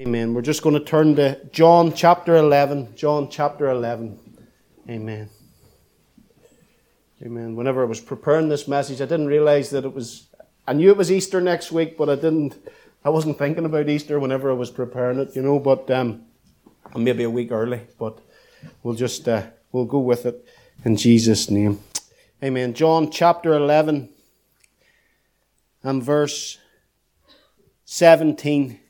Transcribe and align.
Amen. 0.00 0.34
We're 0.34 0.42
just 0.42 0.64
going 0.64 0.74
to 0.74 0.84
turn 0.84 1.14
to 1.16 1.38
John 1.52 1.94
chapter 1.94 2.34
11. 2.34 2.96
John 2.96 3.30
chapter 3.30 3.68
11. 3.68 4.18
Amen. 4.90 5.28
Amen. 7.22 7.54
Whenever 7.54 7.82
I 7.82 7.86
was 7.86 8.00
preparing 8.00 8.48
this 8.48 8.66
message, 8.66 9.00
I 9.00 9.04
didn't 9.04 9.28
realize 9.28 9.70
that 9.70 9.84
it 9.84 9.94
was, 9.94 10.26
I 10.66 10.72
knew 10.72 10.90
it 10.90 10.96
was 10.96 11.12
Easter 11.12 11.40
next 11.40 11.70
week, 11.70 11.96
but 11.96 12.10
I 12.10 12.16
didn't, 12.16 12.58
I 13.04 13.10
wasn't 13.10 13.38
thinking 13.38 13.64
about 13.64 13.88
Easter 13.88 14.18
whenever 14.18 14.50
I 14.50 14.54
was 14.54 14.68
preparing 14.68 15.20
it, 15.20 15.36
you 15.36 15.42
know, 15.42 15.60
but 15.60 15.88
um, 15.92 16.24
maybe 16.96 17.22
a 17.22 17.30
week 17.30 17.52
early, 17.52 17.82
but 17.96 18.18
we'll 18.82 18.96
just, 18.96 19.28
uh, 19.28 19.44
we'll 19.70 19.84
go 19.84 20.00
with 20.00 20.26
it 20.26 20.44
in 20.84 20.96
Jesus' 20.96 21.48
name. 21.48 21.78
Amen. 22.42 22.74
John 22.74 23.12
chapter 23.12 23.52
11 23.52 24.08
and 25.84 26.02
verse 26.02 26.58
17. 27.84 28.80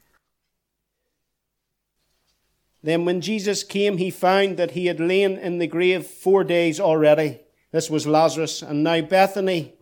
Then 2.84 3.06
when 3.06 3.22
Jesus 3.22 3.64
came, 3.64 3.96
he 3.96 4.10
found 4.10 4.58
that 4.58 4.72
he 4.72 4.86
had 4.86 5.00
lain 5.00 5.38
in 5.38 5.56
the 5.56 5.66
grave 5.66 6.06
four 6.06 6.44
days 6.44 6.78
already. 6.78 7.40
This 7.72 7.88
was 7.88 8.06
Lazarus. 8.06 8.60
And 8.60 8.84
now 8.84 9.00
Bethany 9.00 9.72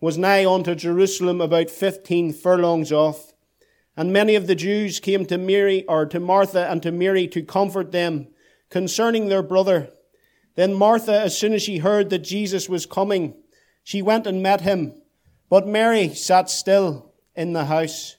was 0.00 0.16
nigh 0.16 0.46
unto 0.46 0.74
Jerusalem 0.74 1.42
about 1.42 1.68
fifteen 1.68 2.32
furlongs 2.32 2.90
off. 2.90 3.34
And 3.94 4.10
many 4.10 4.36
of 4.36 4.46
the 4.46 4.54
Jews 4.54 5.00
came 5.00 5.26
to 5.26 5.36
Mary, 5.36 5.84
or 5.86 6.06
to 6.06 6.18
Martha 6.18 6.66
and 6.70 6.82
to 6.82 6.90
Mary 6.90 7.28
to 7.28 7.42
comfort 7.42 7.92
them 7.92 8.28
concerning 8.70 9.28
their 9.28 9.42
brother. 9.42 9.90
Then 10.54 10.72
Martha, 10.72 11.20
as 11.20 11.36
soon 11.36 11.52
as 11.52 11.62
she 11.62 11.78
heard 11.78 12.08
that 12.08 12.20
Jesus 12.20 12.70
was 12.70 12.86
coming, 12.86 13.34
she 13.84 14.00
went 14.00 14.26
and 14.26 14.42
met 14.42 14.62
him. 14.62 14.94
But 15.50 15.68
Mary 15.68 16.14
sat 16.14 16.48
still 16.48 17.12
in 17.34 17.52
the 17.52 17.66
house. 17.66 18.15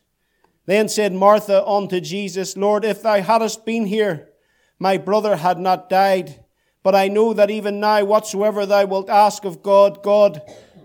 Then 0.67 0.89
said 0.89 1.13
Martha 1.13 1.65
unto 1.65 2.01
Jesus, 2.01 2.57
Lord, 2.57 2.83
if 2.85 3.01
thou 3.01 3.21
hadst 3.21 3.65
been 3.65 3.85
here, 3.85 4.29
my 4.77 4.97
brother 4.97 5.37
had 5.37 5.57
not 5.57 5.89
died. 5.89 6.43
But 6.83 6.93
I 6.93 7.07
know 7.07 7.33
that 7.33 7.49
even 7.49 7.79
now, 7.79 8.03
whatsoever 8.03 8.65
thou 8.65 8.85
wilt 8.85 9.09
ask 9.09 9.45
of 9.45 9.63
God, 9.63 10.03
God 10.03 10.41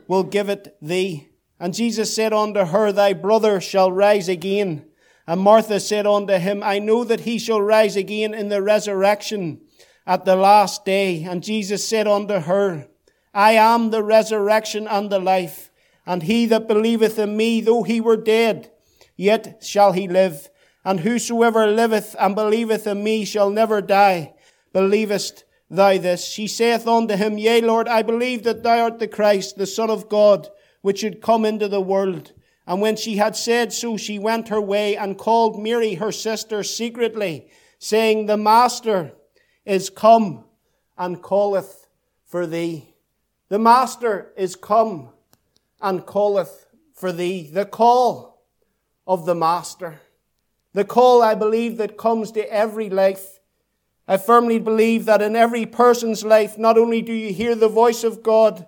will 0.06 0.22
give 0.22 0.48
it 0.48 0.76
thee. 0.80 1.28
And 1.58 1.74
Jesus 1.74 2.14
said 2.14 2.32
unto 2.32 2.64
her, 2.64 2.92
Thy 2.92 3.12
brother 3.12 3.60
shall 3.60 3.92
rise 3.92 4.28
again. 4.28 4.86
And 5.26 5.40
Martha 5.40 5.78
said 5.78 6.06
unto 6.06 6.34
him, 6.34 6.62
I 6.62 6.78
know 6.78 7.04
that 7.04 7.20
he 7.20 7.38
shall 7.38 7.60
rise 7.60 7.96
again 7.96 8.34
in 8.34 8.48
the 8.48 8.62
resurrection 8.62 9.60
at 10.06 10.24
the 10.24 10.36
last 10.36 10.84
day. 10.84 11.24
And 11.24 11.42
Jesus 11.42 11.86
said 11.86 12.08
unto 12.08 12.40
her, 12.40 12.88
I 13.34 13.52
am 13.52 13.90
the 13.90 14.02
resurrection 14.02 14.86
and 14.86 15.10
the 15.10 15.20
life. 15.20 15.70
And 16.04 16.24
he 16.24 16.46
that 16.46 16.66
believeth 16.66 17.18
in 17.18 17.36
me, 17.36 17.60
though 17.60 17.84
he 17.84 18.00
were 18.00 18.16
dead, 18.16 18.71
yet 19.16 19.62
shall 19.62 19.92
he 19.92 20.08
live. 20.08 20.50
And 20.84 21.00
whosoever 21.00 21.66
liveth 21.66 22.16
and 22.18 22.34
believeth 22.34 22.86
in 22.86 23.04
me 23.04 23.24
shall 23.24 23.50
never 23.50 23.80
die. 23.80 24.34
Believest 24.72 25.44
thou 25.70 25.98
this? 25.98 26.24
She 26.24 26.46
saith 26.48 26.86
unto 26.86 27.16
him, 27.16 27.38
Yea, 27.38 27.60
Lord, 27.60 27.88
I 27.88 28.02
believe 28.02 28.42
that 28.44 28.62
thou 28.62 28.84
art 28.84 28.98
the 28.98 29.08
Christ, 29.08 29.56
the 29.56 29.66
Son 29.66 29.90
of 29.90 30.08
God, 30.08 30.48
which 30.80 31.00
should 31.00 31.22
come 31.22 31.44
into 31.44 31.68
the 31.68 31.80
world. 31.80 32.32
And 32.66 32.80
when 32.80 32.96
she 32.96 33.16
had 33.16 33.36
said 33.36 33.72
so, 33.72 33.96
she 33.96 34.18
went 34.18 34.48
her 34.48 34.60
way 34.60 34.96
and 34.96 35.18
called 35.18 35.62
Mary, 35.62 35.94
her 35.94 36.12
sister, 36.12 36.62
secretly, 36.62 37.48
saying, 37.78 38.26
The 38.26 38.36
Master 38.36 39.12
is 39.64 39.90
come 39.90 40.44
and 40.96 41.22
calleth 41.22 41.88
for 42.24 42.46
thee. 42.46 42.94
The 43.48 43.58
Master 43.58 44.32
is 44.36 44.56
come 44.56 45.10
and 45.80 46.06
calleth 46.06 46.66
for 46.94 47.12
thee. 47.12 47.50
The 47.52 47.66
call 47.66 48.31
of 49.06 49.26
the 49.26 49.34
Master. 49.34 50.00
The 50.72 50.84
call, 50.84 51.22
I 51.22 51.34
believe, 51.34 51.76
that 51.76 51.98
comes 51.98 52.32
to 52.32 52.52
every 52.52 52.88
life. 52.88 53.40
I 54.08 54.16
firmly 54.16 54.58
believe 54.58 55.04
that 55.04 55.22
in 55.22 55.36
every 55.36 55.66
person's 55.66 56.24
life, 56.24 56.58
not 56.58 56.78
only 56.78 57.02
do 57.02 57.12
you 57.12 57.32
hear 57.32 57.54
the 57.54 57.68
voice 57.68 58.04
of 58.04 58.22
God, 58.22 58.66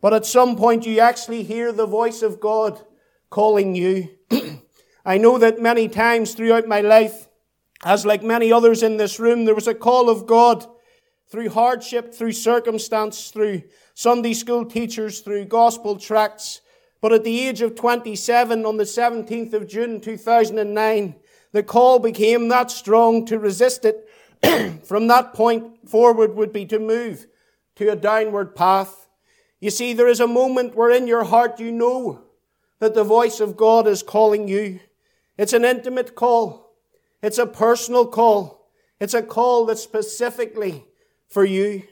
but 0.00 0.12
at 0.12 0.26
some 0.26 0.56
point 0.56 0.86
you 0.86 1.00
actually 1.00 1.42
hear 1.42 1.72
the 1.72 1.86
voice 1.86 2.22
of 2.22 2.40
God 2.40 2.84
calling 3.30 3.74
you. 3.74 4.10
I 5.04 5.18
know 5.18 5.38
that 5.38 5.60
many 5.60 5.88
times 5.88 6.34
throughout 6.34 6.66
my 6.66 6.80
life, 6.80 7.28
as 7.84 8.04
like 8.04 8.22
many 8.22 8.52
others 8.52 8.82
in 8.82 8.96
this 8.96 9.20
room, 9.20 9.44
there 9.44 9.54
was 9.54 9.68
a 9.68 9.74
call 9.74 10.10
of 10.10 10.26
God 10.26 10.66
through 11.28 11.50
hardship, 11.50 12.14
through 12.14 12.32
circumstance, 12.32 13.30
through 13.30 13.62
Sunday 13.94 14.32
school 14.32 14.64
teachers, 14.64 15.20
through 15.20 15.46
gospel 15.46 15.96
tracts, 15.96 16.60
but 17.06 17.12
at 17.12 17.22
the 17.22 17.46
age 17.46 17.62
of 17.62 17.76
27, 17.76 18.66
on 18.66 18.78
the 18.78 18.82
17th 18.82 19.52
of 19.52 19.68
June 19.68 20.00
2009, 20.00 21.14
the 21.52 21.62
call 21.62 22.00
became 22.00 22.48
that 22.48 22.68
strong 22.68 23.24
to 23.26 23.38
resist 23.38 23.84
it. 23.84 24.08
From 24.84 25.06
that 25.06 25.32
point 25.32 25.88
forward 25.88 26.34
would 26.34 26.52
be 26.52 26.66
to 26.66 26.80
move 26.80 27.28
to 27.76 27.92
a 27.92 27.94
downward 27.94 28.56
path. 28.56 29.08
You 29.60 29.70
see, 29.70 29.92
there 29.92 30.08
is 30.08 30.18
a 30.18 30.26
moment 30.26 30.74
where 30.74 30.90
in 30.90 31.06
your 31.06 31.22
heart 31.22 31.60
you 31.60 31.70
know 31.70 32.24
that 32.80 32.94
the 32.96 33.04
voice 33.04 33.38
of 33.38 33.56
God 33.56 33.86
is 33.86 34.02
calling 34.02 34.48
you. 34.48 34.80
It's 35.38 35.52
an 35.52 35.64
intimate 35.64 36.16
call. 36.16 36.74
It's 37.22 37.38
a 37.38 37.46
personal 37.46 38.08
call. 38.08 38.68
It's 38.98 39.14
a 39.14 39.22
call 39.22 39.66
that's 39.66 39.80
specifically 39.80 40.84
for 41.28 41.44
you. 41.44 41.84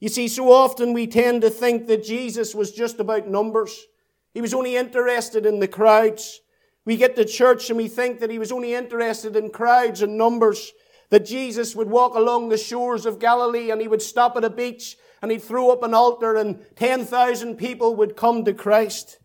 You 0.00 0.08
see, 0.08 0.28
so 0.28 0.50
often 0.50 0.94
we 0.94 1.06
tend 1.06 1.42
to 1.42 1.50
think 1.50 1.88
that 1.88 2.04
Jesus 2.04 2.54
was 2.54 2.72
just 2.72 2.98
about 3.00 3.28
numbers. 3.28 3.86
He 4.36 4.42
was 4.42 4.52
only 4.52 4.76
interested 4.76 5.46
in 5.46 5.60
the 5.60 5.66
crowds. 5.66 6.42
We 6.84 6.98
get 6.98 7.16
to 7.16 7.24
church 7.24 7.70
and 7.70 7.78
we 7.78 7.88
think 7.88 8.20
that 8.20 8.28
he 8.28 8.38
was 8.38 8.52
only 8.52 8.74
interested 8.74 9.34
in 9.34 9.48
crowds 9.48 10.02
and 10.02 10.18
numbers. 10.18 10.74
That 11.08 11.24
Jesus 11.24 11.74
would 11.74 11.88
walk 11.88 12.14
along 12.14 12.50
the 12.50 12.58
shores 12.58 13.06
of 13.06 13.18
Galilee 13.18 13.70
and 13.70 13.80
he 13.80 13.88
would 13.88 14.02
stop 14.02 14.36
at 14.36 14.44
a 14.44 14.50
beach 14.50 14.98
and 15.22 15.30
he'd 15.30 15.42
throw 15.42 15.70
up 15.70 15.82
an 15.82 15.94
altar 15.94 16.36
and 16.36 16.62
10,000 16.76 17.56
people 17.56 17.96
would 17.96 18.14
come 18.14 18.44
to 18.44 18.52
Christ. 18.52 19.20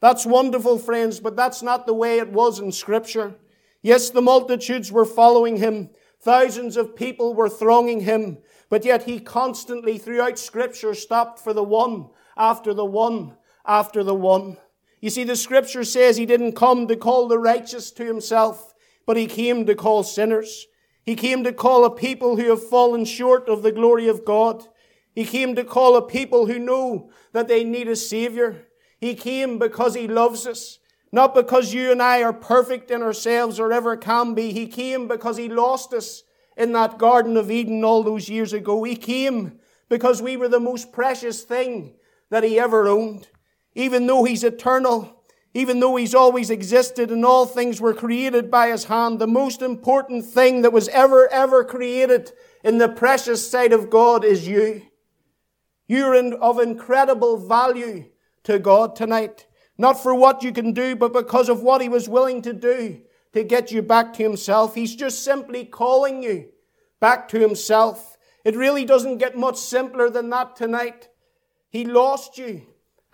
That's 0.00 0.26
wonderful, 0.26 0.78
friends, 0.78 1.20
but 1.20 1.36
that's 1.36 1.62
not 1.62 1.86
the 1.86 1.94
way 1.94 2.18
it 2.18 2.32
was 2.32 2.58
in 2.58 2.72
Scripture. 2.72 3.36
Yes, 3.82 4.10
the 4.10 4.20
multitudes 4.20 4.90
were 4.90 5.04
following 5.04 5.58
him. 5.58 5.90
Thousands 6.18 6.76
of 6.76 6.96
people 6.96 7.34
were 7.34 7.48
thronging 7.48 8.00
him. 8.00 8.38
But 8.68 8.84
yet 8.84 9.04
he 9.04 9.20
constantly 9.20 9.96
throughout 9.96 10.40
Scripture 10.40 10.94
stopped 10.94 11.38
for 11.38 11.52
the 11.52 11.62
one 11.62 12.08
after 12.36 12.74
the 12.74 12.84
one 12.84 13.36
after 13.66 14.02
the 14.02 14.14
one. 14.14 14.56
You 15.00 15.10
see, 15.10 15.24
the 15.24 15.36
scripture 15.36 15.84
says 15.84 16.16
he 16.16 16.26
didn't 16.26 16.52
come 16.52 16.86
to 16.88 16.96
call 16.96 17.28
the 17.28 17.38
righteous 17.38 17.90
to 17.92 18.04
himself, 18.04 18.74
but 19.06 19.16
he 19.16 19.26
came 19.26 19.66
to 19.66 19.74
call 19.74 20.02
sinners. 20.02 20.66
He 21.04 21.14
came 21.14 21.44
to 21.44 21.52
call 21.52 21.84
a 21.84 21.94
people 21.94 22.36
who 22.36 22.50
have 22.50 22.68
fallen 22.68 23.04
short 23.04 23.48
of 23.48 23.62
the 23.62 23.72
glory 23.72 24.08
of 24.08 24.24
God. 24.24 24.66
He 25.14 25.24
came 25.24 25.54
to 25.54 25.64
call 25.64 25.96
a 25.96 26.02
people 26.02 26.46
who 26.46 26.58
know 26.58 27.10
that 27.32 27.46
they 27.48 27.62
need 27.62 27.88
a 27.88 27.96
savior. 27.96 28.66
He 28.98 29.14
came 29.14 29.58
because 29.58 29.94
he 29.94 30.08
loves 30.08 30.46
us. 30.46 30.78
Not 31.12 31.34
because 31.34 31.72
you 31.72 31.92
and 31.92 32.02
I 32.02 32.22
are 32.22 32.32
perfect 32.32 32.90
in 32.90 33.02
ourselves 33.02 33.60
or 33.60 33.72
ever 33.72 33.96
can 33.96 34.34
be. 34.34 34.52
He 34.52 34.66
came 34.66 35.06
because 35.06 35.36
he 35.36 35.48
lost 35.48 35.94
us 35.94 36.24
in 36.56 36.72
that 36.72 36.98
Garden 36.98 37.36
of 37.36 37.50
Eden 37.50 37.84
all 37.84 38.02
those 38.02 38.28
years 38.28 38.52
ago. 38.52 38.82
He 38.82 38.96
came 38.96 39.60
because 39.88 40.20
we 40.20 40.36
were 40.36 40.48
the 40.48 40.58
most 40.58 40.92
precious 40.92 41.44
thing 41.44 41.94
that 42.30 42.42
he 42.42 42.58
ever 42.58 42.88
owned 42.88 43.28
even 43.76 44.06
though 44.06 44.24
He's 44.24 44.42
eternal, 44.42 45.22
even 45.54 45.78
though 45.78 45.94
He's 45.94 46.14
always 46.14 46.50
existed 46.50 47.10
and 47.10 47.24
all 47.24 47.46
things 47.46 47.80
were 47.80 47.94
created 47.94 48.50
by 48.50 48.68
His 48.68 48.84
hand, 48.84 49.20
the 49.20 49.26
most 49.28 49.62
important 49.62 50.24
thing 50.24 50.62
that 50.62 50.72
was 50.72 50.88
ever, 50.88 51.30
ever 51.30 51.62
created 51.62 52.32
in 52.64 52.78
the 52.78 52.88
precious 52.88 53.48
sight 53.48 53.72
of 53.72 53.90
God 53.90 54.24
is 54.24 54.48
you. 54.48 54.82
You're 55.86 56.34
of 56.34 56.58
incredible 56.58 57.36
value 57.36 58.06
to 58.44 58.58
God 58.58 58.96
tonight. 58.96 59.46
Not 59.78 60.02
for 60.02 60.14
what 60.14 60.42
you 60.42 60.52
can 60.52 60.72
do, 60.72 60.96
but 60.96 61.12
because 61.12 61.50
of 61.50 61.62
what 61.62 61.82
He 61.82 61.88
was 61.88 62.08
willing 62.08 62.40
to 62.42 62.54
do 62.54 63.02
to 63.34 63.44
get 63.44 63.70
you 63.70 63.82
back 63.82 64.14
to 64.14 64.22
Himself. 64.22 64.74
He's 64.74 64.96
just 64.96 65.22
simply 65.22 65.66
calling 65.66 66.22
you 66.22 66.48
back 66.98 67.28
to 67.28 67.38
Himself. 67.38 68.16
It 68.42 68.56
really 68.56 68.86
doesn't 68.86 69.18
get 69.18 69.36
much 69.36 69.58
simpler 69.58 70.08
than 70.08 70.30
that 70.30 70.56
tonight. 70.56 71.08
He 71.68 71.84
lost 71.84 72.38
you 72.38 72.62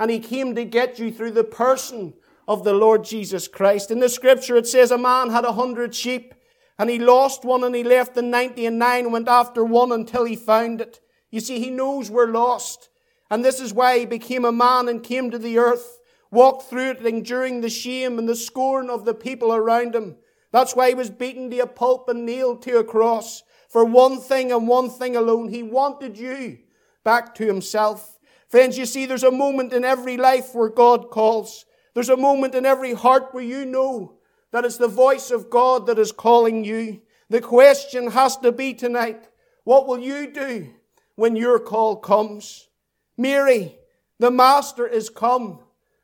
and 0.03 0.11
he 0.11 0.19
came 0.19 0.57
to 0.57 0.65
get 0.65 0.99
you 0.99 1.13
through 1.13 1.31
the 1.31 1.45
person 1.45 2.13
of 2.49 2.65
the 2.65 2.73
Lord 2.73 3.05
Jesus 3.05 3.47
Christ. 3.47 3.89
In 3.89 4.01
the 4.01 4.09
scripture 4.09 4.57
it 4.57 4.67
says 4.67 4.91
a 4.91 4.99
man 4.99 5.31
had 5.31 5.45
a 5.45 5.53
hundred 5.53 5.95
sheep 5.95 6.35
and 6.77 6.91
he 6.91 6.99
lost 6.99 7.45
one 7.45 7.63
and 7.63 7.73
he 7.73 7.85
left 7.85 8.17
the 8.17 8.23
90 8.23 8.67
and 8.67 8.81
nine 8.81 9.05
and 9.05 9.13
went 9.13 9.29
after 9.29 9.63
one 9.63 9.93
until 9.93 10.25
he 10.25 10.35
found 10.35 10.81
it. 10.81 10.99
You 11.31 11.39
see, 11.39 11.61
he 11.61 11.71
knows 11.71 12.11
we're 12.11 12.27
lost. 12.27 12.89
And 13.31 13.45
this 13.45 13.61
is 13.61 13.73
why 13.73 14.01
he 14.01 14.05
became 14.05 14.45
a 14.45 14.51
man 14.51 14.89
and 14.89 15.05
came 15.05 15.31
to 15.31 15.39
the 15.39 15.59
earth, 15.59 16.01
walked 16.33 16.69
through 16.69 16.91
it 16.91 17.07
enduring 17.07 17.61
the 17.61 17.71
shame 17.71 18.19
and 18.19 18.29
the 18.29 18.35
scorn 18.35 18.91
of 18.91 19.05
the 19.05 19.15
people 19.15 19.55
around 19.55 19.95
him. 19.95 20.17
That's 20.51 20.75
why 20.75 20.89
he 20.89 20.97
was 20.97 21.11
beaten 21.11 21.49
to 21.51 21.59
a 21.61 21.67
pulp 21.69 22.09
and 22.09 22.27
nailed 22.27 22.63
to 22.63 22.79
a 22.79 22.83
cross. 22.83 23.45
For 23.69 23.85
one 23.85 24.19
thing 24.19 24.51
and 24.51 24.67
one 24.67 24.91
thing 24.91 25.15
alone, 25.15 25.51
he 25.51 25.63
wanted 25.63 26.19
you 26.19 26.59
back 27.05 27.37
to 27.37 27.47
himself. 27.47 28.12
Friends, 28.53 28.77
you 28.77 28.85
see, 28.85 29.07
there's 29.07 29.23
a 29.23 29.31
moment 29.31 29.73
in 29.73 29.83
every 29.83 30.19
life 30.19 30.55
where 30.55 30.69
God 30.69 31.09
calls. 31.09 31.65
There's 31.95 32.11
a 32.11 32.19
moment 32.19 32.55
in 32.55 32.67
every 32.67 32.93
heart 32.93 33.29
where 33.33 33.43
you 33.43 33.65
know 33.65 34.19
that 34.51 34.67
it's 34.67 34.77
the 34.77 34.89
voice 34.89 35.31
of 35.31 35.49
God 35.49 35.87
that 35.87 35.99
is 35.99 36.13
calling 36.13 36.63
you. 36.63 37.01
The 37.31 37.41
question 37.41 38.11
has 38.11 38.37
to 38.37 38.53
be 38.53 38.75
tonight, 38.75 39.27
what 39.65 39.87
will 39.87 40.01
you 40.01 40.31
do 40.31 40.69
when 41.15 41.35
your 41.35 41.59
call 41.61 41.97
comes? 41.97 42.69
Mary, 43.17 43.79
the 44.19 44.31
Master 44.31 44.87
is 44.87 45.09
come 45.09 45.61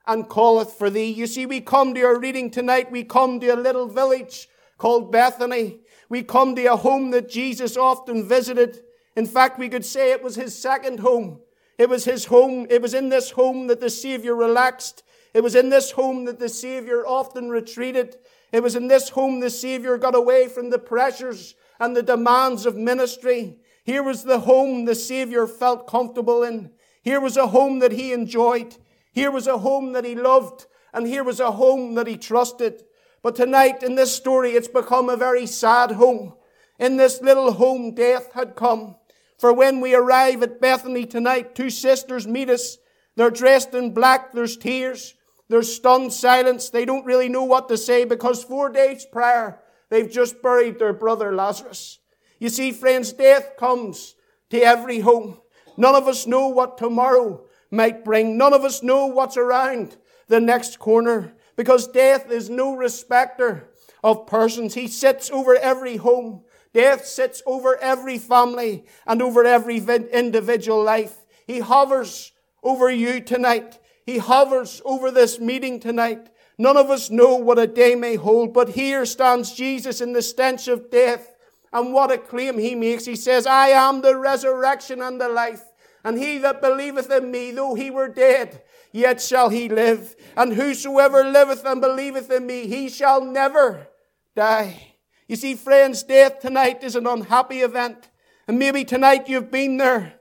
and 0.06 0.27
calleth 0.27 0.73
for 0.73 0.89
thee. 0.89 1.12
You 1.12 1.27
see, 1.27 1.45
we 1.45 1.61
come 1.61 1.93
to 1.93 2.00
our 2.00 2.19
reading 2.19 2.50
tonight. 2.50 2.91
We 2.91 3.05
come 3.05 3.41
to 3.41 3.49
a 3.49 3.56
little 3.56 3.89
village 3.89 4.49
called 4.79 5.12
Bethany. 5.12 5.81
We 6.09 6.23
come 6.23 6.56
to 6.56 6.65
a 6.65 6.77
home 6.77 7.11
that 7.11 7.29
Jesus 7.29 7.77
often 7.77 8.27
visited. 8.27 8.79
In 9.17 9.27
fact, 9.27 9.59
we 9.59 9.69
could 9.69 9.85
say 9.85 10.12
it 10.12 10.23
was 10.23 10.37
his 10.37 10.59
second 10.59 11.00
home. 11.00 11.41
It 11.78 11.88
was 11.88 12.04
his 12.04 12.26
home. 12.26 12.66
It 12.69 12.82
was 12.82 12.92
in 12.92 13.08
this 13.08 13.30
home 13.30 13.69
that 13.69 13.80
the 13.80 13.88
Savior 13.88 14.34
relaxed. 14.34 15.04
It 15.32 15.42
was 15.42 15.54
in 15.54 15.69
this 15.69 15.92
home 15.92 16.25
that 16.25 16.40
the 16.40 16.48
Savior 16.48 17.06
often 17.06 17.48
retreated. 17.48 18.16
It 18.50 18.62
was 18.62 18.75
in 18.75 18.88
this 18.88 19.10
home 19.10 19.40
the 19.40 19.50
Savior 19.50 19.96
got 19.96 20.14
away 20.14 20.48
from 20.48 20.70
the 20.70 20.78
pressures 20.78 21.54
and 21.78 21.96
the 21.96 22.02
demands 22.02 22.66
of 22.66 22.76
ministry. 22.76 23.58
Here 23.84 24.02
was 24.02 24.25
the 24.25 24.40
home 24.40 24.84
the 24.84 24.94
Savior 24.94 25.46
felt 25.46 25.86
comfortable 25.86 26.42
in. 26.42 26.72
Here 27.02 27.20
was 27.20 27.36
a 27.36 27.46
home 27.46 27.78
that 27.78 27.92
he 27.92 28.12
enjoyed. 28.12 28.76
Here 29.12 29.30
was 29.30 29.46
a 29.46 29.58
home 29.58 29.92
that 29.92 30.04
he 30.04 30.14
loved. 30.14 30.66
And 30.92 31.06
here 31.06 31.25
was 31.25 31.40
a 31.40 31.52
home 31.52 31.94
that 31.94 32.06
he 32.06 32.16
trusted. 32.16 32.82
But 33.22 33.36
tonight 33.36 33.82
in 33.82 33.94
this 33.94 34.14
story, 34.14 34.52
it's 34.52 34.69
become 34.69 35.08
a 35.08 35.16
very 35.16 35.46
sad 35.46 35.92
home. 35.92 36.34
In 36.78 36.96
this 36.96 37.20
little 37.20 37.52
home, 37.52 37.94
death 37.94 38.32
had 38.32 38.56
come. 38.56 38.96
For 39.38 39.52
when 39.52 39.81
we 39.81 39.94
arrive 39.94 40.43
at 40.43 40.61
Bethany 40.61 41.06
tonight, 41.06 41.55
two 41.55 41.70
sisters 41.70 42.26
meet 42.26 42.50
us. 42.50 42.79
They're 43.14 43.31
dressed 43.31 43.73
in 43.73 43.94
black. 43.94 44.32
There's 44.32 44.56
tears. 44.56 45.14
There's 45.49 45.75
stunned 45.75 46.12
silence. 46.12 46.70
They 46.70 46.85
don't 46.85 47.06
really 47.06 47.29
know 47.29 47.44
what 47.44 47.69
to 47.69 47.76
say 47.76 48.05
because 48.05 48.44
four 48.44 48.69
days 48.69 49.06
prior, 49.11 49.61
they've 49.88 50.11
just 50.11 50.43
buried 50.43 50.79
their 50.79 50.93
brother 50.93 51.35
Lazarus. 51.35 52.00
You 52.38 52.49
see, 52.49 52.73
friends, 52.73 53.12
death 53.12 53.56
comes 53.58 54.14
to 54.50 54.61
every 54.61 55.00
home. 55.00 55.40
None 55.76 55.94
of 55.94 56.08
us 56.08 56.26
know 56.26 56.49
what 56.49 56.76
tomorrow 56.76 57.44
might 57.70 58.05
bring. 58.05 58.37
None 58.37 58.52
of 58.52 58.64
us 58.64 58.82
know 58.82 59.06
what's 59.06 59.37
around 59.37 59.96
the 60.26 60.40
next 60.40 60.79
corner 60.79 61.35
because 61.56 61.88
death 61.88 62.31
is 62.31 62.50
no 62.50 62.76
respecter 62.76 63.70
of 64.02 64.26
persons. 64.26 64.75
He 64.75 64.87
sits 64.88 65.31
over 65.31 65.56
every 65.56 65.96
home. 65.96 66.43
Death 66.75 67.06
sits 67.06 67.43
over 67.47 67.76
every 67.76 68.19
family 68.19 68.85
and 69.06 69.23
over 69.23 69.44
every 69.44 69.79
individual 69.79 70.82
life. 70.82 71.17
He 71.47 71.61
hovers 71.61 72.32
over 72.62 72.91
you 72.91 73.20
tonight. 73.20 73.79
He 74.05 74.19
hovers 74.19 74.82
over 74.85 75.11
this 75.11 75.38
meeting 75.38 75.81
tonight. 75.81 76.31
None 76.59 76.76
of 76.76 76.91
us 76.91 77.11
know 77.11 77.37
what 77.37 77.59
a 77.59 77.67
day 77.67 77.94
may 77.94 78.17
hold, 78.17 78.53
but 78.53 78.70
here 78.70 79.06
stands 79.06 79.53
Jesus 79.53 80.00
in 80.00 80.12
the 80.12 80.23
stench 80.23 80.67
of 80.69 80.91
death. 80.91 81.37
And 81.73 81.93
what 81.93 82.11
a 82.11 82.19
claim 82.19 82.59
he 82.59 82.75
makes. 82.75 83.05
He 83.05 83.17
says, 83.17 83.47
I 83.47 83.69
am 83.69 84.00
the 84.00 84.17
resurrection 84.17 85.03
and 85.03 85.21
the 85.21 85.29
life. 85.29 85.62
And 86.03 86.19
he 86.19 86.38
that 86.38 86.62
believeth 86.62 87.11
in 87.11 87.31
me, 87.31 87.50
though 87.50 87.75
he 87.75 87.91
were 87.91 88.09
dead, 88.09 88.62
yet 88.93 89.21
shall 89.21 89.50
he 89.50 89.69
live. 89.69 90.17
And 90.37 90.55
whosoever 90.55 91.25
liveth 91.25 91.64
and 91.64 91.81
believeth 91.81 92.31
in 92.31 92.47
me, 92.47 92.67
he 92.67 92.88
shall 92.88 93.23
never 93.23 93.88
die. 94.35 94.88
You 95.28 95.36
see, 95.36 95.54
friends, 95.56 96.02
death 96.02 96.40
tonight 96.40 96.82
is 96.82 96.96
an 96.96 97.06
unhappy 97.06 97.60
event. 97.60 98.08
And 98.48 98.58
maybe 98.58 98.82
tonight 98.82 99.28
you've 99.28 99.50
been 99.50 99.76
there. 99.76 100.14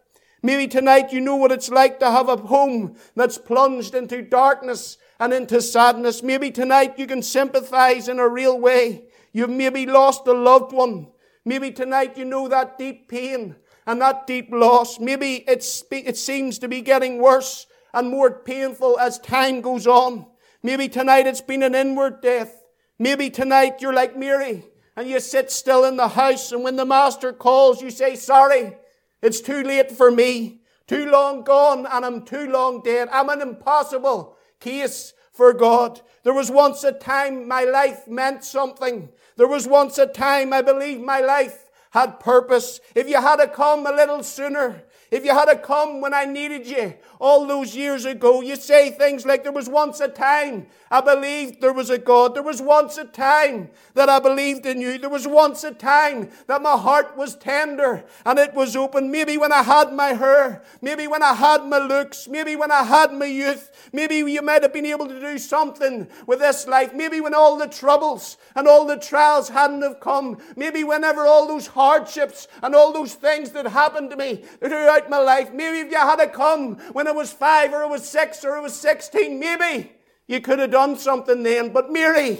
Maybe 0.43 0.67
tonight 0.67 1.13
you 1.13 1.21
know 1.21 1.37
what 1.37 1.53
it's 1.53 1.69
like 1.69 1.99
to 2.01 2.11
have 2.11 2.27
a 2.27 2.35
home 2.35 2.97
that's 3.15 3.37
plunged 3.37 3.95
into 3.95 4.21
darkness 4.21 4.97
and 5.17 5.33
into 5.33 5.61
sadness. 5.61 6.21
Maybe 6.21 6.51
tonight 6.51 6.99
you 6.99 7.07
can 7.07 7.23
sympathize 7.23 8.09
in 8.09 8.19
a 8.19 8.27
real 8.27 8.59
way. 8.59 9.05
You've 9.31 9.49
maybe 9.49 9.85
lost 9.85 10.27
a 10.27 10.33
loved 10.33 10.73
one. 10.73 11.07
Maybe 11.45 11.71
tonight 11.71 12.17
you 12.17 12.25
know 12.25 12.49
that 12.49 12.77
deep 12.77 13.07
pain 13.07 13.55
and 13.85 14.01
that 14.01 14.27
deep 14.27 14.49
loss. 14.51 14.99
Maybe 14.99 15.37
it's, 15.47 15.85
it 15.89 16.17
seems 16.17 16.59
to 16.59 16.67
be 16.67 16.81
getting 16.81 17.21
worse 17.21 17.65
and 17.93 18.09
more 18.09 18.41
painful 18.43 18.99
as 18.99 19.19
time 19.19 19.61
goes 19.61 19.87
on. 19.87 20.27
Maybe 20.61 20.89
tonight 20.89 21.27
it's 21.27 21.41
been 21.41 21.63
an 21.63 21.75
inward 21.75 22.21
death. 22.21 22.61
Maybe 22.99 23.29
tonight 23.29 23.81
you're 23.81 23.93
like 23.93 24.17
Mary 24.17 24.65
and 24.97 25.07
you 25.07 25.19
sit 25.19 25.51
still 25.51 25.85
in 25.85 25.95
the 25.95 26.07
house 26.07 26.51
and 26.51 26.63
when 26.63 26.75
the 26.75 26.83
master 26.83 27.31
calls 27.31 27.83
you 27.83 27.91
say, 27.91 28.15
sorry, 28.15 28.75
it's 29.21 29.39
too 29.39 29.61
late 29.61 29.91
for 29.91 30.09
me. 30.09 30.61
Too 30.87 31.09
long 31.09 31.43
gone 31.43 31.85
and 31.85 32.03
I'm 32.03 32.25
too 32.25 32.49
long 32.49 32.81
dead. 32.81 33.07
I'm 33.11 33.29
an 33.29 33.41
impossible 33.41 34.35
case 34.59 35.13
for 35.33 35.53
God. 35.53 36.01
There 36.23 36.33
was 36.33 36.49
once 36.49 36.83
a 36.83 36.91
time 36.91 37.47
my 37.47 37.63
life 37.63 38.07
meant 38.07 38.43
something. 38.43 39.09
There 39.35 39.47
was 39.47 39.67
once 39.67 39.99
a 39.99 40.07
time 40.07 40.51
I 40.51 40.63
believed 40.63 41.01
my 41.01 41.19
life 41.19 41.69
had 41.91 42.19
purpose. 42.19 42.79
If 42.95 43.07
you 43.07 43.21
had 43.21 43.35
to 43.35 43.47
come 43.47 43.85
a 43.85 43.91
little 43.91 44.23
sooner, 44.23 44.83
if 45.11 45.23
you 45.23 45.31
had 45.31 45.45
to 45.45 45.57
come 45.57 46.01
when 46.01 46.13
I 46.13 46.25
needed 46.25 46.65
you 46.65 46.95
all 47.19 47.45
those 47.47 47.75
years 47.75 48.05
ago, 48.05 48.41
you 48.41 48.55
say 48.55 48.91
things 48.91 49.25
like, 49.25 49.43
There 49.43 49.51
was 49.51 49.69
once 49.69 49.99
a 49.99 50.07
time 50.07 50.67
I 50.89 51.01
believed 51.01 51.59
there 51.59 51.73
was 51.73 51.89
a 51.89 51.97
God. 51.97 52.35
There 52.35 52.43
was 52.43 52.61
once 52.61 52.97
a 52.97 53.05
time 53.05 53.69
that 53.93 54.09
I 54.09 54.19
believed 54.19 54.65
in 54.65 54.79
you. 54.79 54.97
There 54.97 55.09
was 55.09 55.27
once 55.27 55.63
a 55.63 55.73
time 55.73 56.29
that 56.47 56.61
my 56.61 56.77
heart 56.77 57.17
was 57.17 57.35
tender 57.35 58.05
and 58.25 58.39
it 58.39 58.53
was 58.53 58.75
open. 58.75 59.11
Maybe 59.11 59.37
when 59.37 59.51
I 59.51 59.63
had 59.63 59.91
my 59.93 60.09
hair, 60.09 60.63
maybe 60.81 61.07
when 61.07 61.23
I 61.23 61.33
had 61.33 61.65
my 61.65 61.79
looks, 61.79 62.27
maybe 62.27 62.55
when 62.55 62.71
I 62.71 62.83
had 62.83 63.13
my 63.13 63.25
youth, 63.25 63.89
maybe 63.91 64.15
you 64.17 64.41
might 64.41 64.63
have 64.63 64.73
been 64.73 64.85
able 64.85 65.07
to 65.07 65.19
do 65.19 65.37
something 65.37 66.07
with 66.25 66.39
this 66.39 66.67
life. 66.67 66.93
Maybe 66.93 67.19
when 67.19 67.33
all 67.33 67.57
the 67.57 67.67
troubles 67.67 68.37
and 68.55 68.67
all 68.67 68.85
the 68.85 68.97
trials 68.97 69.49
hadn't 69.49 69.81
have 69.81 69.99
come. 69.99 70.37
Maybe 70.55 70.83
whenever 70.83 71.25
all 71.25 71.47
those 71.47 71.67
hardships 71.67 72.47
and 72.63 72.73
all 72.73 72.93
those 72.93 73.15
things 73.15 73.51
that 73.51 73.67
happened 73.67 74.09
to 74.11 74.15
me 74.15 74.43
throughout 74.59 75.09
my 75.09 75.19
life. 75.19 75.51
Maybe 75.51 75.79
if 75.79 75.91
you 75.91 75.97
had 75.97 76.17
to 76.17 76.27
come 76.27 76.75
when 76.93 77.06
I 77.07 77.11
was 77.11 77.31
five 77.31 77.73
or 77.73 77.83
I 77.83 77.87
was 77.87 78.07
six 78.07 78.43
or 78.43 78.57
I 78.57 78.61
was 78.61 78.73
16, 78.75 79.39
maybe 79.39 79.91
you 80.27 80.41
could 80.41 80.59
have 80.59 80.71
done 80.71 80.97
something 80.97 81.43
then. 81.43 81.71
But 81.71 81.91
Mary, 81.91 82.39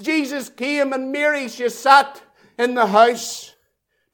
Jesus 0.00 0.48
came 0.48 0.92
and 0.92 1.10
Mary, 1.10 1.48
she 1.48 1.68
sat 1.68 2.22
in 2.58 2.74
the 2.74 2.86
house. 2.86 3.54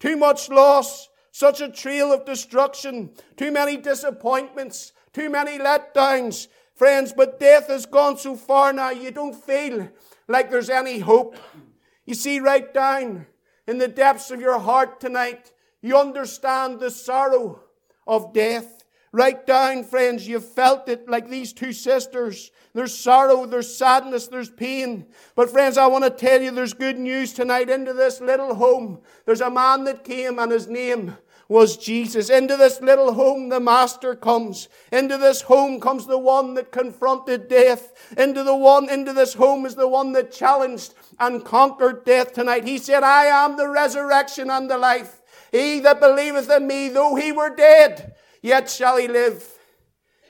Too 0.01 0.17
much 0.17 0.49
loss, 0.49 1.09
such 1.33 1.61
a 1.61 1.69
trail 1.69 2.13
of 2.13 2.25
destruction, 2.25 3.11
too 3.37 3.51
many 3.51 3.77
disappointments, 3.77 4.93
too 5.13 5.29
many 5.29 5.59
letdowns. 5.59 6.47
Friends, 6.75 7.13
but 7.13 7.41
death 7.41 7.67
has 7.67 7.87
gone 7.87 8.17
so 8.17 8.37
far 8.37 8.73
now, 8.73 8.91
you 8.91 9.11
don't 9.11 9.35
feel 9.35 9.89
like 10.29 10.51
there's 10.51 10.71
any 10.71 11.01
hope. 11.01 11.37
You 12.07 12.15
see, 12.15 12.39
right 12.39 12.73
down 12.73 13.27
in 13.67 13.79
the 13.79 13.89
depths 13.89 14.31
of 14.31 14.41
your 14.41 14.61
heart 14.61 15.01
tonight, 15.01 15.53
you 15.83 15.99
understand 15.99 16.79
the 16.79 16.91
sorrow 16.91 17.61
of 18.07 18.33
death. 18.33 18.78
Right 19.13 19.47
down, 19.47 19.85
friends, 19.85 20.29
you've 20.29 20.45
felt 20.45 20.89
it 20.89 21.09
like 21.09 21.29
these 21.29 21.53
two 21.53 21.73
sisters. 21.73 22.51
There's 22.75 22.97
sorrow, 22.97 23.47
there's 23.47 23.75
sadness, 23.75 24.29
there's 24.29 24.51
pain. 24.51 25.07
But 25.35 25.51
friends, 25.51 25.79
I 25.79 25.87
want 25.87 26.05
to 26.05 26.11
tell 26.11 26.43
you 26.43 26.51
there's 26.51 26.75
good 26.75 26.99
news 26.99 27.33
tonight 27.33 27.71
into 27.71 27.95
this 27.95 28.21
little 28.21 28.55
home. 28.55 29.01
There's 29.25 29.41
a 29.41 29.51
man 29.51 29.85
that 29.85 30.05
came 30.05 30.39
and 30.39 30.53
his 30.53 30.69
name 30.69 31.17
was 31.49 31.79
Jesus. 31.79 32.29
Into 32.29 32.57
this 32.57 32.83
little 32.83 33.15
home 33.15 33.49
the 33.49 33.61
Master 33.61 34.15
comes. 34.15 34.69
Into 34.93 35.17
this 35.17 35.41
home 35.41 35.81
comes 35.81 36.07
the 36.07 36.19
one 36.19 36.55
that 36.55 36.71
confronted 36.71 37.49
death. 37.49 38.13
Into 38.19 38.43
the 38.45 38.57
one, 38.57 38.91
into 38.91 39.15
this 39.15 39.33
home 39.33 39.65
is 39.65 39.75
the 39.75 39.89
one 39.89 40.13
that 40.13 40.31
challenged 40.31 40.95
and 41.19 41.45
conquered 41.45 42.05
death 42.05 42.35
tonight. 42.35 42.65
He 42.65 42.77
said, 42.77 43.03
I 43.03 43.25
am 43.27 43.57
the 43.57 43.69
resurrection 43.69 44.51
and 44.51 44.71
the 44.71 44.77
life. 44.77 45.23
He 45.51 45.81
that 45.81 46.01
believeth 46.01 46.51
in 46.51 46.67
me, 46.67 46.91
though 46.91 47.15
he 47.15 47.33
were 47.33 47.55
dead, 47.55 48.15
yet 48.49 48.71
shall 48.71 48.97
he 48.97 49.07
live. 49.07 49.47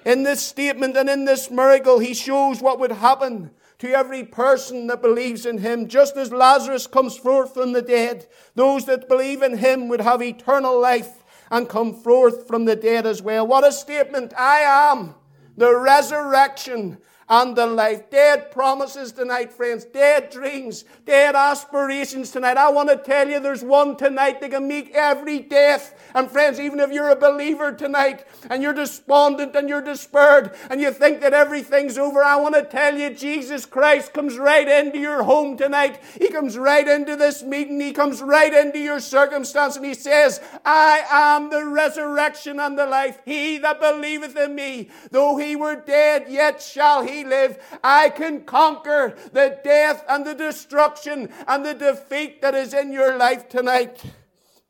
In 0.04 0.24
this 0.24 0.42
statement 0.42 0.96
and 0.96 1.08
in 1.08 1.24
this 1.24 1.50
miracle, 1.50 1.98
he 1.98 2.14
shows 2.14 2.60
what 2.60 2.78
would 2.78 2.92
happen 2.92 3.52
to 3.78 3.90
every 3.90 4.24
person 4.24 4.88
that 4.88 5.00
believes 5.00 5.46
in 5.46 5.58
him. 5.58 5.88
Just 5.88 6.16
as 6.16 6.32
Lazarus 6.32 6.86
comes 6.86 7.16
forth 7.16 7.54
from 7.54 7.72
the 7.72 7.82
dead, 7.82 8.26
those 8.54 8.86
that 8.86 9.08
believe 9.08 9.42
in 9.42 9.58
him 9.58 9.88
would 9.88 10.00
have 10.00 10.20
eternal 10.20 10.78
life 10.80 11.24
and 11.50 11.68
come 11.68 11.94
forth 11.94 12.46
from 12.46 12.64
the 12.64 12.76
dead 12.76 13.06
as 13.06 13.22
well. 13.22 13.46
What 13.46 13.66
a 13.66 13.72
statement! 13.72 14.32
I 14.36 14.58
am 14.60 15.14
the 15.56 15.74
resurrection 15.76 16.98
and 17.28 17.54
the 17.54 17.66
life. 17.66 18.10
Dead 18.10 18.50
promises 18.50 19.12
tonight, 19.12 19.52
friends. 19.52 19.84
Dead 19.84 20.30
dreams. 20.30 20.84
Dead 21.04 21.34
aspirations 21.34 22.30
tonight. 22.30 22.56
I 22.56 22.70
want 22.70 22.88
to 22.88 22.96
tell 22.96 23.28
you 23.28 23.40
there's 23.40 23.62
one 23.62 23.96
tonight 23.96 24.40
that 24.40 24.50
can 24.50 24.66
make 24.66 24.90
every 24.94 25.40
death. 25.40 25.94
And 26.14 26.30
friends, 26.30 26.58
even 26.58 26.80
if 26.80 26.90
you're 26.90 27.10
a 27.10 27.16
believer 27.16 27.72
tonight 27.72 28.24
and 28.48 28.62
you're 28.62 28.72
despondent 28.72 29.54
and 29.54 29.68
you're 29.68 29.82
despaired 29.82 30.54
and 30.70 30.80
you 30.80 30.90
think 30.90 31.20
that 31.20 31.34
everything's 31.34 31.98
over, 31.98 32.22
I 32.22 32.36
want 32.36 32.54
to 32.54 32.64
tell 32.64 32.96
you 32.96 33.10
Jesus 33.10 33.66
Christ 33.66 34.14
comes 34.14 34.38
right 34.38 34.66
into 34.66 34.98
your 34.98 35.22
home 35.22 35.56
tonight. 35.56 36.00
He 36.18 36.28
comes 36.28 36.56
right 36.56 36.86
into 36.86 37.16
this 37.16 37.42
meeting. 37.42 37.80
He 37.80 37.92
comes 37.92 38.22
right 38.22 38.52
into 38.52 38.78
your 38.78 39.00
circumstance 39.00 39.76
and 39.76 39.84
he 39.84 39.94
says, 39.94 40.40
I 40.64 41.02
am 41.10 41.50
the 41.50 41.66
resurrection 41.66 42.58
and 42.60 42.78
the 42.78 42.86
life. 42.86 43.18
He 43.24 43.58
that 43.58 43.80
believeth 43.80 44.36
in 44.36 44.54
me, 44.54 44.88
though 45.10 45.36
he 45.36 45.56
were 45.56 45.76
dead, 45.76 46.26
yet 46.28 46.62
shall 46.62 47.02
he 47.02 47.17
I 47.84 48.10
can 48.10 48.44
conquer 48.44 49.16
the 49.32 49.58
death 49.64 50.04
and 50.08 50.26
the 50.26 50.34
destruction 50.34 51.30
and 51.46 51.64
the 51.64 51.74
defeat 51.74 52.42
that 52.42 52.54
is 52.54 52.74
in 52.74 52.92
your 52.92 53.16
life 53.16 53.48
tonight. 53.48 54.02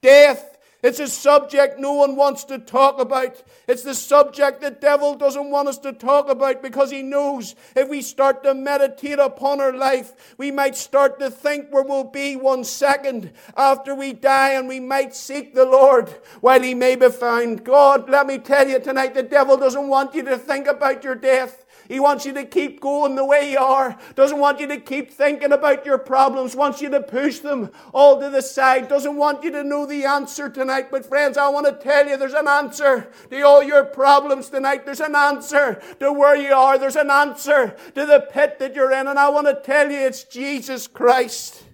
Death 0.03 0.59
it's 0.81 1.01
a 1.01 1.09
subject 1.09 1.81
no 1.81 1.95
one 1.95 2.15
wants 2.15 2.45
to 2.45 2.59
talk 2.59 3.01
about. 3.01 3.43
It's 3.67 3.83
the 3.83 3.97
subject 3.97 4.61
the 4.61 4.71
devil 4.71 5.17
doesn't 5.17 5.51
want 5.51 5.67
us 5.67 5.79
to 5.79 5.93
talk 5.93 6.31
about 6.31 6.63
because 6.63 6.93
he 6.93 7.03
knows 7.03 7.57
if 7.75 7.89
we 7.89 8.01
start 8.01 8.45
to 8.45 8.55
meditate 8.55 9.19
upon 9.19 9.61
our 9.61 9.73
life, 9.73 10.37
we 10.39 10.53
might 10.53 10.77
start 10.77 11.19
to 11.19 11.31
think 11.33 11.73
where 11.73 11.83
we'll 11.83 12.05
be 12.05 12.37
one 12.37 12.63
second 12.63 13.33
after 13.57 13.93
we 13.93 14.13
die 14.13 14.51
and 14.51 14.69
we 14.69 14.79
might 14.79 15.17
seek 15.17 15.53
the 15.53 15.65
Lord 15.65 16.11
while 16.43 16.63
he 16.63 16.75
may 16.75 16.95
be 16.95 17.11
found. 17.11 17.65
God, 17.65 18.09
let 18.09 18.29
me 18.29 18.39
tell 18.39 18.69
you 18.69 18.79
tonight, 18.79 19.15
the 19.15 19.25
devil 19.25 19.57
doesn't 19.57 19.89
want 19.89 20.15
you 20.15 20.23
to 20.23 20.39
think 20.39 20.69
about 20.69 21.03
your 21.03 21.17
death. 21.17 21.65
He 21.89 21.99
wants 21.99 22.27
you 22.27 22.35
to 22.35 22.45
keep 22.45 22.81
going 22.81 23.17
the 23.17 23.25
way 23.25 23.51
you 23.51 23.59
are. 23.59 23.99
Doesn't 24.15 24.39
want 24.39 24.61
you 24.61 24.67
to 24.67 24.77
keep 24.77 25.11
thinking 25.11 25.53
about 25.53 25.87
your 25.87 25.97
problems. 25.97 26.55
Wants 26.55 26.83
you 26.83 26.91
to 26.91 27.01
push 27.01 27.39
them 27.39 27.71
all 27.95 28.21
to 28.21 28.29
the 28.29 28.43
side. 28.43 28.89
Doesn't 28.89 29.17
want 29.17 29.43
you 29.43 29.51
to 29.53 29.65
know 29.65 29.87
the 29.87 30.05
answer 30.05 30.51
tonight. 30.51 30.91
But 30.91 31.07
friends, 31.07 31.39
I 31.39 31.49
want 31.49 31.67
to 31.67 31.73
tell 31.73 32.07
you 32.07 32.19
there's 32.19 32.35
an 32.35 32.47
answer 32.47 33.11
to 33.31 33.41
all 33.43 33.63
your 33.63 33.85
problems 33.85 34.51
tonight. 34.51 34.85
There's 34.85 35.01
an 35.01 35.17
answer 35.17 35.81
to 35.99 36.13
where 36.13 36.37
you 36.37 36.53
are. 36.53 36.79
There's 36.79 36.97
an 36.97 37.11
answer 37.11 37.75
to 37.95 38.05
the 38.05 38.21
pit 38.31 38.59
that 38.59 38.75
you're 38.75 38.93
in. 38.93 39.07
And 39.07 39.19
I 39.19 39.31
want 39.31 39.47
to 39.47 39.55
tell 39.55 39.91
you 39.91 39.99
it's 39.99 40.25
Jesus 40.25 40.87
Christ. 40.87 41.65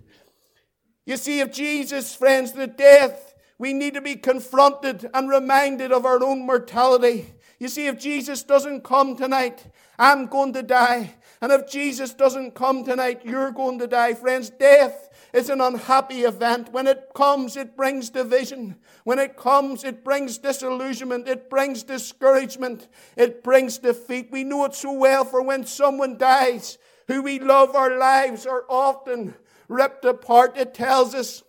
You 1.06 1.16
see, 1.16 1.40
if 1.40 1.52
Jesus, 1.52 2.14
friends, 2.14 2.52
the 2.52 2.68
death, 2.68 3.34
we 3.58 3.72
need 3.72 3.94
to 3.94 4.00
be 4.00 4.14
confronted 4.14 5.10
and 5.12 5.28
reminded 5.28 5.90
of 5.90 6.06
our 6.06 6.22
own 6.22 6.46
mortality. 6.46 7.34
You 7.58 7.68
see, 7.68 7.86
if 7.86 7.98
Jesus 7.98 8.42
doesn't 8.42 8.84
come 8.84 9.16
tonight, 9.16 9.66
I'm 9.98 10.26
going 10.26 10.52
to 10.54 10.62
die. 10.62 11.14
And 11.40 11.52
if 11.52 11.68
Jesus 11.70 12.14
doesn't 12.14 12.54
come 12.54 12.84
tonight, 12.84 13.22
you're 13.24 13.50
going 13.50 13.78
to 13.78 13.86
die. 13.86 14.14
Friends, 14.14 14.50
death 14.50 15.10
is 15.32 15.50
an 15.50 15.60
unhappy 15.60 16.20
event. 16.22 16.72
When 16.72 16.86
it 16.86 17.10
comes, 17.14 17.56
it 17.56 17.76
brings 17.76 18.10
division. 18.10 18.76
When 19.04 19.18
it 19.18 19.36
comes, 19.36 19.84
it 19.84 20.04
brings 20.04 20.38
disillusionment. 20.38 21.28
It 21.28 21.50
brings 21.50 21.82
discouragement. 21.82 22.88
It 23.16 23.44
brings 23.44 23.78
defeat. 23.78 24.30
We 24.32 24.44
know 24.44 24.64
it 24.64 24.74
so 24.74 24.92
well 24.92 25.24
for 25.24 25.42
when 25.42 25.66
someone 25.66 26.16
dies, 26.16 26.78
who 27.08 27.22
we 27.22 27.38
love, 27.38 27.76
our 27.76 27.98
lives 27.98 28.46
are 28.46 28.64
often 28.68 29.34
ripped 29.68 30.04
apart. 30.04 30.56
It 30.56 30.74
tells 30.74 31.14
us, 31.14 31.42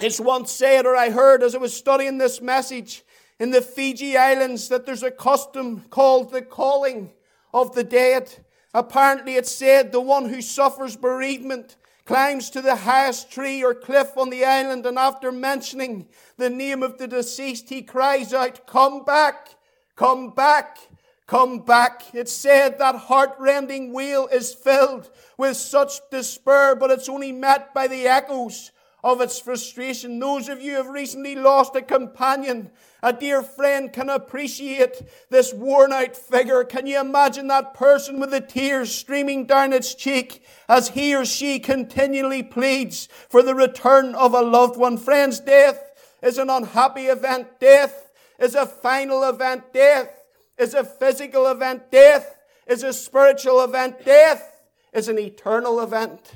it's 0.00 0.20
once 0.20 0.50
said, 0.50 0.86
or 0.86 0.96
I 0.96 1.10
heard 1.10 1.42
as 1.42 1.54
I 1.54 1.58
was 1.58 1.76
studying 1.76 2.18
this 2.18 2.40
message 2.40 3.04
in 3.38 3.50
the 3.50 3.60
Fiji 3.60 4.16
Islands, 4.16 4.68
that 4.68 4.86
there's 4.86 5.02
a 5.02 5.10
custom 5.10 5.82
called 5.90 6.32
the 6.32 6.42
calling 6.42 7.10
of 7.52 7.74
the 7.74 7.84
dead. 7.84 8.44
Apparently, 8.74 9.36
it 9.36 9.46
said 9.46 9.92
the 9.92 10.00
one 10.00 10.28
who 10.28 10.42
suffers 10.42 10.96
bereavement 10.96 11.76
climbs 12.04 12.48
to 12.48 12.62
the 12.62 12.74
highest 12.74 13.30
tree 13.30 13.62
or 13.62 13.74
cliff 13.74 14.16
on 14.16 14.30
the 14.30 14.44
island, 14.44 14.86
and 14.86 14.98
after 14.98 15.30
mentioning 15.30 16.08
the 16.38 16.48
name 16.48 16.82
of 16.82 16.96
the 16.96 17.06
deceased, 17.06 17.68
he 17.68 17.82
cries 17.82 18.32
out, 18.32 18.66
Come 18.66 19.04
back, 19.04 19.50
come 19.94 20.30
back, 20.30 20.78
come 21.26 21.60
back. 21.60 22.14
It 22.14 22.30
said 22.30 22.78
that 22.78 22.94
heartrending 22.94 23.92
wail 23.92 24.26
is 24.32 24.54
filled 24.54 25.10
with 25.36 25.56
such 25.58 26.00
despair, 26.10 26.74
but 26.74 26.90
it's 26.90 27.10
only 27.10 27.30
met 27.30 27.74
by 27.74 27.86
the 27.86 28.06
echoes 28.06 28.72
of 29.04 29.20
its 29.20 29.38
frustration. 29.38 30.18
Those 30.18 30.48
of 30.48 30.62
you 30.62 30.72
who 30.72 30.76
have 30.78 30.88
recently 30.88 31.34
lost 31.34 31.76
a 31.76 31.82
companion, 31.82 32.70
a 33.02 33.12
dear 33.12 33.42
friend, 33.42 33.92
can 33.92 34.08
appreciate 34.08 35.02
this 35.30 35.52
worn 35.52 35.92
out 35.92 36.16
figure. 36.16 36.64
Can 36.64 36.86
you 36.86 37.00
imagine 37.00 37.46
that 37.48 37.74
person 37.74 38.18
with 38.18 38.30
the 38.30 38.40
tears 38.40 38.92
streaming 38.92 39.46
down 39.46 39.72
its 39.72 39.94
cheek 39.94 40.44
as 40.68 40.88
he 40.88 41.14
or 41.14 41.24
she 41.24 41.58
continually 41.58 42.42
pleads 42.42 43.08
for 43.28 43.42
the 43.42 43.54
return 43.54 44.14
of 44.14 44.34
a 44.34 44.42
loved 44.42 44.76
one? 44.76 44.96
Friends, 44.96 45.40
death 45.40 45.80
is 46.22 46.38
an 46.38 46.50
unhappy 46.50 47.06
event. 47.06 47.60
Death 47.60 48.10
is 48.38 48.54
a 48.54 48.66
final 48.66 49.22
event. 49.22 49.72
Death 49.72 50.24
is 50.56 50.74
a 50.74 50.84
physical 50.84 51.46
event. 51.46 51.90
Death 51.90 52.38
is 52.66 52.82
a 52.82 52.92
spiritual 52.92 53.62
event. 53.62 54.04
Death 54.04 54.62
is 54.92 55.08
an 55.08 55.18
eternal 55.18 55.80
event. 55.80 56.32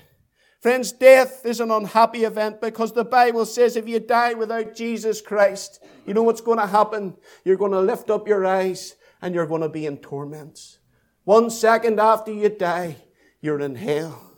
Friends, 0.62 0.92
death 0.92 1.44
is 1.44 1.58
an 1.58 1.72
unhappy 1.72 2.22
event 2.22 2.60
because 2.60 2.92
the 2.92 3.04
Bible 3.04 3.44
says 3.44 3.74
if 3.74 3.88
you 3.88 3.98
die 3.98 4.34
without 4.34 4.76
Jesus 4.76 5.20
Christ, 5.20 5.82
you 6.06 6.14
know 6.14 6.22
what's 6.22 6.40
going 6.40 6.60
to 6.60 6.68
happen? 6.68 7.16
You're 7.44 7.56
going 7.56 7.72
to 7.72 7.80
lift 7.80 8.10
up 8.10 8.28
your 8.28 8.46
eyes 8.46 8.94
and 9.20 9.34
you're 9.34 9.48
going 9.48 9.62
to 9.62 9.68
be 9.68 9.86
in 9.86 9.96
torments. 9.96 10.78
One 11.24 11.50
second 11.50 11.98
after 11.98 12.32
you 12.32 12.48
die, 12.48 12.98
you're 13.40 13.58
in 13.58 13.74
hell. 13.74 14.36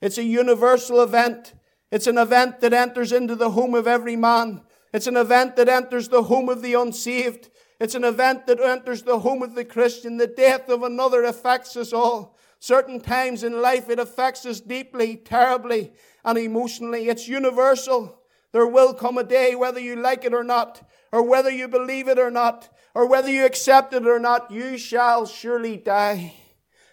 It's 0.00 0.18
a 0.18 0.24
universal 0.24 1.00
event. 1.00 1.54
It's 1.92 2.08
an 2.08 2.18
event 2.18 2.58
that 2.58 2.72
enters 2.72 3.12
into 3.12 3.36
the 3.36 3.50
home 3.50 3.76
of 3.76 3.86
every 3.86 4.16
man. 4.16 4.62
It's 4.92 5.06
an 5.06 5.16
event 5.16 5.54
that 5.56 5.68
enters 5.68 6.08
the 6.08 6.24
home 6.24 6.48
of 6.48 6.60
the 6.60 6.74
unsaved. 6.74 7.50
It's 7.78 7.94
an 7.94 8.02
event 8.02 8.48
that 8.48 8.60
enters 8.60 9.02
the 9.02 9.20
home 9.20 9.44
of 9.44 9.54
the 9.54 9.64
Christian. 9.64 10.16
The 10.16 10.26
death 10.26 10.68
of 10.68 10.82
another 10.82 11.22
affects 11.22 11.76
us 11.76 11.92
all. 11.92 12.36
Certain 12.58 13.00
times 13.00 13.44
in 13.44 13.60
life 13.60 13.90
it 13.90 13.98
affects 13.98 14.46
us 14.46 14.60
deeply, 14.60 15.16
terribly, 15.16 15.92
and 16.24 16.38
emotionally. 16.38 17.08
It's 17.08 17.28
universal. 17.28 18.18
There 18.52 18.66
will 18.66 18.94
come 18.94 19.18
a 19.18 19.24
day, 19.24 19.54
whether 19.54 19.80
you 19.80 19.96
like 19.96 20.24
it 20.24 20.32
or 20.32 20.44
not, 20.44 20.88
or 21.12 21.22
whether 21.22 21.50
you 21.50 21.68
believe 21.68 22.08
it 22.08 22.18
or 22.18 22.30
not, 22.30 22.68
or 22.94 23.06
whether 23.06 23.30
you 23.30 23.44
accept 23.44 23.92
it 23.92 24.06
or 24.06 24.18
not, 24.18 24.50
you 24.50 24.78
shall 24.78 25.26
surely 25.26 25.76
die. 25.76 26.34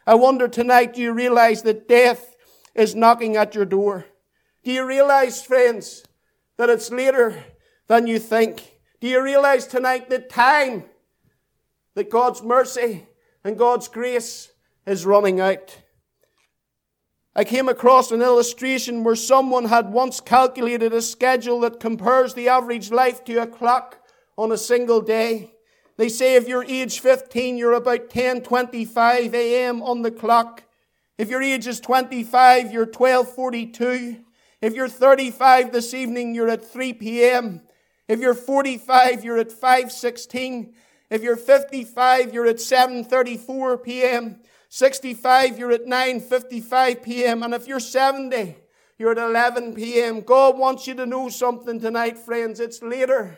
I 0.06 0.16
wonder 0.16 0.48
tonight, 0.48 0.94
do 0.94 1.02
you 1.02 1.14
realize 1.14 1.62
that 1.64 1.88
death 1.88 2.36
is 2.76 2.96
knocking 2.96 3.38
at 3.38 3.56
your 3.56 3.66
door? 3.66 4.06
Do 4.64 4.72
you 4.72 4.86
realize, 4.86 5.42
friends, 5.42 6.04
that 6.58 6.70
it's 6.70 6.92
later 6.92 7.44
than 7.88 8.08
you 8.08 8.20
think? 8.20 8.80
Do 9.00 9.08
you 9.08 9.22
realize 9.22 9.68
tonight 9.68 10.10
that 10.10 10.30
time, 10.30 10.86
that 11.96 12.10
God's 12.10 12.42
mercy 12.42 13.06
and 13.44 13.58
God's 13.58 13.88
grace 13.88 14.53
is 14.86 15.06
running 15.06 15.40
out. 15.40 15.78
I 17.36 17.44
came 17.44 17.68
across 17.68 18.12
an 18.12 18.22
illustration 18.22 19.04
where 19.04 19.16
someone 19.16 19.66
had 19.66 19.92
once 19.92 20.20
calculated 20.20 20.94
a 20.94 21.02
schedule 21.02 21.62
that 21.62 21.80
compares 21.80 22.34
the 22.34 22.50
average 22.50 22.92
life 22.92 23.24
to 23.26 23.42
a 23.42 23.48
clock 23.48 24.00
on 24.38 24.52
a 24.52 24.58
single 24.58 25.02
day. 25.02 25.54
They 25.98 26.10
say 26.10 26.36
if 26.36 26.48
you're 26.48 26.64
age 26.64 27.00
15, 27.00 27.58
you're 27.58 27.74
about 27.74 28.10
10.25 28.10 29.34
a.m. 29.34 29.82
on 29.82 30.04
the 30.04 30.12
clock. 30.12 30.64
If 31.18 31.30
your 31.30 31.42
age 31.42 31.68
is 31.68 31.80
25, 31.80 32.72
you're 32.72 32.86
12.42. 32.86 34.24
If 34.62 34.74
you're 34.76 34.88
35 34.88 35.72
this 35.72 35.94
evening, 35.94 36.34
you're 36.36 36.50
at 36.50 36.66
3 36.66 36.94
p.m. 36.94 37.62
If 38.08 38.20
you're 38.20 38.34
45, 38.34 39.24
you're 39.24 39.38
at 39.38 39.50
5.16. 39.50 40.74
If 41.10 41.22
you're 41.22 41.36
55, 41.36 42.34
you're 42.34 42.48
at 42.48 42.58
7.34 42.58 43.84
p.m. 43.84 44.40
65, 44.74 45.60
you're 45.60 45.72
at 45.72 45.86
9.55 45.86 47.04
p.m. 47.04 47.44
And 47.44 47.54
if 47.54 47.68
you're 47.68 47.80
70, 47.80 48.56
you're 48.98 49.12
at 49.12 49.20
11 49.20 49.76
p.m. 49.76 50.22
God 50.22 50.58
wants 50.58 50.88
you 50.88 50.96
to 50.96 51.06
know 51.06 51.30
something 51.30 51.80
tonight, 51.80 52.18
friends. 52.18 52.60
It's 52.60 52.82
later 52.82 53.38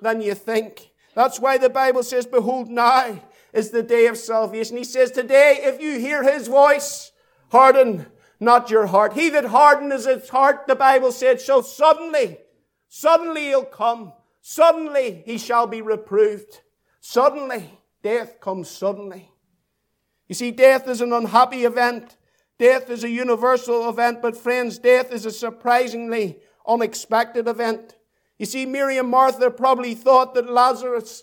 than 0.00 0.20
you 0.20 0.32
think. 0.36 0.92
That's 1.16 1.40
why 1.40 1.58
the 1.58 1.68
Bible 1.68 2.04
says, 2.04 2.24
Behold, 2.24 2.70
now 2.70 3.20
is 3.52 3.70
the 3.70 3.82
day 3.82 4.06
of 4.06 4.16
salvation. 4.16 4.76
He 4.76 4.84
says, 4.84 5.10
Today, 5.10 5.58
if 5.62 5.80
you 5.80 5.98
hear 5.98 6.22
his 6.22 6.46
voice, 6.46 7.10
harden 7.50 8.06
not 8.38 8.70
your 8.70 8.86
heart. 8.86 9.14
He 9.14 9.28
that 9.30 9.46
hardens 9.46 10.06
his 10.06 10.28
heart, 10.28 10.68
the 10.68 10.76
Bible 10.76 11.10
said, 11.10 11.40
shall 11.40 11.64
suddenly, 11.64 12.38
suddenly 12.88 13.46
he'll 13.46 13.64
come. 13.64 14.12
Suddenly 14.40 15.24
he 15.26 15.36
shall 15.36 15.66
be 15.66 15.82
reproved. 15.82 16.60
Suddenly, 17.00 17.76
death 18.04 18.38
comes 18.38 18.70
suddenly. 18.70 19.32
You 20.28 20.34
see, 20.34 20.50
death 20.50 20.88
is 20.88 21.00
an 21.00 21.12
unhappy 21.12 21.64
event. 21.64 22.16
Death 22.58 22.90
is 22.90 23.04
a 23.04 23.10
universal 23.10 23.88
event, 23.88 24.22
but 24.22 24.36
friends, 24.36 24.78
death 24.78 25.12
is 25.12 25.26
a 25.26 25.30
surprisingly 25.30 26.38
unexpected 26.66 27.46
event. 27.46 27.94
You 28.38 28.46
see, 28.46 28.66
Mary 28.66 28.98
and 28.98 29.08
Martha 29.08 29.50
probably 29.50 29.94
thought 29.94 30.34
that 30.34 30.50
Lazarus 30.50 31.22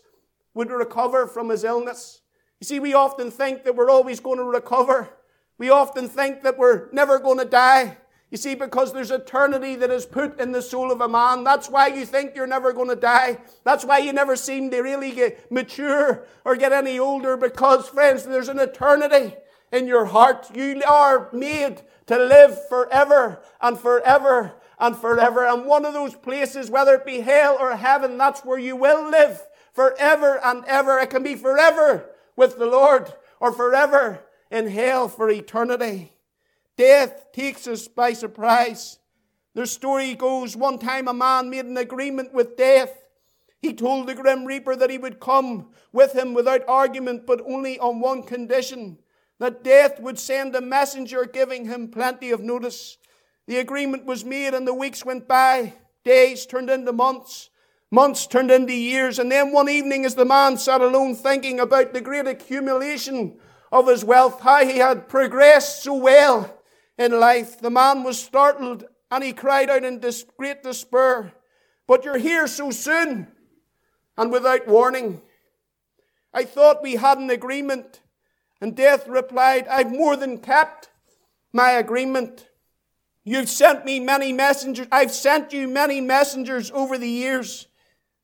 would 0.53 0.71
recover 0.71 1.27
from 1.27 1.49
his 1.49 1.63
illness. 1.63 2.21
You 2.59 2.65
see, 2.65 2.79
we 2.79 2.93
often 2.93 3.31
think 3.31 3.63
that 3.63 3.75
we're 3.75 3.89
always 3.89 4.19
going 4.19 4.37
to 4.37 4.43
recover. 4.43 5.09
We 5.57 5.69
often 5.69 6.07
think 6.07 6.43
that 6.43 6.57
we're 6.57 6.89
never 6.91 7.19
going 7.19 7.39
to 7.39 7.45
die. 7.45 7.97
You 8.33 8.37
see, 8.37 8.55
because 8.55 8.91
there's 8.91 9.11
eternity 9.11 9.75
that 9.75 9.91
is 9.91 10.07
put 10.07 10.39
in 10.39 10.53
the 10.53 10.61
soul 10.63 10.91
of 10.91 11.01
a 11.01 11.07
man. 11.07 11.43
That's 11.43 11.69
why 11.69 11.85
you 11.89 12.03
think 12.03 12.35
you're 12.35 12.47
never 12.47 12.73
going 12.73 12.89
to 12.89 12.95
die. 12.95 13.37
That's 13.63 13.85
why 13.85 13.99
you 13.99 14.11
never 14.11 14.35
seem 14.35 14.71
to 14.71 14.81
really 14.81 15.11
get 15.11 15.51
mature 15.51 16.25
or 16.43 16.55
get 16.55 16.71
any 16.71 16.97
older 16.97 17.37
because, 17.37 17.87
friends, 17.87 18.25
there's 18.25 18.47
an 18.47 18.57
eternity 18.57 19.35
in 19.71 19.85
your 19.85 20.05
heart. 20.05 20.49
You 20.55 20.81
are 20.81 21.29
made 21.31 21.83
to 22.07 22.17
live 22.17 22.57
forever 22.69 23.39
and 23.61 23.77
forever 23.77 24.53
and 24.79 24.97
forever. 24.97 25.45
And 25.45 25.67
one 25.67 25.85
of 25.85 25.93
those 25.93 26.15
places, 26.15 26.71
whether 26.71 26.95
it 26.95 27.05
be 27.05 27.19
hell 27.19 27.55
or 27.59 27.75
heaven, 27.75 28.17
that's 28.17 28.43
where 28.43 28.57
you 28.57 28.75
will 28.75 29.11
live 29.11 29.43
forever 29.73 30.39
and 30.43 30.65
ever. 30.65 30.97
It 30.97 31.11
can 31.11 31.21
be 31.21 31.35
forever 31.35 32.09
with 32.35 32.57
the 32.57 32.65
Lord 32.65 33.13
or 33.39 33.51
forever 33.51 34.21
in 34.49 34.69
hell 34.69 35.07
for 35.07 35.29
eternity. 35.29 36.13
Death 36.75 37.31
takes 37.33 37.67
us 37.67 37.87
by 37.87 38.13
surprise. 38.13 38.97
The 39.53 39.67
story 39.67 40.15
goes 40.15 40.57
one 40.57 40.79
time 40.79 41.07
a 41.07 41.13
man 41.13 41.49
made 41.49 41.65
an 41.65 41.77
agreement 41.77 42.33
with 42.33 42.57
death. 42.57 43.05
He 43.61 43.73
told 43.73 44.07
the 44.07 44.15
Grim 44.15 44.45
Reaper 44.45 44.75
that 44.75 44.89
he 44.89 44.97
would 44.97 45.19
come 45.19 45.69
with 45.91 46.13
him 46.13 46.33
without 46.33 46.67
argument, 46.67 47.27
but 47.27 47.41
only 47.45 47.77
on 47.77 47.99
one 47.99 48.23
condition 48.23 48.97
that 49.39 49.63
death 49.63 49.99
would 49.99 50.17
send 50.17 50.55
a 50.55 50.61
messenger 50.61 51.25
giving 51.25 51.65
him 51.65 51.89
plenty 51.89 52.31
of 52.31 52.41
notice. 52.41 52.97
The 53.45 53.57
agreement 53.57 54.05
was 54.05 54.25
made, 54.25 54.53
and 54.53 54.67
the 54.67 54.73
weeks 54.73 55.05
went 55.05 55.27
by. 55.27 55.73
Days 56.03 56.45
turned 56.45 56.69
into 56.69 56.91
months. 56.91 57.49
Months 57.91 58.25
turned 58.25 58.49
into 58.49 58.73
years. 58.73 59.19
And 59.19 59.31
then 59.31 59.51
one 59.51 59.69
evening, 59.69 60.05
as 60.05 60.15
the 60.15 60.25
man 60.25 60.57
sat 60.57 60.81
alone 60.81 61.13
thinking 61.13 61.59
about 61.59 61.93
the 61.93 62.01
great 62.01 62.25
accumulation 62.25 63.37
of 63.71 63.87
his 63.87 64.03
wealth, 64.03 64.41
how 64.41 64.65
he 64.65 64.79
had 64.79 65.07
progressed 65.07 65.83
so 65.83 65.93
well 65.93 66.62
in 66.97 67.19
life, 67.19 67.59
the 67.59 67.69
man 67.69 68.03
was 68.03 68.21
startled 68.21 68.85
and 69.09 69.23
he 69.23 69.33
cried 69.33 69.69
out 69.69 69.83
in 69.83 70.01
great 70.37 70.63
despair, 70.63 71.33
But 71.87 72.05
you're 72.05 72.17
here 72.17 72.47
so 72.47 72.71
soon 72.71 73.27
and 74.17 74.31
without 74.31 74.67
warning. 74.67 75.21
I 76.33 76.45
thought 76.45 76.83
we 76.83 76.95
had 76.95 77.17
an 77.17 77.29
agreement. 77.29 78.01
And 78.61 78.75
death 78.75 79.07
replied, 79.07 79.67
I've 79.67 79.91
more 79.91 80.15
than 80.15 80.37
kept 80.37 80.89
my 81.51 81.71
agreement. 81.71 82.47
You've 83.25 83.49
sent 83.49 83.85
me 83.85 83.99
many 83.99 84.31
messengers. 84.33 84.87
I've 84.91 85.11
sent 85.11 85.53
you 85.53 85.67
many 85.67 86.01
messengers 86.01 86.71
over 86.71 86.97
the 86.97 87.09
years. 87.09 87.67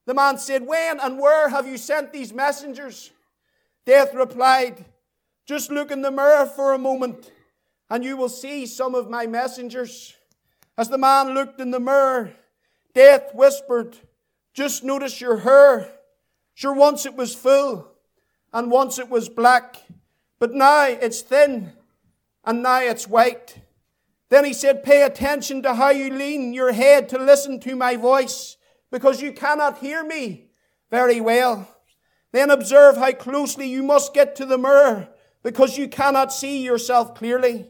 The 0.05 0.13
man 0.13 0.37
said, 0.37 0.65
When 0.65 0.99
and 0.99 1.19
where 1.19 1.49
have 1.49 1.67
you 1.67 1.77
sent 1.77 2.13
these 2.13 2.33
messengers? 2.33 3.11
Death 3.85 4.13
replied, 4.13 4.85
Just 5.45 5.71
look 5.71 5.91
in 5.91 6.01
the 6.01 6.11
mirror 6.11 6.45
for 6.45 6.73
a 6.73 6.77
moment, 6.79 7.31
and 7.89 8.03
you 8.03 8.15
will 8.15 8.29
see 8.29 8.65
some 8.65 8.95
of 8.95 9.09
my 9.09 9.25
messengers. 9.25 10.15
As 10.77 10.89
the 10.89 10.97
man 10.97 11.33
looked 11.33 11.59
in 11.59 11.71
the 11.71 11.79
mirror, 11.79 12.31
death 12.93 13.33
whispered, 13.33 13.97
Just 14.53 14.83
notice 14.83 15.19
your 15.19 15.37
hair. 15.37 15.91
Sure, 16.53 16.73
once 16.73 17.05
it 17.05 17.15
was 17.15 17.33
full, 17.33 17.91
and 18.53 18.71
once 18.71 18.99
it 18.99 19.09
was 19.09 19.29
black, 19.29 19.77
but 20.39 20.53
now 20.53 20.85
it's 20.85 21.21
thin, 21.21 21.73
and 22.45 22.63
now 22.63 22.81
it's 22.81 23.07
white. 23.07 23.59
Then 24.29 24.45
he 24.45 24.53
said, 24.53 24.83
Pay 24.83 25.03
attention 25.03 25.61
to 25.63 25.73
how 25.73 25.89
you 25.89 26.13
lean 26.13 26.53
your 26.53 26.71
head 26.71 27.09
to 27.09 27.17
listen 27.17 27.59
to 27.61 27.75
my 27.75 27.95
voice, 27.95 28.57
because 28.91 29.21
you 29.21 29.31
cannot 29.31 29.79
hear 29.79 30.03
me 30.03 30.49
very 30.91 31.19
well. 31.21 31.67
Then 32.31 32.51
observe 32.51 32.97
how 32.97 33.11
closely 33.13 33.67
you 33.67 33.81
must 33.81 34.13
get 34.13 34.35
to 34.35 34.45
the 34.45 34.57
mirror, 34.57 35.09
because 35.43 35.77
you 35.77 35.87
cannot 35.87 36.31
see 36.31 36.63
yourself 36.63 37.15
clearly. 37.15 37.69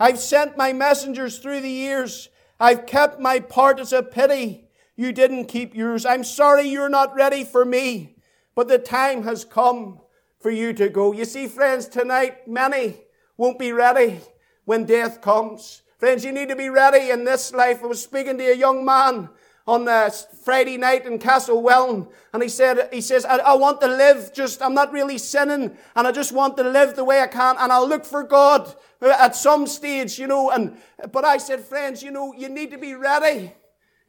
I've 0.00 0.18
sent 0.18 0.56
my 0.56 0.72
messengers 0.72 1.38
through 1.38 1.60
the 1.60 1.70
years 1.70 2.30
I've 2.60 2.84
kept 2.84 3.18
my 3.18 3.40
part 3.40 3.80
as 3.80 3.94
a 3.94 4.02
pity. 4.02 4.68
You 4.94 5.12
didn't 5.12 5.46
keep 5.46 5.74
yours. 5.74 6.04
I'm 6.04 6.22
sorry 6.22 6.68
you're 6.68 6.90
not 6.90 7.14
ready 7.14 7.42
for 7.42 7.64
me, 7.64 8.16
but 8.54 8.68
the 8.68 8.78
time 8.78 9.22
has 9.22 9.46
come 9.46 10.00
for 10.38 10.50
you 10.50 10.74
to 10.74 10.90
go. 10.90 11.12
You 11.12 11.24
see, 11.24 11.48
friends, 11.48 11.88
tonight 11.88 12.46
many 12.46 12.98
won't 13.38 13.58
be 13.58 13.72
ready 13.72 14.20
when 14.66 14.84
death 14.84 15.22
comes. 15.22 15.80
Friends, 15.96 16.22
you 16.22 16.32
need 16.32 16.50
to 16.50 16.56
be 16.56 16.68
ready 16.68 17.08
in 17.10 17.24
this 17.24 17.54
life. 17.54 17.82
I 17.82 17.86
was 17.86 18.02
speaking 18.02 18.36
to 18.36 18.44
a 18.44 18.54
young 18.54 18.84
man 18.84 19.30
on 19.66 19.86
a 19.86 20.10
Friday 20.44 20.76
night 20.76 21.06
in 21.06 21.18
Castlewellan, 21.18 22.08
and 22.32 22.42
he 22.42 22.48
said, 22.48 22.88
he 22.92 23.00
says, 23.00 23.24
I, 23.24 23.36
I, 23.38 23.54
want 23.54 23.80
to 23.82 23.88
live 23.88 24.32
just, 24.32 24.62
I'm 24.62 24.74
not 24.74 24.92
really 24.92 25.18
sinning, 25.18 25.76
and 25.94 26.06
I 26.06 26.12
just 26.12 26.32
want 26.32 26.56
to 26.56 26.62
live 26.62 26.96
the 26.96 27.04
way 27.04 27.20
I 27.20 27.26
can, 27.26 27.56
and 27.58 27.70
I'll 27.70 27.88
look 27.88 28.04
for 28.04 28.22
God 28.22 28.74
uh, 29.02 29.14
at 29.18 29.36
some 29.36 29.66
stage, 29.66 30.18
you 30.18 30.26
know, 30.26 30.50
and, 30.50 30.76
but 31.12 31.24
I 31.24 31.38
said, 31.38 31.60
friends, 31.60 32.02
you 32.02 32.10
know, 32.10 32.32
you 32.32 32.48
need 32.48 32.70
to 32.70 32.78
be 32.78 32.94
ready 32.94 33.52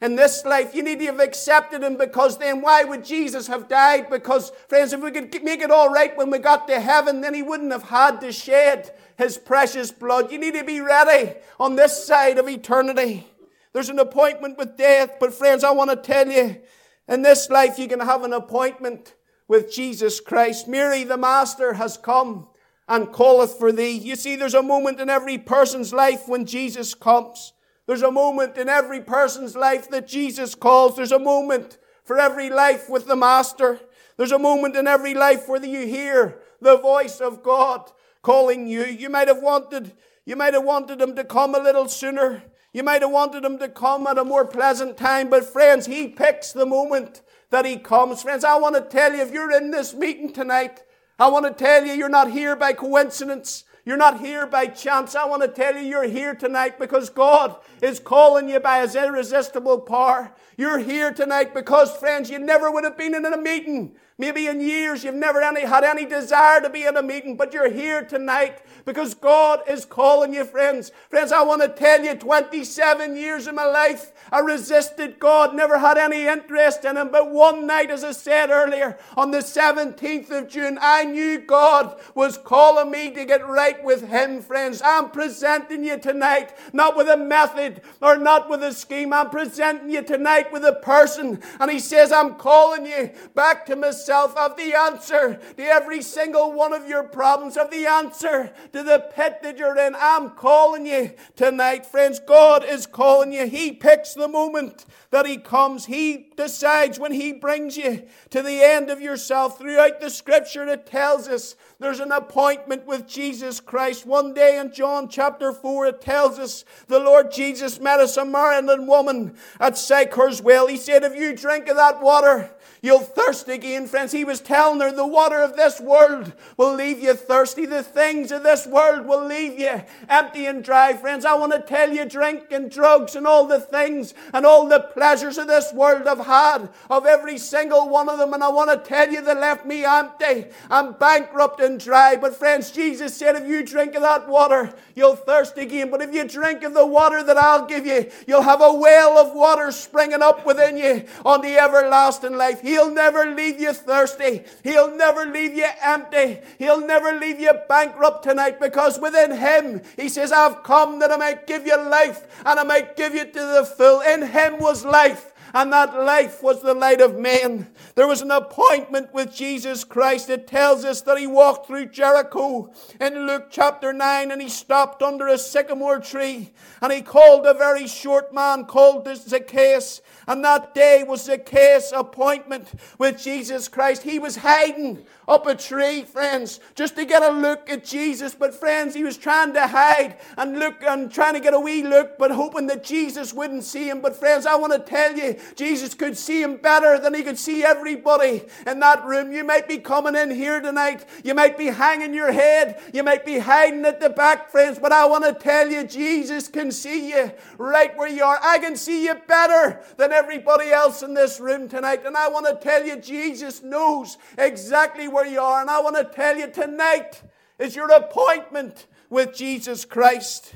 in 0.02 0.16
this 0.16 0.44
life. 0.44 0.74
You 0.74 0.84
need 0.84 1.00
to 1.00 1.06
have 1.06 1.20
accepted 1.20 1.84
Him 1.84 1.96
because 1.96 2.38
then 2.38 2.62
why 2.62 2.84
would 2.84 3.06
Jesus 3.06 3.48
have 3.48 3.70
died? 3.70 4.10
Because, 4.10 4.52
friends, 4.68 4.94
if 4.94 5.02
we 5.02 5.12
could 5.12 5.44
make 5.44 5.62
it 5.62 5.72
all 5.72 5.90
right 5.90 6.18
when 6.18 6.32
we 6.32 6.40
got 6.40 6.68
to 6.68 6.80
heaven, 6.80 7.22
then 7.22 7.34
He 7.34 7.44
wouldn't 7.44 7.72
have 7.72 7.84
had 7.84 8.20
to 8.22 8.32
shed 8.32 8.92
His 9.18 9.38
precious 9.38 9.92
blood. 9.92 10.32
You 10.32 10.40
need 10.40 10.56
to 10.56 10.64
be 10.64 10.82
ready 10.82 11.34
on 11.60 11.76
this 11.76 12.06
side 12.06 12.40
of 12.40 12.50
eternity. 12.50 13.31
There's 13.74 13.90
an 13.90 14.00
appointment 14.00 14.58
with 14.58 14.78
death, 14.78 15.18
but 15.20 15.34
friends, 15.34 15.64
I 15.64 15.72
want 15.72 15.90
to 15.92 15.96
tell 15.96 16.28
you, 16.28 16.62
in 17.08 17.22
this 17.22 17.50
life 17.50 17.80
you 17.80 17.88
can 17.88 18.00
have 18.00 18.24
an 18.24 18.34
appointment 18.34 19.16
with 19.48 19.72
Jesus 19.72 20.20
Christ. 20.20 20.68
Mary, 20.68 21.04
the 21.04 21.18
Master, 21.18 21.74
has 21.74 21.98
come 21.98 22.48
and 22.88 23.14
calleth 23.14 23.58
for 23.58 23.72
thee. 23.72 23.92
You 23.92 24.16
see, 24.16 24.36
there's 24.36 24.54
a 24.54 24.62
moment 24.62 25.00
in 25.00 25.10
every 25.10 25.38
person's 25.38 25.94
life 25.94 26.28
when 26.28 26.46
Jesus 26.46 26.94
comes. 26.94 27.54
There's 27.88 28.02
a 28.02 28.12
moment 28.12 28.58
in 28.58 28.70
every 28.70 29.02
person's 29.02 29.56
life 29.56 29.90
that 29.90 30.08
Jesus 30.08 30.56
calls. 30.56 30.96
There's 30.96 31.12
a 31.12 31.20
moment 31.20 31.78
for 32.04 32.20
every 32.20 32.50
life 32.50 32.90
with 32.90 33.08
the 33.08 33.16
Master. 33.16 33.80
There's 34.18 34.32
a 34.32 34.40
moment 34.40 34.76
in 34.76 34.88
every 34.88 35.14
life 35.14 35.48
where 35.48 35.64
you 35.64 35.88
hear 35.88 36.40
the 36.60 36.78
voice 36.78 37.20
of 37.20 37.44
God 37.44 37.92
calling 38.22 38.68
you. 38.68 38.86
You 38.86 39.10
might 39.10 39.28
have 39.28 39.42
wanted, 39.42 39.94
you 40.26 40.36
might 40.36 40.54
have 40.54 40.64
wanted 40.64 41.02
him 41.02 41.16
to 41.16 41.24
come 41.24 41.56
a 41.56 41.60
little 41.60 41.88
sooner. 41.88 42.44
You 42.74 42.84
might 42.84 43.02
have 43.02 43.12
wanted 43.12 43.44
him 43.44 43.60
to 43.60 43.68
come 43.68 44.08
at 44.08 44.18
a 44.18 44.24
more 44.24 44.46
pleasant 44.46 44.96
time, 44.98 45.30
but 45.30 45.44
friends, 45.44 45.88
he 45.88 46.08
picks 46.08 46.54
the 46.54 46.66
moment 46.66 47.22
that 47.50 47.66
he 47.66 47.78
comes. 47.78 48.24
Friends, 48.24 48.46
I 48.46 48.56
want 48.56 48.76
to 48.76 48.82
tell 48.82 49.14
you, 49.14 49.22
if 49.22 49.34
you're 49.34 49.52
in 49.52 49.72
this 49.72 49.94
meeting 49.94 50.32
tonight, 50.32 50.84
I 51.20 51.28
want 51.28 51.46
to 51.46 51.52
tell 51.52 51.86
you, 51.86 51.92
you're 51.92 52.08
not 52.08 52.32
here 52.32 52.56
by 52.56 52.72
coincidence. 52.72 53.66
You're 53.84 53.98
not 53.98 54.22
here 54.22 54.46
by 54.48 54.68
chance. 54.68 55.16
I 55.16 55.26
want 55.26 55.42
to 55.42 55.48
tell 55.50 55.76
you, 55.76 55.82
you're 55.82 56.08
here 56.08 56.34
tonight 56.34 56.80
because 56.80 57.10
God 57.10 57.58
is 57.82 58.00
calling 58.00 58.48
you 58.48 58.60
by 58.60 58.82
His 58.82 58.96
irresistible 58.96 59.82
power. 59.82 60.32
You're 60.56 60.80
here 60.80 61.12
tonight 61.12 61.54
because, 61.54 61.96
friends, 61.98 62.30
you 62.30 62.40
never 62.40 62.72
would 62.72 62.86
have 62.86 62.98
been 62.98 63.16
in 63.16 63.26
a 63.26 63.38
meeting 63.38 63.96
Maybe 64.22 64.46
in 64.46 64.62
years 64.62 65.04
you've 65.04 65.16
never 65.16 65.42
any, 65.42 65.62
had 65.62 65.84
any 65.84 66.06
desire 66.06 66.62
to 66.62 66.70
be 66.70 66.84
in 66.84 66.96
a 66.96 67.02
meeting, 67.02 67.36
but 67.36 67.56
you're 67.56 67.72
here 67.72 68.04
tonight 68.04 68.60
because 68.86 69.16
God 69.16 69.62
is 69.68 69.84
calling 69.84 70.32
you, 70.32 70.46
friends. 70.46 70.92
Friends, 71.10 71.32
I 71.32 71.42
want 71.42 71.64
to 71.64 71.68
tell 71.68 72.04
you 72.04 72.14
27 72.14 73.16
years 73.16 73.48
of 73.48 73.56
my 73.56 73.66
life, 73.66 74.12
I 74.32 74.42
resisted 74.42 75.20
God, 75.20 75.56
never 75.56 75.80
had 75.80 75.98
any 75.98 76.28
interest 76.28 76.86
in 76.86 76.98
Him. 76.98 77.10
But 77.12 77.32
one 77.32 77.66
night, 77.66 77.90
as 77.90 78.04
I 78.04 78.12
said 78.12 78.52
earlier, 78.52 79.00
on 79.18 79.32
the 79.32 79.40
17th 79.40 80.30
of 80.30 80.48
June, 80.48 80.78
I 80.80 81.04
knew 81.04 81.40
God 81.40 82.00
was 82.14 82.38
calling 82.38 82.92
me 82.92 83.10
to 83.16 83.26
get 83.26 83.48
right 83.48 83.84
with 83.84 84.08
Him, 84.08 84.44
friends. 84.44 84.84
I'm 84.86 85.10
presenting 85.10 85.84
you 85.84 85.98
tonight, 85.98 86.56
not 86.74 86.96
with 86.96 87.10
a 87.10 87.18
method 87.18 87.82
or 88.00 88.18
not 88.18 88.52
with 88.52 88.62
a 88.62 88.72
scheme. 88.72 89.14
I'm 89.14 89.32
presenting 89.32 89.90
you 89.90 90.04
tonight 90.04 90.54
with 90.54 90.64
a 90.64 90.74
person. 90.74 91.42
And 91.60 91.72
He 91.72 91.80
says, 91.80 92.12
I'm 92.12 92.36
calling 92.36 92.86
you 92.86 93.10
back 93.34 93.66
to 93.66 93.76
myself 93.76 94.11
yourself 94.12 94.36
of 94.36 94.58
the 94.58 94.74
answer 94.74 95.40
to 95.56 95.64
every 95.64 96.02
single 96.02 96.52
one 96.52 96.74
of 96.74 96.88
your 96.88 97.04
problems, 97.04 97.56
of 97.56 97.72
the 97.72 97.86
answer 97.86 98.52
to 98.74 98.84
the 98.84 99.00
pit 99.16 99.40
that 99.42 99.58
you're 99.58 99.78
in. 99.78 99.96
I'm 99.98 100.32
calling 100.32 100.86
you 100.86 101.12
tonight, 101.38 101.86
friends. 101.86 102.20
God 102.20 102.66
is 102.66 102.86
calling 102.86 103.32
you. 103.32 103.48
He 103.48 103.72
picks 103.72 104.14
the 104.14 104.28
moment 104.28 104.86
that 105.12 105.26
He 105.26 105.38
comes. 105.38 105.86
He 105.86 106.28
decides 106.36 107.00
when 107.00 107.14
He 107.14 107.32
brings 107.32 107.78
you 107.78 108.04
to 108.32 108.42
the 108.42 108.62
end 108.62 108.90
of 108.90 109.00
yourself. 109.00 109.58
Throughout 109.58 110.02
the 110.02 110.10
scripture, 110.10 110.68
it 110.68 110.86
tells 110.86 111.30
us 111.30 111.56
there's 111.80 112.02
an 112.02 112.12
appointment 112.12 112.86
with 112.86 113.08
Jesus 113.08 113.62
Christ. 113.62 114.06
One 114.06 114.34
day 114.34 114.60
in 114.60 114.74
John 114.74 115.08
chapter 115.08 115.54
4, 115.54 115.86
it 115.86 116.02
tells 116.02 116.38
us 116.38 116.66
the 116.88 117.00
Lord 117.00 117.32
Jesus 117.32 117.80
met 117.80 118.02
a 118.02 118.10
Samaritan 118.10 118.88
woman 118.88 119.38
at 119.60 119.78
Sychar's 119.78 120.42
well. 120.42 120.68
He 120.68 120.76
said, 120.76 121.04
If 121.04 121.16
you 121.16 121.34
drink 121.34 121.70
of 121.70 121.78
that 121.78 122.02
water, 122.02 122.52
You'll 122.84 123.00
thirst 123.00 123.48
again, 123.48 123.86
friends. 123.86 124.01
He 124.10 124.26
was 124.26 124.42
telling 124.42 124.80
her 124.82 124.92
the 124.92 125.06
water 125.06 125.42
of 125.42 125.56
this 125.56 125.80
world 125.80 126.34
will 126.58 126.74
leave 126.74 127.00
you 127.00 127.14
thirsty. 127.14 127.68
The 127.68 127.84
things 127.84 128.32
of 128.32 128.42
this 128.42 128.66
world 128.66 129.06
will 129.06 129.24
leave 129.26 129.60
you 129.60 129.84
empty 130.10 130.48
and 130.48 130.64
dry, 130.64 130.94
friends. 130.94 131.26
I 131.26 131.36
want 131.36 131.52
to 131.54 131.60
tell 131.60 131.94
you, 131.94 132.06
drink 132.06 132.52
and 132.52 132.72
drugs 132.72 133.16
and 133.16 133.28
all 133.28 133.46
the 133.46 133.60
things 133.60 134.14
and 134.34 134.46
all 134.46 134.68
the 134.68 134.80
pleasures 134.80 135.38
of 135.38 135.48
this 135.48 135.72
world 135.74 136.08
I've 136.08 136.26
had, 136.26 136.70
of 136.90 137.06
every 137.06 137.38
single 137.38 137.90
one 137.90 138.10
of 138.10 138.18
them. 138.18 138.34
And 138.34 138.44
I 138.44 138.50
want 138.50 138.72
to 138.72 138.90
tell 138.90 139.12
you, 139.12 139.22
they 139.22 139.36
left 139.36 139.66
me 139.66 139.86
empty. 139.86 140.46
I'm 140.70 140.94
bankrupt 140.94 141.60
and 141.60 141.80
dry. 141.80 142.16
But, 142.16 142.36
friends, 142.36 142.72
Jesus 142.72 143.16
said, 143.16 143.36
if 143.36 143.48
you 143.48 143.64
drink 143.64 143.94
of 143.96 144.02
that 144.02 144.28
water, 144.28 144.74
you'll 144.96 145.16
thirst 145.16 145.58
again. 145.58 145.92
But 145.92 146.02
if 146.02 146.14
you 146.14 146.28
drink 146.28 146.64
of 146.64 146.74
the 146.74 146.88
water 146.88 147.22
that 147.24 147.38
I'll 147.38 147.66
give 147.66 147.86
you, 147.86 148.10
you'll 148.26 148.42
have 148.42 148.62
a 148.62 148.74
well 148.74 149.18
of 149.18 149.36
water 149.36 149.72
springing 149.72 150.22
up 150.22 150.46
within 150.46 150.78
you 150.78 151.06
on 151.26 151.42
the 151.42 151.58
everlasting 151.58 152.38
life. 152.38 152.62
He'll 152.62 152.92
never 152.92 153.26
leave 153.26 153.60
you 153.60 153.74
thirsty. 153.82 154.44
He'll 154.64 154.96
never 154.96 155.26
leave 155.26 155.54
you 155.54 155.68
empty. 155.82 156.40
He'll 156.58 156.86
never 156.86 157.20
leave 157.20 157.40
you 157.40 157.54
bankrupt 157.68 158.24
tonight 158.24 158.60
because 158.60 159.00
within 159.00 159.32
Him, 159.32 159.82
He 159.96 160.10
says, 160.10 160.32
I've 160.32 160.64
come 160.64 161.00
that 161.00 161.12
I 161.12 161.18
might 161.18 161.48
give 161.48 161.66
you 161.66 161.78
life 161.78 162.28
and 162.46 162.60
I 162.60 162.64
might 162.64 162.96
give 162.96 163.14
you 163.14 163.26
to 163.26 163.32
the 163.32 163.66
full. 163.78 164.02
In 164.02 164.28
Him 164.28 164.60
was 164.60 164.86
life 164.86 165.32
and 165.54 165.72
that 165.74 165.94
life 165.94 166.42
was 166.42 166.62
the 166.62 166.74
light 166.74 167.02
of 167.02 167.18
men. 167.18 167.68
There 167.96 168.08
was 168.08 168.22
an 168.22 168.32
appointment 168.32 169.14
with 169.14 169.34
Jesus 169.34 169.84
Christ. 169.84 170.30
It 170.30 170.48
tells 170.48 170.86
us 170.86 171.02
that 171.02 171.18
he 171.18 171.28
walked 171.28 171.68
through 171.68 171.88
Jericho 171.88 172.72
in 173.00 173.28
Luke 173.28 173.48
chapter 173.50 173.92
9 173.92 174.32
and 174.32 174.42
he 174.42 174.50
stopped 174.50 175.02
under 175.02 175.28
a 175.28 175.38
sycamore 175.38 176.00
tree 176.00 176.52
and 176.82 176.92
he 176.92 177.02
called 177.02 177.46
a 177.46 177.54
very 177.54 177.88
short 177.88 178.34
man 178.34 178.66
called 178.66 179.08
Zacchaeus. 179.16 180.02
And 180.32 180.46
that 180.46 180.74
day 180.74 181.04
was 181.04 181.26
Zacchaeus' 181.26 181.92
appointment 181.92 182.72
with 182.98 183.22
Jesus 183.22 183.68
Christ. 183.68 184.04
He 184.04 184.18
was 184.18 184.38
hiding 184.38 185.06
up 185.28 185.46
a 185.46 185.56
tree, 185.56 186.04
friends, 186.04 186.62
just 186.74 186.96
to 186.96 187.04
get 187.04 187.22
a 187.22 187.32
look 187.32 187.70
at 187.70 187.84
Jesus. 187.84 188.34
But 188.34 188.54
friends, 188.54 188.96
he 188.96 189.04
was 189.04 189.18
trying 189.18 189.52
to 189.56 189.68
hide 189.68 190.16
and 190.38 190.58
look 190.58 190.84
and 190.84 191.12
trying 191.12 191.34
to 191.34 191.42
get 191.42 191.54
a 191.54 191.60
wee 191.60 191.84
look, 191.84 192.18
but 192.18 192.32
hoping 192.32 192.68
that 192.68 192.82
Jesus 192.82 193.34
wouldn't 193.34 193.66
see 193.66 193.90
him. 193.90 194.00
But 194.00 194.16
friends, 194.16 194.46
I 194.46 194.56
want 194.56 194.72
to 194.72 194.80
tell 194.80 195.18
you, 195.18 195.38
Jesus 195.58 195.94
could 195.94 196.18
see 196.18 196.42
him 196.42 196.56
better 196.56 196.98
than 196.98 197.14
he 197.14 197.24
could 197.24 197.38
see 197.38 197.66
everybody 197.66 198.44
in 198.66 198.80
that 198.80 199.04
room. 199.04 199.34
You 199.34 199.44
might 199.44 199.68
be 199.68 199.80
coming 199.80 200.16
in 200.16 200.32
here 200.32 200.62
tonight. 200.62 201.04
You 201.26 201.34
might 201.34 201.58
be 201.58 201.66
hanging 201.66 202.14
your 202.14 202.32
head. 202.32 202.80
You 202.94 203.04
might 203.04 203.26
be 203.26 203.40
hiding 203.40 203.84
at 203.84 204.00
the 204.00 204.10
back, 204.10 204.50
friends. 204.50 204.80
But 204.80 204.94
I 204.94 205.06
want 205.08 205.26
to 205.26 205.34
tell 205.34 205.70
you, 205.70 205.84
Jesus 205.84 206.48
can 206.48 206.72
see 206.72 207.10
you 207.10 207.34
right 207.58 207.98
where 207.98 208.08
you 208.08 208.24
are. 208.24 208.40
I 208.42 208.60
can 208.60 208.78
see 208.78 209.04
you 209.04 209.16
better 209.28 209.84
than 209.98 210.21
everybody 210.22 210.70
else 210.70 211.02
in 211.02 211.16
this 211.16 211.40
room 211.40 211.68
tonight. 211.68 212.06
And 212.06 212.16
I 212.16 212.28
want 212.30 212.46
to 212.46 212.56
tell 212.64 212.86
you, 212.86 212.96
Jesus 212.98 213.64
knows 213.64 214.20
exactly 214.38 215.08
where 215.08 215.26
you 215.26 215.40
are. 215.40 215.62
And 215.62 215.70
I 215.70 215.82
want 215.82 215.96
to 215.96 216.04
tell 216.04 216.38
you 216.38 216.48
tonight 216.48 217.24
is 217.58 217.76
your 217.76 217.90
appointment 217.90 218.86
with 219.10 219.36
Jesus 219.36 219.84
Christ. 219.84 220.54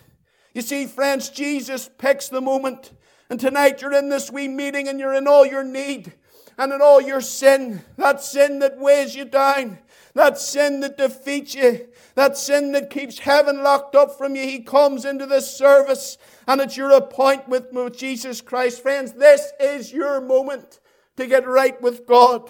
You 0.54 0.62
see, 0.62 0.86
friends, 0.86 1.30
Jesus 1.30 1.90
picks 1.98 2.30
the 2.30 2.42
moment. 2.42 2.92
And 3.28 3.40
tonight 3.40 3.82
you're 3.82 3.94
in 3.94 4.10
this 4.10 4.32
wee 4.32 4.48
meeting 4.48 4.88
and 4.88 5.00
you're 5.00 5.16
in 5.16 5.28
all 5.28 5.48
your 5.48 5.64
need 5.64 6.14
and 6.60 6.72
in 6.72 6.80
all 6.80 7.02
your 7.02 7.22
sin. 7.22 7.82
That 7.98 8.22
sin 8.22 8.60
that 8.60 8.78
weighs 8.78 9.16
you 9.16 9.26
down. 9.26 9.80
That 10.14 10.38
sin 10.38 10.82
that 10.82 10.96
defeats 10.96 11.56
you. 11.56 11.88
That 12.16 12.38
sin 12.38 12.72
that 12.72 12.90
keeps 12.90 13.20
heaven 13.20 13.62
locked 13.62 13.94
up 13.94 14.18
from 14.18 14.36
you. 14.36 14.44
He 14.44 14.62
comes 14.62 15.04
into 15.06 15.26
this 15.26 15.56
service 15.56 16.18
and 16.48 16.62
it's 16.62 16.78
your 16.78 16.92
appointment 16.92 17.74
with 17.74 17.98
Jesus 17.98 18.42
Christ. 18.42 18.82
Friends, 18.82 19.14
this 19.14 19.52
is 19.60 19.92
your 19.92 20.22
moment 20.22 20.80
to 21.18 21.28
get 21.28 21.48
right 21.48 21.80
with 21.82 22.08
God. 22.08 22.50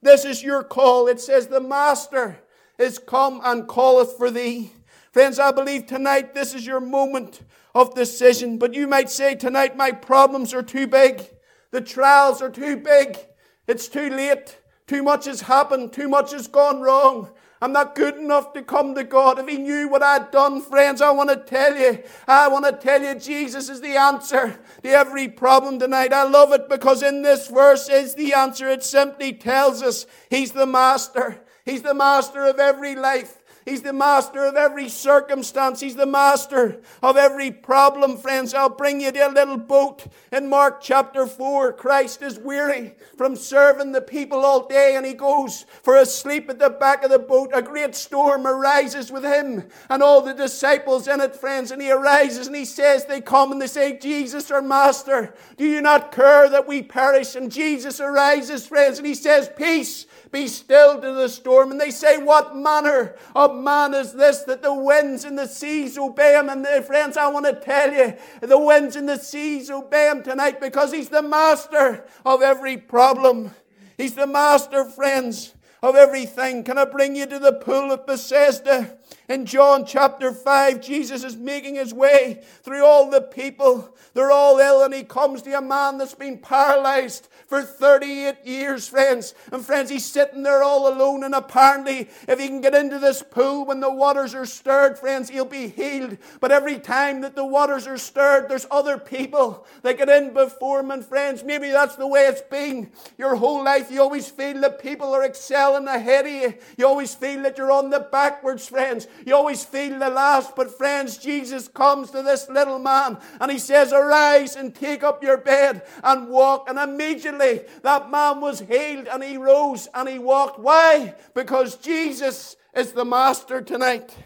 This 0.00 0.24
is 0.24 0.42
your 0.42 0.62
call. 0.62 1.08
It 1.08 1.20
says, 1.20 1.46
The 1.46 1.60
Master 1.60 2.40
is 2.78 2.98
come 2.98 3.40
and 3.44 3.68
calleth 3.68 4.16
for 4.16 4.30
thee. 4.30 4.72
Friends, 5.12 5.38
I 5.38 5.52
believe 5.52 5.86
tonight 5.86 6.34
this 6.34 6.54
is 6.54 6.66
your 6.66 6.80
moment 6.80 7.42
of 7.74 7.94
decision. 7.94 8.58
But 8.58 8.72
you 8.72 8.86
might 8.86 9.10
say 9.10 9.34
tonight, 9.34 9.76
my 9.76 9.92
problems 9.92 10.54
are 10.54 10.62
too 10.62 10.86
big. 10.86 11.22
The 11.70 11.82
trials 11.82 12.40
are 12.40 12.50
too 12.50 12.78
big. 12.78 13.18
It's 13.66 13.88
too 13.88 14.08
late. 14.08 14.58
Too 14.86 15.02
much 15.02 15.26
has 15.26 15.42
happened. 15.42 15.92
Too 15.92 16.08
much 16.08 16.32
has 16.32 16.48
gone 16.48 16.80
wrong. 16.80 17.30
I'm 17.62 17.70
not 17.72 17.94
good 17.94 18.16
enough 18.16 18.54
to 18.54 18.62
come 18.62 18.96
to 18.96 19.04
God. 19.04 19.38
If 19.38 19.46
He 19.46 19.56
knew 19.56 19.88
what 19.88 20.02
I'd 20.02 20.32
done, 20.32 20.60
friends, 20.60 21.00
I 21.00 21.12
want 21.12 21.30
to 21.30 21.36
tell 21.36 21.76
you, 21.76 22.02
I 22.26 22.48
want 22.48 22.64
to 22.64 22.72
tell 22.72 23.00
you, 23.00 23.14
Jesus 23.14 23.68
is 23.68 23.80
the 23.80 23.96
answer 23.96 24.58
to 24.82 24.88
every 24.88 25.28
problem 25.28 25.78
tonight. 25.78 26.12
I 26.12 26.24
love 26.24 26.52
it 26.52 26.68
because 26.68 27.04
in 27.04 27.22
this 27.22 27.46
verse 27.46 27.88
is 27.88 28.16
the 28.16 28.34
answer. 28.34 28.68
It 28.68 28.82
simply 28.82 29.32
tells 29.32 29.80
us 29.80 30.06
He's 30.28 30.50
the 30.50 30.66
master. 30.66 31.40
He's 31.64 31.82
the 31.82 31.94
master 31.94 32.44
of 32.46 32.58
every 32.58 32.96
life. 32.96 33.40
He's 33.64 33.82
the 33.82 33.92
master 33.92 34.44
of 34.44 34.56
every 34.56 34.88
circumstance. 34.88 35.80
He's 35.80 35.94
the 35.94 36.06
master 36.06 36.80
of 37.02 37.16
every 37.16 37.50
problem, 37.50 38.16
friends. 38.16 38.54
I'll 38.54 38.68
bring 38.68 39.00
you 39.00 39.12
to 39.12 39.28
a 39.28 39.30
little 39.30 39.56
boat 39.56 40.06
in 40.32 40.48
Mark 40.48 40.80
chapter 40.80 41.26
4. 41.26 41.72
Christ 41.74 42.22
is 42.22 42.38
weary 42.38 42.94
from 43.16 43.36
serving 43.36 43.92
the 43.92 44.00
people 44.00 44.44
all 44.44 44.66
day 44.66 44.96
and 44.96 45.06
he 45.06 45.14
goes 45.14 45.64
for 45.82 45.96
a 45.96 46.06
sleep 46.06 46.50
at 46.50 46.58
the 46.58 46.70
back 46.70 47.04
of 47.04 47.10
the 47.10 47.18
boat. 47.18 47.50
A 47.54 47.62
great 47.62 47.94
storm 47.94 48.46
arises 48.46 49.12
with 49.12 49.24
him 49.24 49.64
and 49.88 50.02
all 50.02 50.20
the 50.20 50.34
disciples 50.34 51.06
in 51.06 51.20
it, 51.20 51.36
friends. 51.36 51.70
And 51.70 51.80
he 51.80 51.90
arises 51.90 52.48
and 52.48 52.56
he 52.56 52.64
says, 52.64 53.04
They 53.04 53.20
come 53.20 53.52
and 53.52 53.62
they 53.62 53.66
say, 53.68 53.98
Jesus, 53.98 54.50
our 54.50 54.62
master, 54.62 55.34
do 55.56 55.64
you 55.64 55.80
not 55.80 56.12
care 56.12 56.48
that 56.48 56.66
we 56.66 56.82
perish? 56.82 57.36
And 57.36 57.50
Jesus 57.50 58.00
arises, 58.00 58.66
friends, 58.66 58.98
and 58.98 59.06
he 59.06 59.14
says, 59.14 59.50
Peace 59.56 60.06
be 60.32 60.48
still 60.48 61.00
to 61.00 61.12
the 61.12 61.28
storm. 61.28 61.70
And 61.70 61.80
they 61.80 61.90
say, 61.90 62.18
What 62.18 62.56
manner 62.56 63.14
of 63.36 63.51
man 63.52 63.94
is 63.94 64.12
this 64.12 64.42
that 64.42 64.62
the 64.62 64.74
winds 64.74 65.24
and 65.24 65.38
the 65.38 65.46
seas 65.46 65.96
obey 65.98 66.38
him? 66.38 66.48
And 66.48 66.66
friends, 66.84 67.16
I 67.16 67.28
want 67.28 67.46
to 67.46 67.54
tell 67.54 67.92
you, 67.92 68.14
the 68.40 68.58
winds 68.58 68.96
and 68.96 69.08
the 69.08 69.18
seas 69.18 69.70
obey 69.70 70.08
him 70.10 70.22
tonight 70.22 70.60
because 70.60 70.92
he's 70.92 71.08
the 71.08 71.22
master 71.22 72.04
of 72.24 72.42
every 72.42 72.76
problem. 72.76 73.52
He's 73.96 74.14
the 74.14 74.26
master, 74.26 74.84
friends, 74.84 75.54
of 75.82 75.96
everything. 75.96 76.64
Can 76.64 76.78
I 76.78 76.84
bring 76.84 77.16
you 77.16 77.26
to 77.26 77.38
the 77.38 77.52
pool 77.52 77.92
of 77.92 78.06
Bethesda? 78.06 78.98
In 79.32 79.46
John 79.46 79.86
chapter 79.86 80.30
5, 80.30 80.82
Jesus 80.82 81.24
is 81.24 81.38
making 81.38 81.76
his 81.76 81.94
way 81.94 82.42
through 82.62 82.84
all 82.84 83.08
the 83.08 83.22
people. 83.22 83.96
They're 84.12 84.30
all 84.30 84.58
ill, 84.58 84.82
and 84.82 84.92
he 84.92 85.04
comes 85.04 85.40
to 85.40 85.56
a 85.56 85.62
man 85.62 85.96
that's 85.96 86.14
been 86.14 86.36
paralyzed 86.36 87.28
for 87.46 87.62
38 87.62 88.44
years, 88.44 88.86
friends. 88.86 89.34
And 89.50 89.64
friends, 89.64 89.88
he's 89.88 90.04
sitting 90.04 90.42
there 90.42 90.62
all 90.62 90.86
alone, 90.86 91.24
and 91.24 91.34
apparently, 91.34 92.10
if 92.28 92.38
he 92.38 92.46
can 92.46 92.60
get 92.60 92.74
into 92.74 92.98
this 92.98 93.22
pool 93.22 93.64
when 93.64 93.80
the 93.80 93.90
waters 93.90 94.34
are 94.34 94.44
stirred, 94.44 94.98
friends, 94.98 95.30
he'll 95.30 95.46
be 95.46 95.68
healed. 95.68 96.18
But 96.40 96.52
every 96.52 96.78
time 96.78 97.22
that 97.22 97.34
the 97.34 97.46
waters 97.46 97.86
are 97.86 97.96
stirred, 97.96 98.50
there's 98.50 98.66
other 98.70 98.98
people 98.98 99.66
that 99.80 99.96
get 99.96 100.10
in 100.10 100.34
before 100.34 100.80
him. 100.80 100.90
And 100.90 101.02
friends, 101.02 101.42
maybe 101.42 101.70
that's 101.70 101.96
the 101.96 102.06
way 102.06 102.26
it's 102.26 102.42
been 102.42 102.92
your 103.16 103.36
whole 103.36 103.64
life. 103.64 103.90
You 103.90 104.02
always 104.02 104.30
feel 104.30 104.60
that 104.60 104.82
people 104.82 105.14
are 105.14 105.24
excelling 105.24 105.88
ahead 105.88 106.26
of 106.26 106.32
you. 106.32 106.54
You 106.76 106.86
always 106.86 107.14
feel 107.14 107.42
that 107.44 107.56
you're 107.56 107.72
on 107.72 107.88
the 107.88 108.00
backwards, 108.00 108.68
friends. 108.68 109.06
You 109.26 109.34
always 109.34 109.64
feel 109.64 109.98
the 109.98 110.10
last. 110.10 110.56
But 110.56 110.76
friends, 110.76 111.18
Jesus 111.18 111.68
comes 111.68 112.10
to 112.10 112.22
this 112.22 112.48
little 112.48 112.78
man 112.78 113.18
and 113.40 113.50
he 113.50 113.58
says, 113.58 113.92
Arise 113.92 114.56
and 114.56 114.74
take 114.74 115.02
up 115.02 115.22
your 115.22 115.38
bed 115.38 115.82
and 116.02 116.28
walk. 116.28 116.68
And 116.68 116.78
immediately 116.78 117.62
that 117.82 118.10
man 118.10 118.40
was 118.40 118.60
healed 118.60 119.08
and 119.08 119.22
he 119.22 119.36
rose 119.36 119.88
and 119.94 120.08
he 120.08 120.18
walked. 120.18 120.58
Why? 120.58 121.14
Because 121.34 121.76
Jesus 121.76 122.56
is 122.74 122.92
the 122.92 123.04
master 123.04 123.60
tonight. 123.60 124.16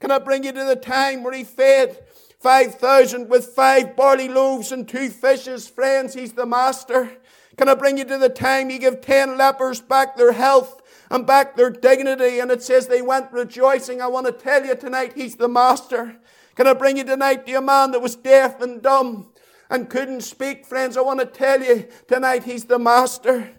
Can 0.00 0.10
I 0.10 0.18
bring 0.18 0.44
you 0.44 0.52
to 0.52 0.64
the 0.64 0.76
time 0.76 1.22
where 1.22 1.34
he 1.34 1.44
fed 1.44 1.98
5,000 2.40 3.28
with 3.28 3.46
five 3.46 3.96
barley 3.96 4.28
loaves 4.28 4.72
and 4.72 4.88
two 4.88 5.10
fishes? 5.10 5.68
Friends, 5.68 6.14
he's 6.14 6.32
the 6.32 6.46
master. 6.46 7.10
Can 7.56 7.68
I 7.68 7.74
bring 7.74 7.98
you 7.98 8.04
to 8.04 8.16
the 8.16 8.30
time 8.30 8.70
he 8.70 8.78
gave 8.78 9.02
10 9.02 9.36
lepers 9.36 9.82
back 9.82 10.16
their 10.16 10.32
health? 10.32 10.79
And 11.10 11.26
back 11.26 11.56
their 11.56 11.70
dignity. 11.70 12.38
And 12.38 12.50
it 12.50 12.62
says 12.62 12.86
they 12.86 13.02
went 13.02 13.32
rejoicing. 13.32 14.00
I 14.00 14.06
want 14.06 14.26
to 14.26 14.32
tell 14.32 14.64
you 14.64 14.74
tonight, 14.74 15.12
He's 15.14 15.36
the 15.36 15.48
Master. 15.48 16.16
Can 16.54 16.66
I 16.66 16.74
bring 16.74 16.96
you 16.96 17.04
tonight 17.04 17.46
to 17.46 17.54
a 17.54 17.60
man 17.60 17.90
that 17.92 18.02
was 18.02 18.16
deaf 18.16 18.60
and 18.60 18.82
dumb 18.82 19.32
and 19.68 19.90
couldn't 19.90 20.22
speak? 20.22 20.66
Friends, 20.66 20.96
I 20.96 21.00
want 21.00 21.20
to 21.20 21.26
tell 21.26 21.62
you 21.62 21.88
tonight, 22.06 22.44
He's 22.44 22.64
the 22.64 22.78
Master. 22.78 23.50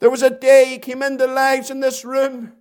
There 0.00 0.10
was 0.10 0.22
a 0.22 0.30
day 0.30 0.66
He 0.66 0.78
came 0.78 1.02
into 1.02 1.26
lives 1.26 1.70
in 1.70 1.80
this 1.80 2.04
room. 2.04 2.54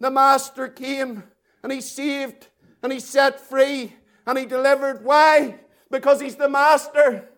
The 0.00 0.10
Master 0.10 0.68
came 0.68 1.24
and 1.62 1.72
He 1.72 1.80
saved 1.80 2.48
and 2.82 2.92
He 2.92 3.00
set 3.00 3.40
free 3.40 3.94
and 4.26 4.38
He 4.38 4.46
delivered. 4.46 5.04
Why? 5.04 5.60
Because 5.90 6.20
He's 6.20 6.36
the 6.36 6.48
Master. 6.48 7.28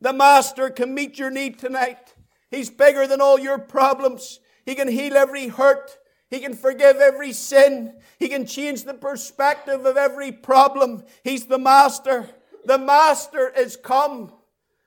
The 0.00 0.12
Master 0.12 0.70
can 0.70 0.94
meet 0.94 1.18
your 1.18 1.30
need 1.30 1.58
tonight. 1.58 2.14
He's 2.50 2.70
bigger 2.70 3.06
than 3.06 3.20
all 3.20 3.38
your 3.38 3.58
problems. 3.58 4.40
He 4.64 4.74
can 4.74 4.88
heal 4.88 5.16
every 5.16 5.48
hurt. 5.48 5.96
He 6.28 6.38
can 6.38 6.54
forgive 6.54 6.96
every 6.96 7.32
sin. 7.32 7.94
He 8.18 8.28
can 8.28 8.46
change 8.46 8.84
the 8.84 8.94
perspective 8.94 9.84
of 9.84 9.96
every 9.96 10.30
problem. 10.30 11.04
He's 11.24 11.46
the 11.46 11.58
master. 11.58 12.30
The 12.64 12.78
master 12.78 13.48
is 13.50 13.76
come 13.76 14.32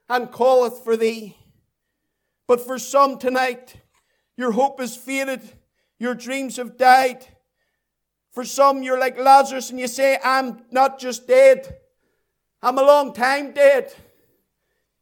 and 0.09 0.31
calleth 0.31 0.83
for 0.83 0.95
thee. 0.95 1.35
But 2.47 2.61
for 2.61 2.77
some 2.77 3.17
tonight, 3.17 3.75
your 4.37 4.51
hope 4.51 4.81
is 4.81 4.95
faded. 4.95 5.41
Your 5.99 6.15
dreams 6.15 6.57
have 6.57 6.77
died. 6.77 7.25
For 8.31 8.43
some, 8.43 8.81
you're 8.81 8.99
like 8.99 9.17
Lazarus 9.17 9.69
and 9.69 9.79
you 9.79 9.87
say, 9.87 10.17
I'm 10.23 10.63
not 10.71 10.99
just 10.99 11.27
dead. 11.27 11.77
I'm 12.61 12.77
a 12.77 12.83
long 12.83 13.13
time 13.13 13.51
dead. 13.51 13.93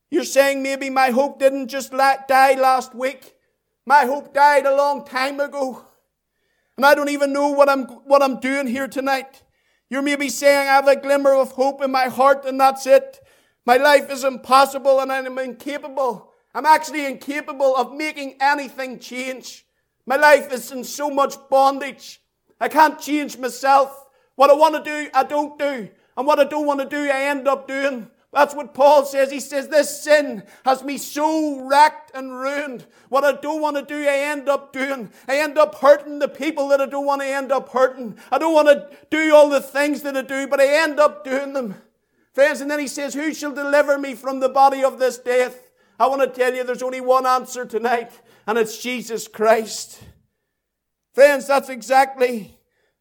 You're 0.10 0.26
saying 0.26 0.62
maybe 0.62 0.90
my 0.90 1.12
hope 1.12 1.40
didn't 1.40 1.70
just 1.70 1.92
die 1.92 2.56
last 2.60 2.94
week. 2.94 3.31
My 3.86 4.06
hope 4.06 4.34
died 4.34 4.66
a 4.66 4.76
long 4.76 5.06
time 5.06 5.40
ago. 5.40 5.86
And 6.78 6.86
I 6.86 6.96
don't 6.96 7.10
even 7.10 7.34
know 7.34 7.50
what 7.50 7.70
I'm, 7.70 7.84
what 7.86 8.22
I'm 8.22 8.40
doing 8.40 8.68
here 8.68 8.88
tonight. 8.88 9.44
You're 9.90 10.02
maybe 10.02 10.30
saying 10.30 10.68
I 10.68 10.74
have 10.74 10.88
a 10.88 10.96
glimmer 10.96 11.34
of 11.34 11.52
hope 11.52 11.84
in 11.84 11.92
my 11.92 12.08
heart 12.08 12.46
and 12.46 12.60
that's 12.60 12.86
it. 12.86 13.20
My 13.66 13.78
life 13.78 14.10
is 14.10 14.24
impossible 14.24 15.00
and 15.00 15.12
I'm 15.12 15.38
incapable. 15.38 16.32
I'm 16.54 16.66
actually 16.66 17.06
incapable 17.06 17.76
of 17.76 17.94
making 17.94 18.38
anything 18.40 19.00
change. 19.00 19.66
My 20.06 20.16
life 20.16 20.52
is 20.52 20.72
in 20.72 20.84
so 20.84 21.10
much 21.10 21.36
bondage. 21.50 22.22
I 22.60 22.68
can't 22.68 23.00
change 23.00 23.38
myself. 23.38 24.06
What 24.36 24.50
I 24.50 24.54
want 24.54 24.76
to 24.76 24.84
do, 24.84 25.10
I 25.14 25.24
don't 25.24 25.58
do. 25.58 25.90
And 26.18 26.28
what 26.28 26.40
I 26.40 26.44
don't 26.44 26.66
want 26.66 26.80
to 26.80 26.86
do, 26.86 27.10
I 27.10 27.24
end 27.24 27.48
up 27.48 27.68
doing. 27.68 28.10
That's 28.32 28.56
what 28.56 28.74
Paul 28.74 29.04
says. 29.06 29.30
He 29.30 29.42
says, 29.42 29.68
This 29.68 30.04
sin 30.04 30.44
has 30.64 30.84
me 30.84 30.98
so 30.98 31.68
wrecked 31.68 32.12
and 32.16 32.32
ruined. 32.32 32.86
What 33.10 33.26
I 33.26 33.34
don't 33.34 33.62
want 33.62 33.76
to 33.76 33.82
do, 33.82 34.08
I 34.08 34.20
end 34.20 34.48
up 34.48 34.72
doing. 34.72 35.12
I 35.28 35.40
end 35.40 35.58
up 35.58 35.76
hurting 35.76 36.20
the 36.20 36.30
people 36.30 36.70
that 36.70 36.80
I 36.80 36.86
don't 36.86 37.06
want 37.06 37.22
to 37.22 37.28
end 37.28 37.52
up 37.52 37.70
hurting. 37.70 38.18
I 38.32 38.38
don't 38.38 38.54
want 38.54 38.70
to 38.70 38.90
do 39.10 39.36
all 39.36 39.50
the 39.50 39.60
things 39.60 40.02
that 40.04 40.16
I 40.16 40.22
do, 40.22 40.48
but 40.48 40.62
I 40.62 40.82
end 40.82 41.00
up 41.00 41.26
doing 41.26 41.52
them. 41.52 41.76
Friends, 42.34 42.62
and 42.62 42.72
then 42.72 42.80
he 42.80 42.88
says, 42.88 43.14
Who 43.14 43.34
shall 43.34 43.52
deliver 43.52 43.98
me 43.98 44.16
from 44.16 44.40
the 44.40 44.50
body 44.50 44.82
of 44.82 44.98
this 44.98 45.18
death? 45.18 45.70
I 46.00 46.08
want 46.08 46.22
to 46.22 46.28
tell 46.28 46.56
you 46.56 46.64
there's 46.64 46.82
only 46.82 47.02
one 47.02 47.26
answer 47.26 47.66
tonight, 47.66 48.12
and 48.48 48.58
it's 48.58 48.82
Jesus 48.82 49.28
Christ. 49.28 50.02
Friends, 51.14 51.48
that's 51.48 51.68
exactly. 51.68 52.58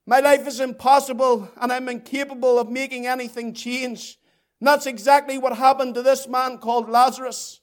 My 0.06 0.18
life 0.18 0.48
is 0.48 0.58
impossible, 0.58 1.48
and 1.60 1.72
I'm 1.72 1.88
incapable 1.88 2.58
of 2.58 2.68
making 2.68 3.06
anything 3.06 3.54
change. 3.54 4.18
And 4.60 4.66
that's 4.66 4.86
exactly 4.86 5.38
what 5.38 5.56
happened 5.56 5.94
to 5.94 6.02
this 6.02 6.28
man 6.28 6.58
called 6.58 6.88
Lazarus. 6.88 7.60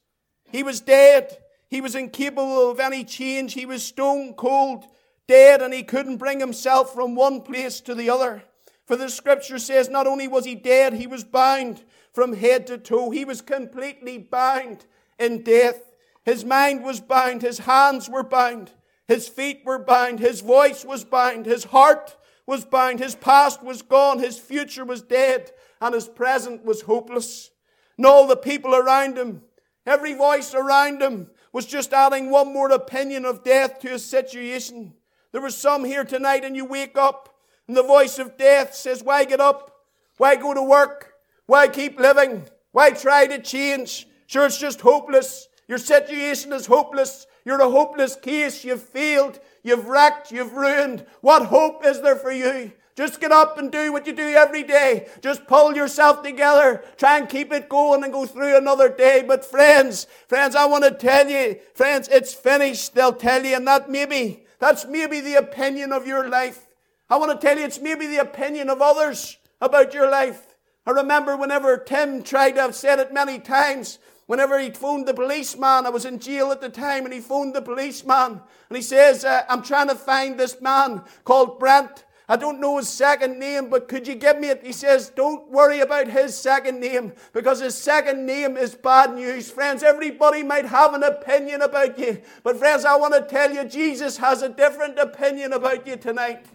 He 0.52 0.64
was 0.64 0.82
dead. 0.82 1.38
He 1.70 1.80
was 1.80 1.96
incapable 1.96 2.72
of 2.72 2.80
any 2.80 3.04
change. 3.04 3.54
He 3.54 3.66
was 3.66 3.84
stone 3.84 4.34
cold, 4.34 4.86
dead, 5.28 5.62
and 5.62 5.74
he 5.74 5.84
couldn't 5.84 6.18
bring 6.18 6.40
himself 6.40 6.94
from 6.94 7.14
one 7.14 7.42
place 7.42 7.82
to 7.82 7.94
the 7.94 8.10
other. 8.10 8.44
For 8.86 8.96
the 8.96 9.10
scripture 9.10 9.60
says 9.60 9.90
not 9.90 10.08
only 10.08 10.28
was 10.28 10.46
he 10.46 10.56
dead, 10.56 10.94
he 10.94 11.08
was 11.08 11.24
bound 11.24 11.84
from 12.14 12.34
head 12.34 12.66
to 12.68 12.78
toe. 12.78 13.12
He 13.12 13.26
was 13.26 13.42
completely 13.42 14.18
bound 14.18 14.86
in 15.20 15.44
death. 15.44 15.82
His 16.24 16.44
mind 16.44 16.84
was 16.84 17.00
bound. 17.00 17.42
His 17.42 17.60
hands 17.60 18.10
were 18.10 18.24
bound. 18.24 18.72
His 19.08 19.28
feet 19.28 19.62
were 19.66 19.80
bound. 19.80 20.20
His 20.20 20.42
voice 20.42 20.84
was 20.84 21.04
bound. 21.04 21.46
His 21.46 21.66
heart 21.66 22.16
was 22.48 22.66
bound. 22.66 23.00
His 23.00 23.16
past 23.16 23.62
was 23.62 23.82
gone. 23.82 24.20
His 24.20 24.40
future 24.40 24.86
was 24.86 25.02
dead 25.02 25.52
and 25.82 25.94
his 25.94 26.08
present 26.08 26.66
was 26.66 26.82
hopeless. 26.82 27.52
And 27.98 28.06
all 28.06 28.28
the 28.28 28.38
people 28.38 28.76
around 28.76 29.18
him, 29.18 29.42
every 29.86 30.14
voice 30.14 30.54
around 30.54 31.02
him, 31.02 31.30
was 31.52 31.66
just 31.66 31.94
adding 31.94 32.30
one 32.30 32.54
more 32.54 32.72
opinion 32.72 33.26
of 33.26 33.44
death 33.44 33.80
to 33.80 33.90
his 33.90 34.06
situation. 34.06 34.94
There 35.32 35.42
was 35.42 35.58
some 35.58 35.84
here 35.84 36.04
tonight, 36.04 36.44
and 36.44 36.56
you 36.56 36.66
wake 36.66 36.98
up, 36.98 37.36
and 37.68 37.76
the 37.76 37.84
voice 37.84 38.20
of 38.20 38.38
death 38.38 38.74
says, 38.74 39.04
Why 39.04 39.26
get 39.26 39.40
up? 39.40 39.72
Why 40.18 40.36
go 40.36 40.54
to 40.54 40.64
work? 40.64 41.14
Why 41.46 41.68
keep 41.68 42.00
living? 42.00 42.46
Why 42.72 42.92
try 42.92 43.28
to 43.28 43.42
change? 43.42 44.08
Sure, 44.28 44.46
it's 44.46 44.60
just 44.60 44.82
hopeless. 44.82 45.48
Your 45.68 45.78
situation 45.78 46.54
is 46.54 46.66
hopeless. 46.66 47.26
You're 47.46 47.62
a 47.62 47.70
hopeless 47.70 48.16
case. 48.16 48.64
You've 48.64 48.84
failed. 48.84 49.40
You've 49.64 49.88
wrecked. 49.88 50.32
You've 50.32 50.54
ruined. 50.54 51.06
What 51.22 51.46
hope 51.46 51.86
is 51.86 52.02
there 52.02 52.16
for 52.16 52.32
you? 52.32 52.72
Just 52.98 53.22
get 53.22 53.32
up 53.32 53.60
and 53.60 53.72
do 53.72 53.94
what 53.94 54.08
you 54.08 54.14
do 54.14 54.24
every 54.24 54.64
day. 54.64 55.08
Just 55.22 55.46
pull 55.46 55.76
yourself 55.76 56.24
together. 56.24 56.84
Try 56.98 57.20
and 57.20 57.30
keep 57.30 57.54
it 57.54 57.70
going 57.70 58.04
and 58.04 58.12
go 58.12 58.26
through 58.26 58.58
another 58.58 58.90
day. 58.90 59.24
But 59.26 59.46
friends, 59.46 60.08
friends, 60.28 60.56
I 60.56 60.66
want 60.66 60.84
to 60.84 60.90
tell 60.90 61.30
you, 61.30 61.60
friends, 61.76 62.08
it's 62.08 62.34
finished. 62.34 62.96
They'll 62.96 63.14
tell 63.14 63.46
you, 63.46 63.56
and 63.56 63.68
that 63.68 63.88
maybe, 63.88 64.46
that's 64.58 64.88
maybe 64.88 65.20
the 65.20 65.36
opinion 65.36 65.94
of 65.94 66.08
your 66.08 66.28
life. 66.28 66.66
I 67.08 67.18
want 67.18 67.40
to 67.40 67.48
tell 67.48 67.60
you, 67.60 67.66
it's 67.66 67.80
maybe 67.80 68.08
the 68.08 68.18
opinion 68.18 68.68
of 68.68 68.82
others 68.82 69.38
about 69.62 69.94
your 69.94 70.10
life. 70.10 70.56
I 70.88 70.90
remember 70.90 71.38
whenever 71.38 71.78
Tim 71.78 72.24
tried 72.24 72.54
to 72.54 72.62
have 72.62 72.74
said 72.74 72.98
it 72.98 73.14
many 73.14 73.38
times, 73.38 74.00
whenever 74.26 74.58
he 74.60 74.72
phoned 74.72 75.08
the 75.08 75.14
policeman, 75.14 75.86
I 75.86 75.90
was 75.90 76.06
in 76.06 76.18
jail 76.18 76.52
at 76.52 76.62
the 76.62 76.70
time, 76.70 77.06
and 77.06 77.14
he 77.14 77.20
phoned 77.20 77.54
the 77.54 77.62
policeman, 77.62 78.42
and 78.70 78.76
he 78.76 78.82
says, 78.82 79.24
uh, 79.24 79.44
I'm 79.48 79.62
trying 79.62 79.90
to 79.90 79.96
find 79.96 80.40
this 80.40 80.60
man 80.62 81.04
called 81.24 81.60
Brent. 81.60 82.06
I 82.30 82.36
don't 82.36 82.60
know 82.60 82.78
his 82.78 82.90
second 82.90 83.40
name, 83.40 83.70
but 83.70 83.88
could 83.88 84.06
you 84.06 84.16
give 84.16 84.38
me 84.38 84.50
it? 84.50 84.66
He 84.66 84.74
says, 84.74 85.10
Don't 85.10 85.50
worry 85.50 85.80
about 85.80 86.08
his 86.08 86.36
second 86.38 86.82
name 86.82 87.14
because 87.32 87.62
his 87.62 87.76
second 87.76 88.26
name 88.26 88.58
is 88.58 88.76
bad 88.76 89.14
news. 89.14 89.50
Friends, 89.50 89.82
everybody 89.82 90.44
might 90.44 90.66
have 90.66 90.94
an 90.94 91.04
opinion 91.04 91.62
about 91.62 91.98
you, 91.98 92.22
but 92.44 92.58
friends, 92.58 92.84
I 92.84 92.98
want 92.98 93.14
to 93.14 93.22
tell 93.22 93.54
you, 93.54 93.64
Jesus 93.64 94.18
has 94.18 94.42
a 94.42 94.50
different 94.50 95.00
opinion 95.00 95.54
about 95.54 95.88
you 95.88 95.96
tonight. 95.96 96.46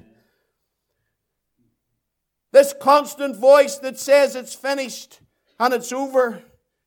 This 2.53 2.75
constant 2.79 3.37
voice 3.37 3.79
that 3.79 3.99
says 3.99 4.37
it's 4.37 4.55
finished 4.55 5.21
and 5.59 5.73
it's 5.73 5.91
over. 5.91 6.43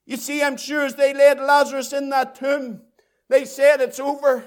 You 0.06 0.18
see, 0.18 0.44
I'm 0.44 0.58
sure 0.58 0.86
as 0.86 0.94
they 0.94 1.12
laid 1.12 1.40
Lazarus 1.40 1.92
in 1.92 2.10
that 2.10 2.36
tomb, 2.36 2.82
they 3.30 3.46
said 3.46 3.82
it's 3.82 4.00
over. 4.00 4.44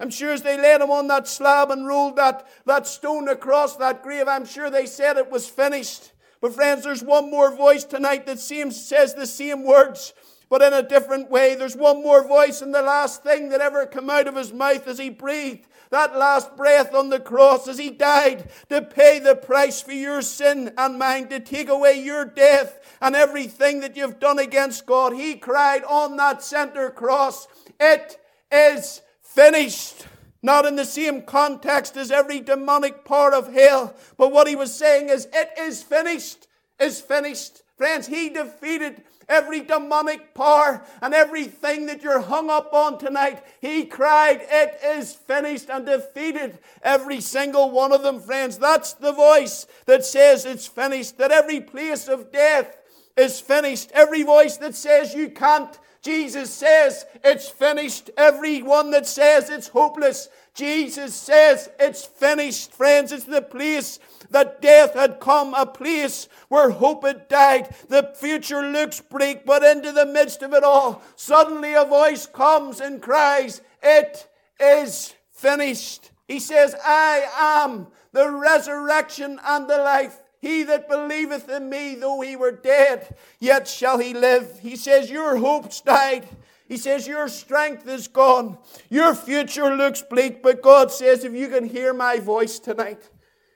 I'm 0.00 0.10
sure 0.10 0.32
as 0.32 0.42
they 0.42 0.56
laid 0.56 0.80
him 0.80 0.90
on 0.90 1.08
that 1.08 1.28
slab 1.28 1.70
and 1.70 1.86
rolled 1.86 2.16
that, 2.16 2.48
that 2.64 2.86
stone 2.86 3.28
across 3.28 3.76
that 3.76 4.02
grave, 4.02 4.26
I'm 4.26 4.46
sure 4.46 4.70
they 4.70 4.86
said 4.86 5.18
it 5.18 5.30
was 5.30 5.46
finished. 5.46 6.12
But 6.40 6.54
friends, 6.54 6.84
there's 6.84 7.04
one 7.04 7.30
more 7.30 7.54
voice 7.54 7.84
tonight 7.84 8.24
that 8.26 8.40
seems, 8.40 8.82
says 8.82 9.14
the 9.14 9.26
same 9.26 9.62
words, 9.62 10.14
but 10.48 10.62
in 10.62 10.72
a 10.72 10.82
different 10.82 11.30
way. 11.30 11.54
There's 11.54 11.76
one 11.76 12.02
more 12.02 12.26
voice, 12.26 12.62
and 12.62 12.74
the 12.74 12.80
last 12.80 13.22
thing 13.22 13.50
that 13.50 13.60
ever 13.60 13.84
came 13.84 14.08
out 14.08 14.26
of 14.26 14.36
his 14.36 14.52
mouth 14.54 14.88
as 14.88 14.98
he 14.98 15.10
breathed 15.10 15.66
that 15.90 16.16
last 16.16 16.56
breath 16.56 16.94
on 16.94 17.10
the 17.10 17.20
cross 17.20 17.68
as 17.68 17.76
he 17.76 17.90
died 17.90 18.48
to 18.68 18.80
pay 18.80 19.18
the 19.18 19.34
price 19.34 19.82
for 19.82 19.92
your 19.92 20.22
sin 20.22 20.72
and 20.78 20.98
mine, 20.98 21.28
to 21.28 21.40
take 21.40 21.68
away 21.68 22.00
your 22.00 22.24
death 22.24 22.96
and 23.02 23.14
everything 23.14 23.80
that 23.80 23.96
you've 23.96 24.20
done 24.20 24.38
against 24.38 24.86
God. 24.86 25.12
He 25.12 25.34
cried 25.34 25.84
on 25.84 26.16
that 26.16 26.42
center 26.42 26.90
cross, 26.90 27.48
It 27.78 28.18
is 28.52 29.02
finished. 29.34 30.06
Not 30.42 30.64
in 30.64 30.76
the 30.76 30.84
same 30.84 31.22
context 31.22 31.96
as 31.96 32.10
every 32.10 32.40
demonic 32.40 33.04
part 33.04 33.34
of 33.34 33.52
hell, 33.52 33.94
but 34.16 34.32
what 34.32 34.48
he 34.48 34.56
was 34.56 34.74
saying 34.74 35.10
is, 35.10 35.28
it 35.32 35.50
is 35.58 35.82
finished, 35.82 36.46
is 36.78 37.00
finished. 37.00 37.62
Friends, 37.76 38.06
he 38.06 38.30
defeated 38.30 39.02
every 39.28 39.60
demonic 39.60 40.34
power 40.34 40.82
and 41.02 41.14
everything 41.14 41.86
that 41.86 42.02
you're 42.02 42.20
hung 42.20 42.48
up 42.48 42.72
on 42.72 42.98
tonight. 42.98 43.42
He 43.60 43.84
cried, 43.84 44.40
It 44.42 44.78
is 44.82 45.12
finished, 45.12 45.68
and 45.70 45.84
defeated 45.84 46.58
every 46.82 47.20
single 47.20 47.70
one 47.70 47.92
of 47.92 48.02
them, 48.02 48.20
friends. 48.20 48.58
That's 48.58 48.94
the 48.94 49.12
voice 49.12 49.66
that 49.86 50.04
says 50.04 50.46
it's 50.46 50.66
finished, 50.66 51.18
that 51.18 51.30
every 51.30 51.60
place 51.60 52.08
of 52.08 52.32
death 52.32 52.78
is 53.16 53.40
finished. 53.40 53.90
Every 53.92 54.22
voice 54.22 54.56
that 54.56 54.74
says 54.74 55.14
you 55.14 55.28
can't 55.30 55.78
Jesus 56.02 56.50
says 56.50 57.04
it's 57.22 57.48
finished. 57.48 58.10
Everyone 58.16 58.90
that 58.92 59.06
says 59.06 59.50
it's 59.50 59.68
hopeless, 59.68 60.28
Jesus 60.54 61.14
says 61.14 61.68
it's 61.78 62.04
finished. 62.04 62.72
Friends, 62.72 63.12
it's 63.12 63.24
the 63.24 63.42
place 63.42 63.98
that 64.30 64.62
death 64.62 64.94
had 64.94 65.20
come, 65.20 65.54
a 65.54 65.66
place 65.66 66.28
where 66.48 66.70
hope 66.70 67.04
had 67.04 67.28
died. 67.28 67.74
The 67.88 68.12
future 68.14 68.62
looks 68.62 69.00
bleak, 69.00 69.44
but 69.44 69.62
into 69.62 69.92
the 69.92 70.06
midst 70.06 70.42
of 70.42 70.54
it 70.54 70.64
all, 70.64 71.02
suddenly 71.16 71.74
a 71.74 71.84
voice 71.84 72.26
comes 72.26 72.80
and 72.80 73.02
cries, 73.02 73.60
It 73.82 74.26
is 74.58 75.14
finished. 75.32 76.10
He 76.28 76.40
says, 76.40 76.74
I 76.84 77.26
am 77.36 77.88
the 78.12 78.30
resurrection 78.30 79.38
and 79.44 79.68
the 79.68 79.78
life. 79.78 80.20
He 80.40 80.62
that 80.64 80.88
believeth 80.88 81.48
in 81.50 81.68
me, 81.68 81.94
though 81.96 82.22
he 82.22 82.34
were 82.34 82.52
dead, 82.52 83.14
yet 83.38 83.68
shall 83.68 83.98
he 83.98 84.14
live. 84.14 84.58
He 84.60 84.74
says, 84.74 85.10
Your 85.10 85.36
hope's 85.36 85.82
died. 85.82 86.26
He 86.66 86.78
says, 86.78 87.06
Your 87.06 87.28
strength 87.28 87.86
is 87.86 88.08
gone. 88.08 88.56
Your 88.88 89.14
future 89.14 89.76
looks 89.76 90.02
bleak. 90.02 90.42
But 90.42 90.62
God 90.62 90.90
says, 90.90 91.24
If 91.24 91.34
you 91.34 91.48
can 91.48 91.64
hear 91.64 91.92
my 91.92 92.20
voice 92.20 92.58
tonight, 92.58 93.10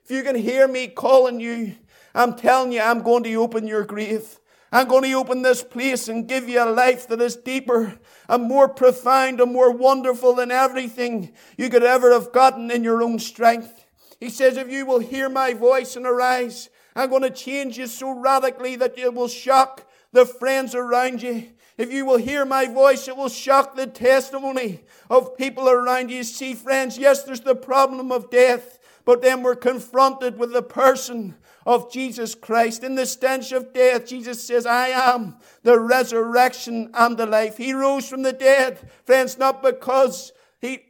if 0.05 0.11
you 0.11 0.23
can 0.23 0.37
hear 0.37 0.68
me 0.68 0.88
calling 0.88 1.40
you, 1.40 1.75
I'm 2.14 2.35
telling 2.35 2.73
you, 2.73 2.83
I'm 2.83 3.03
going 3.03 3.23
to 3.23 3.35
open 3.37 3.66
your 3.66 3.85
grave. 3.85 4.38
I'm 4.70 4.88
going 4.88 5.05
to 5.05 5.12
open 5.14 5.40
this 5.40 5.62
place 5.62 6.09
and 6.09 6.29
give 6.29 6.49
you 6.49 6.62
a 6.62 6.66
life 6.66 7.09
that 7.09 7.20
is 7.20 7.37
deeper 7.37 7.99
and 8.29 8.42
more 8.42 8.68
profound 8.68 9.40
and 9.40 9.53
more 9.53 9.70
wonderful 9.70 10.35
than 10.35 10.51
everything 10.51 11.33
you 11.57 11.70
could 11.70 11.85
ever 11.85 12.12
have 12.12 12.33
gotten 12.33 12.70
in 12.70 12.85
your 12.85 13.03
own 13.03 13.20
strength. 13.20 13.87
He 14.20 14.29
says, 14.29 14.57
If 14.57 14.70
you 14.70 14.85
will 14.85 14.99
hear 14.99 15.29
my 15.29 15.55
voice 15.55 15.97
and 15.97 16.05
arise, 16.05 16.68
I'm 16.96 17.11
going 17.11 17.22
to 17.22 17.30
change 17.30 17.78
you 17.78 17.87
so 17.87 18.12
radically 18.18 18.76
that 18.76 18.98
it 18.98 19.12
will 19.12 19.28
shock 19.28 19.87
the 20.12 20.24
friends 20.24 20.74
around 20.74 21.22
you. 21.22 21.48
If 21.76 21.92
you 21.92 22.07
will 22.07 22.18
hear 22.18 22.44
my 22.44 22.66
voice, 22.66 23.09
it 23.09 23.16
will 23.16 23.28
shock 23.28 23.74
the 23.74 23.88
testimony 23.88 24.80
of 25.11 25.37
people 25.37 25.68
around 25.68 26.11
you. 26.11 26.22
See, 26.22 26.54
friends, 26.54 26.96
yes, 26.96 27.24
there's 27.24 27.40
the 27.40 27.57
problem 27.57 28.12
of 28.12 28.30
death, 28.30 28.78
but 29.04 29.22
then 29.22 29.42
we're 29.42 29.57
confronted 29.57 30.38
with 30.38 30.52
the 30.52 30.62
person 30.62 31.35
of 31.66 31.90
Jesus 31.90 32.37
Christ. 32.37 32.85
In 32.85 32.94
the 32.94 33.07
stench 33.07 33.50
of 33.50 33.72
death, 33.72 34.07
Jesus 34.07 34.44
says, 34.44 34.66
I 34.66 34.88
am 34.88 35.37
the 35.62 35.80
resurrection 35.80 36.90
and 36.94 37.16
the 37.16 37.26
life. 37.26 37.57
He 37.57 37.72
rose 37.72 38.09
from 38.09 38.22
the 38.22 38.33
dead, 38.33 38.78
friends, 39.04 39.37
not 39.37 39.62
because 39.62 40.33
he, 40.61 40.85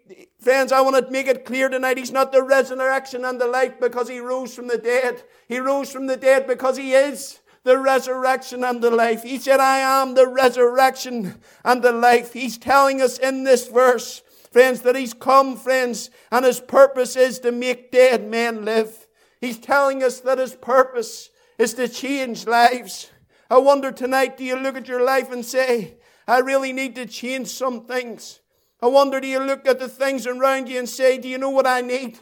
friends, 0.44 0.70
I 0.70 0.82
want 0.82 1.04
to 1.04 1.10
make 1.10 1.26
it 1.26 1.46
clear 1.46 1.70
tonight. 1.70 1.96
He's 1.96 2.12
not 2.12 2.30
the 2.30 2.42
resurrection 2.42 3.24
and 3.24 3.40
the 3.40 3.48
life 3.48 3.80
because 3.80 4.08
he 4.08 4.20
rose 4.20 4.54
from 4.54 4.68
the 4.68 4.78
dead. 4.78 5.24
He 5.48 5.58
rose 5.58 5.90
from 5.90 6.06
the 6.06 6.18
dead 6.18 6.46
because 6.46 6.76
he 6.76 6.92
is 6.92 7.40
the 7.64 7.78
resurrection 7.78 8.62
and 8.62 8.82
the 8.82 8.90
life. 8.90 9.22
He 9.22 9.38
said, 9.38 9.58
I 9.58 9.78
am 9.78 10.14
the 10.14 10.28
resurrection 10.28 11.40
and 11.64 11.82
the 11.82 11.92
life. 11.92 12.34
He's 12.34 12.58
telling 12.58 13.00
us 13.00 13.18
in 13.18 13.44
this 13.44 13.68
verse, 13.68 14.22
friends, 14.52 14.82
that 14.82 14.96
he's 14.96 15.14
come, 15.14 15.56
friends, 15.56 16.10
and 16.30 16.44
his 16.44 16.60
purpose 16.60 17.16
is 17.16 17.38
to 17.40 17.50
make 17.50 17.90
dead 17.90 18.28
men 18.28 18.66
live. 18.66 19.08
He's 19.40 19.58
telling 19.58 20.02
us 20.02 20.20
that 20.20 20.38
his 20.38 20.54
purpose 20.54 21.30
is 21.58 21.72
to 21.74 21.88
change 21.88 22.46
lives. 22.46 23.10
I 23.50 23.58
wonder 23.58 23.90
tonight, 23.92 24.36
do 24.36 24.44
you 24.44 24.56
look 24.56 24.76
at 24.76 24.88
your 24.88 25.02
life 25.02 25.32
and 25.32 25.44
say, 25.44 25.96
I 26.28 26.40
really 26.40 26.72
need 26.72 26.94
to 26.96 27.06
change 27.06 27.48
some 27.48 27.86
things? 27.86 28.40
I 28.80 28.86
wonder, 28.86 29.20
do 29.20 29.26
you 29.26 29.40
look 29.40 29.66
at 29.66 29.78
the 29.78 29.88
things 29.88 30.26
around 30.26 30.68
you 30.68 30.78
and 30.78 30.88
say, 30.88 31.18
do 31.18 31.28
you 31.28 31.38
know 31.38 31.50
what 31.50 31.66
I 31.66 31.80
need? 31.80 32.18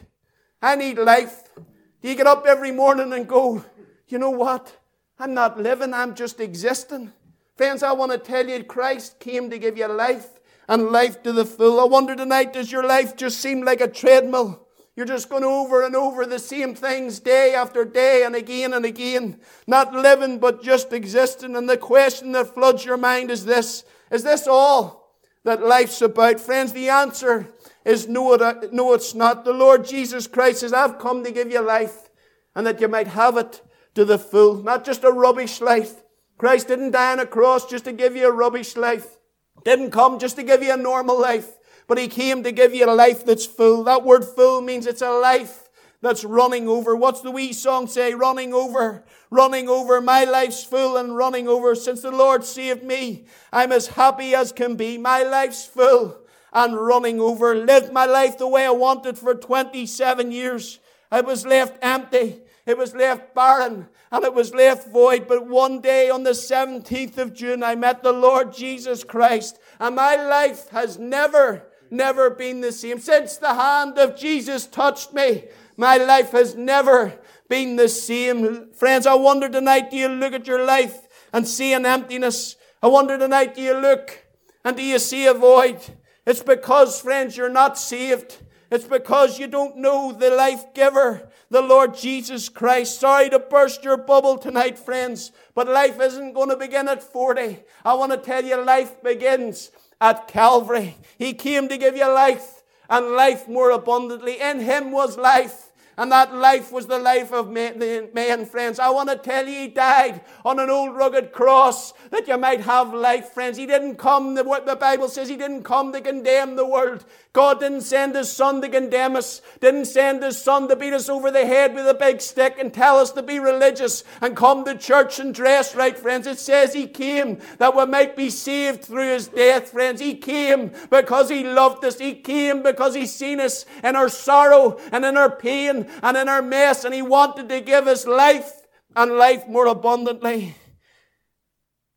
I 0.61 0.75
need 0.75 0.97
life. 0.97 1.43
Do 1.55 2.09
you 2.09 2.15
get 2.15 2.27
up 2.27 2.45
every 2.45 2.71
morning 2.71 3.13
and 3.13 3.27
go, 3.27 3.63
you 4.07 4.17
know 4.17 4.29
what? 4.29 4.77
I'm 5.19 5.33
not 5.33 5.59
living, 5.59 5.93
I'm 5.93 6.15
just 6.15 6.39
existing. 6.39 7.11
Friends, 7.55 7.83
I 7.83 7.91
want 7.91 8.11
to 8.11 8.17
tell 8.17 8.47
you, 8.47 8.63
Christ 8.63 9.19
came 9.19 9.49
to 9.49 9.59
give 9.59 9.77
you 9.77 9.87
life 9.87 10.27
and 10.67 10.89
life 10.89 11.21
to 11.23 11.31
the 11.31 11.45
full. 11.45 11.79
I 11.79 11.85
wonder 11.85 12.15
tonight, 12.15 12.53
does 12.53 12.71
your 12.71 12.85
life 12.85 13.15
just 13.15 13.39
seem 13.39 13.61
like 13.61 13.81
a 13.81 13.87
treadmill? 13.87 14.67
You're 14.95 15.05
just 15.05 15.29
going 15.29 15.43
over 15.43 15.83
and 15.83 15.95
over 15.95 16.25
the 16.25 16.39
same 16.39 16.75
things 16.75 17.19
day 17.19 17.55
after 17.55 17.83
day 17.83 18.23
and 18.23 18.35
again 18.35 18.73
and 18.73 18.85
again. 18.85 19.39
Not 19.65 19.93
living, 19.93 20.37
but 20.37 20.63
just 20.63 20.93
existing. 20.93 21.55
And 21.55 21.67
the 21.67 21.77
question 21.77 22.31
that 22.33 22.53
floods 22.53 22.85
your 22.85 22.97
mind 22.97 23.31
is 23.31 23.43
this 23.43 23.83
Is 24.11 24.23
this 24.23 24.47
all 24.47 25.02
that 25.43 25.63
life's 25.63 26.01
about? 26.01 26.39
Friends, 26.39 26.73
the 26.73 26.89
answer 26.89 27.47
is 27.85 28.07
no, 28.07 28.35
no, 28.71 28.93
it's 28.93 29.13
not. 29.13 29.45
The 29.45 29.53
Lord 29.53 29.85
Jesus 29.85 30.27
Christ 30.27 30.61
says, 30.61 30.73
I've 30.73 30.99
come 30.99 31.23
to 31.23 31.31
give 31.31 31.51
you 31.51 31.61
life 31.61 32.09
and 32.55 32.65
that 32.65 32.81
you 32.81 32.87
might 32.87 33.07
have 33.07 33.37
it 33.37 33.61
to 33.95 34.05
the 34.05 34.17
full. 34.17 34.55
Not 34.55 34.85
just 34.85 35.03
a 35.03 35.11
rubbish 35.11 35.61
life. 35.61 36.03
Christ 36.37 36.67
didn't 36.67 36.91
die 36.91 37.11
on 37.11 37.19
a 37.19 37.25
cross 37.25 37.65
just 37.65 37.85
to 37.85 37.91
give 37.91 38.15
you 38.15 38.27
a 38.27 38.31
rubbish 38.31 38.75
life. 38.75 39.17
Didn't 39.63 39.91
come 39.91 40.19
just 40.19 40.35
to 40.37 40.43
give 40.43 40.63
you 40.63 40.73
a 40.73 40.77
normal 40.77 41.19
life 41.19 41.57
but 41.87 41.97
he 41.97 42.07
came 42.07 42.43
to 42.43 42.51
give 42.51 42.73
you 42.73 42.89
a 42.89 42.93
life 42.93 43.25
that's 43.25 43.45
full. 43.45 43.83
That 43.83 44.03
word 44.03 44.25
full 44.25 44.61
means 44.61 44.87
it's 44.87 45.01
a 45.01 45.11
life 45.11 45.69
that's 46.01 46.23
running 46.23 46.67
over. 46.67 46.95
What's 46.95 47.21
the 47.21 47.31
wee 47.31 47.53
song 47.53 47.87
say? 47.87 48.13
Running 48.13 48.53
over, 48.53 49.03
running 49.33 49.67
over. 49.67 49.99
My 49.99 50.23
life's 50.23 50.63
full 50.63 50.97
and 50.97 51.17
running 51.17 51.47
over. 51.47 51.75
Since 51.75 52.01
the 52.01 52.11
Lord 52.11 52.43
saved 52.43 52.83
me, 52.83 53.25
I'm 53.51 53.71
as 53.71 53.87
happy 53.87 54.35
as 54.35 54.51
can 54.51 54.75
be. 54.75 54.97
My 54.97 55.23
life's 55.23 55.65
full 55.65 56.17
and 56.53 56.77
running 56.77 57.19
over. 57.19 57.55
Lived 57.55 57.91
my 57.91 58.05
life 58.05 58.37
the 58.37 58.47
way 58.47 58.65
I 58.65 58.71
wanted 58.71 59.17
for 59.17 59.33
27 59.33 60.31
years. 60.31 60.79
I 61.11 61.21
was 61.21 61.45
left 61.45 61.77
empty. 61.81 62.41
It 62.65 62.77
was 62.77 62.95
left 62.95 63.35
barren 63.35 63.89
and 64.11 64.23
it 64.23 64.33
was 64.33 64.53
left 64.53 64.87
void. 64.89 65.27
But 65.27 65.47
one 65.47 65.81
day 65.81 66.09
on 66.09 66.23
the 66.23 66.31
17th 66.31 67.17
of 67.17 67.33
June, 67.33 67.61
I 67.63 67.75
met 67.75 68.03
the 68.03 68.13
Lord 68.13 68.53
Jesus 68.53 69.03
Christ 69.03 69.59
and 69.79 69.95
my 69.95 70.15
life 70.15 70.69
has 70.69 70.97
never 70.97 71.65
never 71.93 72.29
been 72.29 72.61
the 72.61 72.71
same. 72.71 72.99
Since 72.99 73.37
the 73.37 73.53
hand 73.53 73.97
of 73.99 74.17
Jesus 74.17 74.65
touched 74.65 75.13
me, 75.13 75.43
my 75.77 75.97
life 75.97 76.31
has 76.31 76.55
never 76.55 77.19
been 77.49 77.75
the 77.75 77.89
same. 77.89 78.71
Friends, 78.73 79.05
I 79.05 79.15
wonder 79.15 79.49
tonight, 79.49 79.91
do 79.91 79.97
you 79.97 80.07
look 80.07 80.33
at 80.33 80.47
your 80.47 80.65
life 80.65 81.07
and 81.31 81.47
see 81.47 81.73
an 81.73 81.85
emptiness? 81.85 82.55
I 82.81 82.87
wonder 82.87 83.17
tonight, 83.17 83.55
do 83.55 83.61
you 83.61 83.75
look 83.75 84.25
and 84.63 84.75
do 84.75 84.83
you 84.83 84.99
see 84.99 85.25
a 85.25 85.33
void? 85.33 85.79
It's 86.25 86.43
because, 86.43 87.01
friends, 87.01 87.35
you're 87.35 87.49
not 87.49 87.77
saved. 87.77 88.37
It's 88.71 88.85
because 88.85 89.37
you 89.37 89.45
don't 89.45 89.77
know 89.77 90.11
the 90.11 90.31
life 90.31 90.73
giver, 90.73 91.29
the 91.51 91.61
Lord 91.61 91.93
Jesus 91.93 92.49
Christ. 92.49 92.99
Sorry 92.99 93.29
to 93.29 93.37
burst 93.37 93.83
your 93.83 93.97
bubble 93.97 94.37
tonight, 94.37 94.79
friends, 94.79 95.31
but 95.53 95.67
life 95.67 95.99
isn't 96.01 96.33
going 96.33 96.49
to 96.49 96.57
begin 96.57 96.87
at 96.87 97.03
40. 97.03 97.59
I 97.85 97.93
want 97.93 98.13
to 98.13 98.17
tell 98.17 98.43
you, 98.43 98.59
life 98.63 99.01
begins 99.03 99.69
at 100.01 100.27
Calvary. 100.27 100.97
He 101.19 101.33
came 101.33 101.67
to 101.69 101.77
give 101.77 101.95
you 101.95 102.07
life 102.11 102.63
and 102.89 103.11
life 103.11 103.47
more 103.47 103.69
abundantly. 103.69 104.41
In 104.41 104.59
Him 104.59 104.91
was 104.91 105.17
life 105.17 105.69
and 105.97 106.11
that 106.11 106.33
life 106.33 106.71
was 106.71 106.87
the 106.87 106.97
life 106.97 107.31
of 107.31 107.51
man, 107.51 108.45
friends. 108.45 108.79
I 108.79 108.89
want 108.89 109.09
to 109.09 109.15
tell 109.15 109.47
you, 109.47 109.61
He 109.61 109.67
died 109.67 110.21
on 110.43 110.59
an 110.59 110.69
old 110.69 110.95
rugged 110.95 111.31
cross 111.31 111.93
that 112.09 112.27
you 112.27 112.37
might 112.37 112.61
have 112.61 112.93
life, 112.93 113.29
friends. 113.29 113.57
He 113.57 113.65
didn't 113.65 113.95
come, 113.95 114.35
the, 114.35 114.43
what 114.43 114.65
the 114.65 114.75
Bible 114.75 115.07
says, 115.07 115.29
He 115.29 115.37
didn't 115.37 115.63
come 115.63 115.91
to 115.93 116.01
condemn 116.01 116.55
the 116.55 116.65
world. 116.65 117.05
God 117.33 117.59
didn't 117.59 117.81
send 117.81 118.15
His 118.15 118.31
Son 118.31 118.61
to 118.61 118.69
condemn 118.69 119.15
us, 119.15 119.41
didn't 119.59 119.85
send 119.85 120.23
His 120.23 120.39
Son 120.39 120.67
to 120.67 120.75
beat 120.75 120.93
us 120.93 121.09
over 121.09 121.31
the 121.31 121.45
head 121.45 121.73
with 121.73 121.87
a 121.87 121.93
big 121.93 122.21
stick 122.21 122.57
and 122.59 122.73
tell 122.73 122.97
us 122.97 123.11
to 123.11 123.23
be 123.23 123.39
religious 123.39 124.03
and 124.21 124.35
come 124.35 124.65
to 124.65 124.75
church 124.75 125.19
and 125.19 125.33
dress 125.33 125.75
right, 125.75 125.97
friends. 125.97 126.27
It 126.27 126.39
says 126.39 126.73
He 126.73 126.87
came 126.87 127.39
that 127.57 127.75
we 127.75 127.85
might 127.85 128.15
be 128.15 128.29
saved 128.29 128.85
through 128.85 129.09
His 129.13 129.27
death, 129.27 129.71
friends. 129.71 130.01
He 130.01 130.15
came 130.15 130.71
because 130.89 131.29
He 131.29 131.43
loved 131.43 131.85
us. 131.85 131.99
He 131.99 132.15
came 132.15 132.63
because 132.63 132.95
He 132.95 133.05
seen 133.05 133.39
us 133.39 133.65
in 133.83 133.95
our 133.95 134.09
sorrow 134.09 134.79
and 134.91 135.05
in 135.05 135.17
our 135.17 135.29
pain 135.29 135.82
and 136.01 136.17
in 136.17 136.29
our 136.29 136.41
mess, 136.41 136.83
and 136.83 136.93
He 136.93 137.01
wanted 137.01 137.49
to 137.49 137.61
give 137.61 137.87
us 137.87 138.05
life 138.07 138.51
and 138.95 139.13
life 139.13 139.47
more 139.47 139.67
abundantly. 139.67 140.55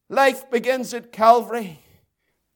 Life 0.09 0.51
begins 0.51 0.95
at 0.95 1.13
Calvary. 1.13 1.81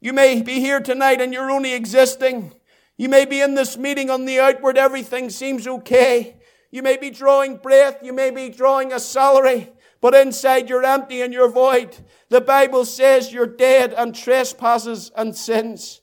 You 0.01 0.13
may 0.13 0.41
be 0.41 0.61
here 0.61 0.81
tonight 0.81 1.21
and 1.21 1.33
you're 1.33 1.51
only 1.51 1.75
existing. 1.75 2.55
You 2.97 3.09
may 3.09 3.25
be 3.25 3.41
in 3.41 3.55
this 3.55 3.77
meeting 3.77 4.09
on 4.11 4.25
the 4.25 4.41
outward, 4.41 4.79
everything 4.79 5.31
seems 5.31 5.67
okay. 5.67 6.37
You 6.71 6.83
may 6.83 6.97
be 6.97 7.11
drawing 7.11 7.57
breath, 7.57 7.99
you 8.03 8.13
may 8.13 8.31
be 8.31 8.49
drawing 8.49 8.93
a 8.93 9.01
salary, 9.01 9.73
but 10.01 10.15
inside 10.15 10.69
you're 10.69 10.85
empty 10.85 11.23
and 11.23 11.33
you're 11.33 11.51
void. 11.51 11.97
The 12.29 12.41
Bible 12.41 12.85
says 12.85 13.33
you're 13.33 13.47
dead 13.47 13.93
and 13.95 14.15
trespasses 14.15 15.11
and 15.17 15.37
sins. 15.37 16.01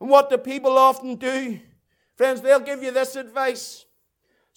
And 0.00 0.10
what 0.10 0.28
do 0.28 0.38
people 0.38 0.76
often 0.76 1.16
do? 1.16 1.60
Friends, 2.16 2.40
they'll 2.40 2.60
give 2.60 2.82
you 2.82 2.90
this 2.90 3.16
advice. 3.16 3.86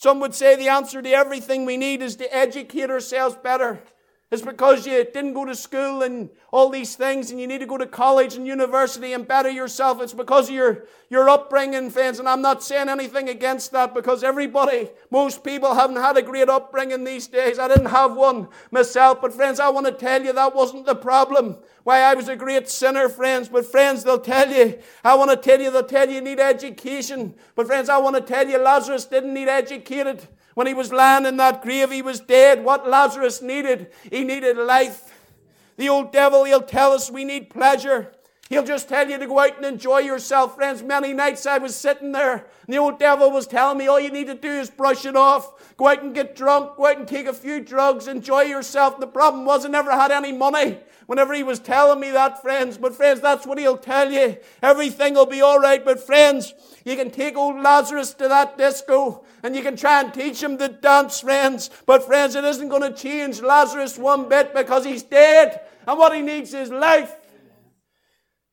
Some 0.04 0.20
would 0.20 0.36
say 0.36 0.58
the 0.58 0.68
answer 0.68 1.02
to 1.02 1.10
everything 1.10 1.63
we 1.63 1.78
need 1.78 2.02
is 2.02 2.18
to 2.18 2.36
educate 2.36 2.89
ourselves 2.89 3.38
better. 3.42 3.82
It's 4.34 4.41
because 4.41 4.88
you 4.88 4.93
didn't 5.13 5.34
go 5.34 5.46
to 5.46 5.54
school 5.54 6.02
and 6.02 6.28
all 6.52 6.69
these 6.69 6.96
things 6.96 7.30
and 7.30 7.39
you 7.39 7.46
need 7.46 7.60
to 7.60 7.67
go 7.67 7.78
to 7.78 7.86
college 7.86 8.34
and 8.34 8.48
university 8.48 9.13
and 9.13 9.28
better 9.28 9.48
yourself. 9.52 10.02
It's 10.02 10.12
because 10.12 10.50
of 10.50 10.56
your, 10.56 10.86
your 11.12 11.30
upbringing, 11.30 11.91
friends. 11.91 12.17
And 12.17 12.28
I'm 12.28 12.41
not 12.41 12.63
saying 12.63 12.89
anything 12.89 13.30
against 13.30 13.72
that 13.74 13.93
because 13.93 14.24
everybody, 14.24 14.89
most 15.12 15.43
people 15.43 15.76
haven't 15.76 15.98
had 15.98 16.17
a 16.17 16.24
great 16.24 16.50
upbringing 16.50 17.04
these 17.04 17.28
days. 17.28 17.60
I 17.60 17.67
didn't 17.67 17.91
have 17.91 18.15
one 18.15 18.48
myself. 18.72 19.22
But 19.22 19.34
friends, 19.34 19.60
I 19.60 19.69
want 19.69 19.86
to 19.86 19.91
tell 19.91 20.24
you 20.24 20.34
that 20.34 20.56
wasn't 20.56 20.88
the 20.88 20.96
problem. 20.96 21.58
Why 21.84 22.00
I 22.00 22.15
was 22.15 22.28
a 22.28 22.36
great 22.36 22.67
sinner, 22.67 23.10
friends. 23.10 23.50
But 23.50 23.67
friends, 23.67 24.04
they'll 24.04 24.17
tell 24.17 24.50
you, 24.50 24.80
I 25.04 25.13
want 25.13 25.30
to 25.30 25.38
tell 25.38 25.62
you, 25.62 25.69
they'll 25.69 25.84
tell 25.84 26.10
you 26.10 26.15
you 26.15 26.22
need 26.22 26.39
education. 26.39 27.36
But 27.54 27.67
friends, 27.67 27.88
I 27.88 28.00
want 28.00 28.15
to 28.15 28.22
tell 28.24 28.50
you 28.50 28.58
Lazarus 28.58 29.06
didn't 29.06 29.36
need 29.36 29.48
educated. 29.48 30.28
When 30.54 30.68
he 30.68 30.74
was 30.74 30.92
lying 30.92 31.26
in 31.26 31.38
that 31.38 31.62
grave, 31.62 31.92
he 31.92 32.02
was 32.02 32.20
dead. 32.20 32.63
What 32.63 32.88
Lazarus 32.88 33.42
needed, 33.42 33.92
he 34.10 34.24
needed 34.24 34.58
life. 34.58 35.12
The 35.78 35.89
old 35.89 36.12
devil, 36.12 36.44
he'll 36.44 36.62
tell 36.62 36.92
us 36.92 37.10
we 37.10 37.26
need 37.26 37.50
pleasure. 37.50 38.13
He'll 38.50 38.63
just 38.63 38.88
tell 38.88 39.10
you 39.10 39.18
to 39.18 39.26
go 39.26 39.39
out 39.39 39.56
and 39.56 39.66
enjoy 39.66 40.00
yourself, 40.00 40.56
friends. 40.56 40.84
Many 40.84 41.12
nights 41.13 41.48
I 41.48 41.58
was 41.58 41.76
sitting 41.76 42.12
there, 42.12 42.34
and 42.34 42.74
the 42.74 42.78
old 42.78 43.00
devil 43.00 43.32
was 43.32 43.48
telling 43.48 43.80
me 43.80 43.88
all 43.88 44.00
you 44.00 44.12
need 44.12 44.28
to 44.28 44.36
do 44.36 44.52
is 44.52 44.70
brush 44.70 45.06
it 45.06 45.16
off. 45.16 45.76
Go 45.76 45.88
out 45.88 46.04
and 46.04 46.13
get 46.13 46.36
drunk, 46.36 46.76
go 46.76 46.86
out 46.86 47.00
and 47.00 47.08
take 47.08 47.26
a 47.26 47.34
few 47.34 47.62
drugs, 47.62 48.08
enjoy 48.08 48.42
yourself. 48.42 49.00
The 49.00 49.08
problem 49.08 49.46
was 49.46 49.66
I 49.66 49.70
never 49.70 49.92
had 49.92 50.12
any 50.12 50.34
money 50.34 50.78
whenever 51.08 51.34
he 51.34 51.42
was 51.42 51.60
telling 51.60 52.00
me 52.00 52.12
that, 52.12 52.42
friends. 52.42 52.78
But, 52.78 52.94
friends, 52.94 53.22
that's 53.22 53.48
what 53.48 53.58
he'll 53.58 53.78
tell 53.78 54.12
you. 54.12 54.38
Everything 54.62 55.16
will 55.16 55.26
be 55.26 55.42
all 55.42 55.60
right. 55.60 55.84
But, 55.84 56.06
friends, 56.06 56.54
you 56.86 56.96
can 56.96 57.12
take 57.12 57.38
old 57.38 57.62
Lazarus 57.62 58.13
to 58.15 58.28
that 58.28 58.58
disco 58.58 59.24
and 59.41 59.56
you 59.56 59.62
can 59.62 59.76
try 59.76 60.02
and 60.02 60.13
teach 60.13 60.41
him 60.41 60.58
to 60.58 60.67
dance, 60.67 61.22
friends. 61.22 61.69
But, 61.86 62.06
friends, 62.06 62.36
it 62.36 62.43
isn't 62.43 62.69
going 62.69 62.82
to 62.82 62.93
change 62.98 63.41
Lazarus 63.41 63.98
one 63.98 64.28
bit 64.28 64.54
because 64.54 64.86
he's 64.86 65.04
dead. 65.04 65.62
And 65.88 65.98
what 65.98 66.15
he 66.15 66.22
needs 66.22 66.54
is 66.54 66.69
life. 66.69 67.15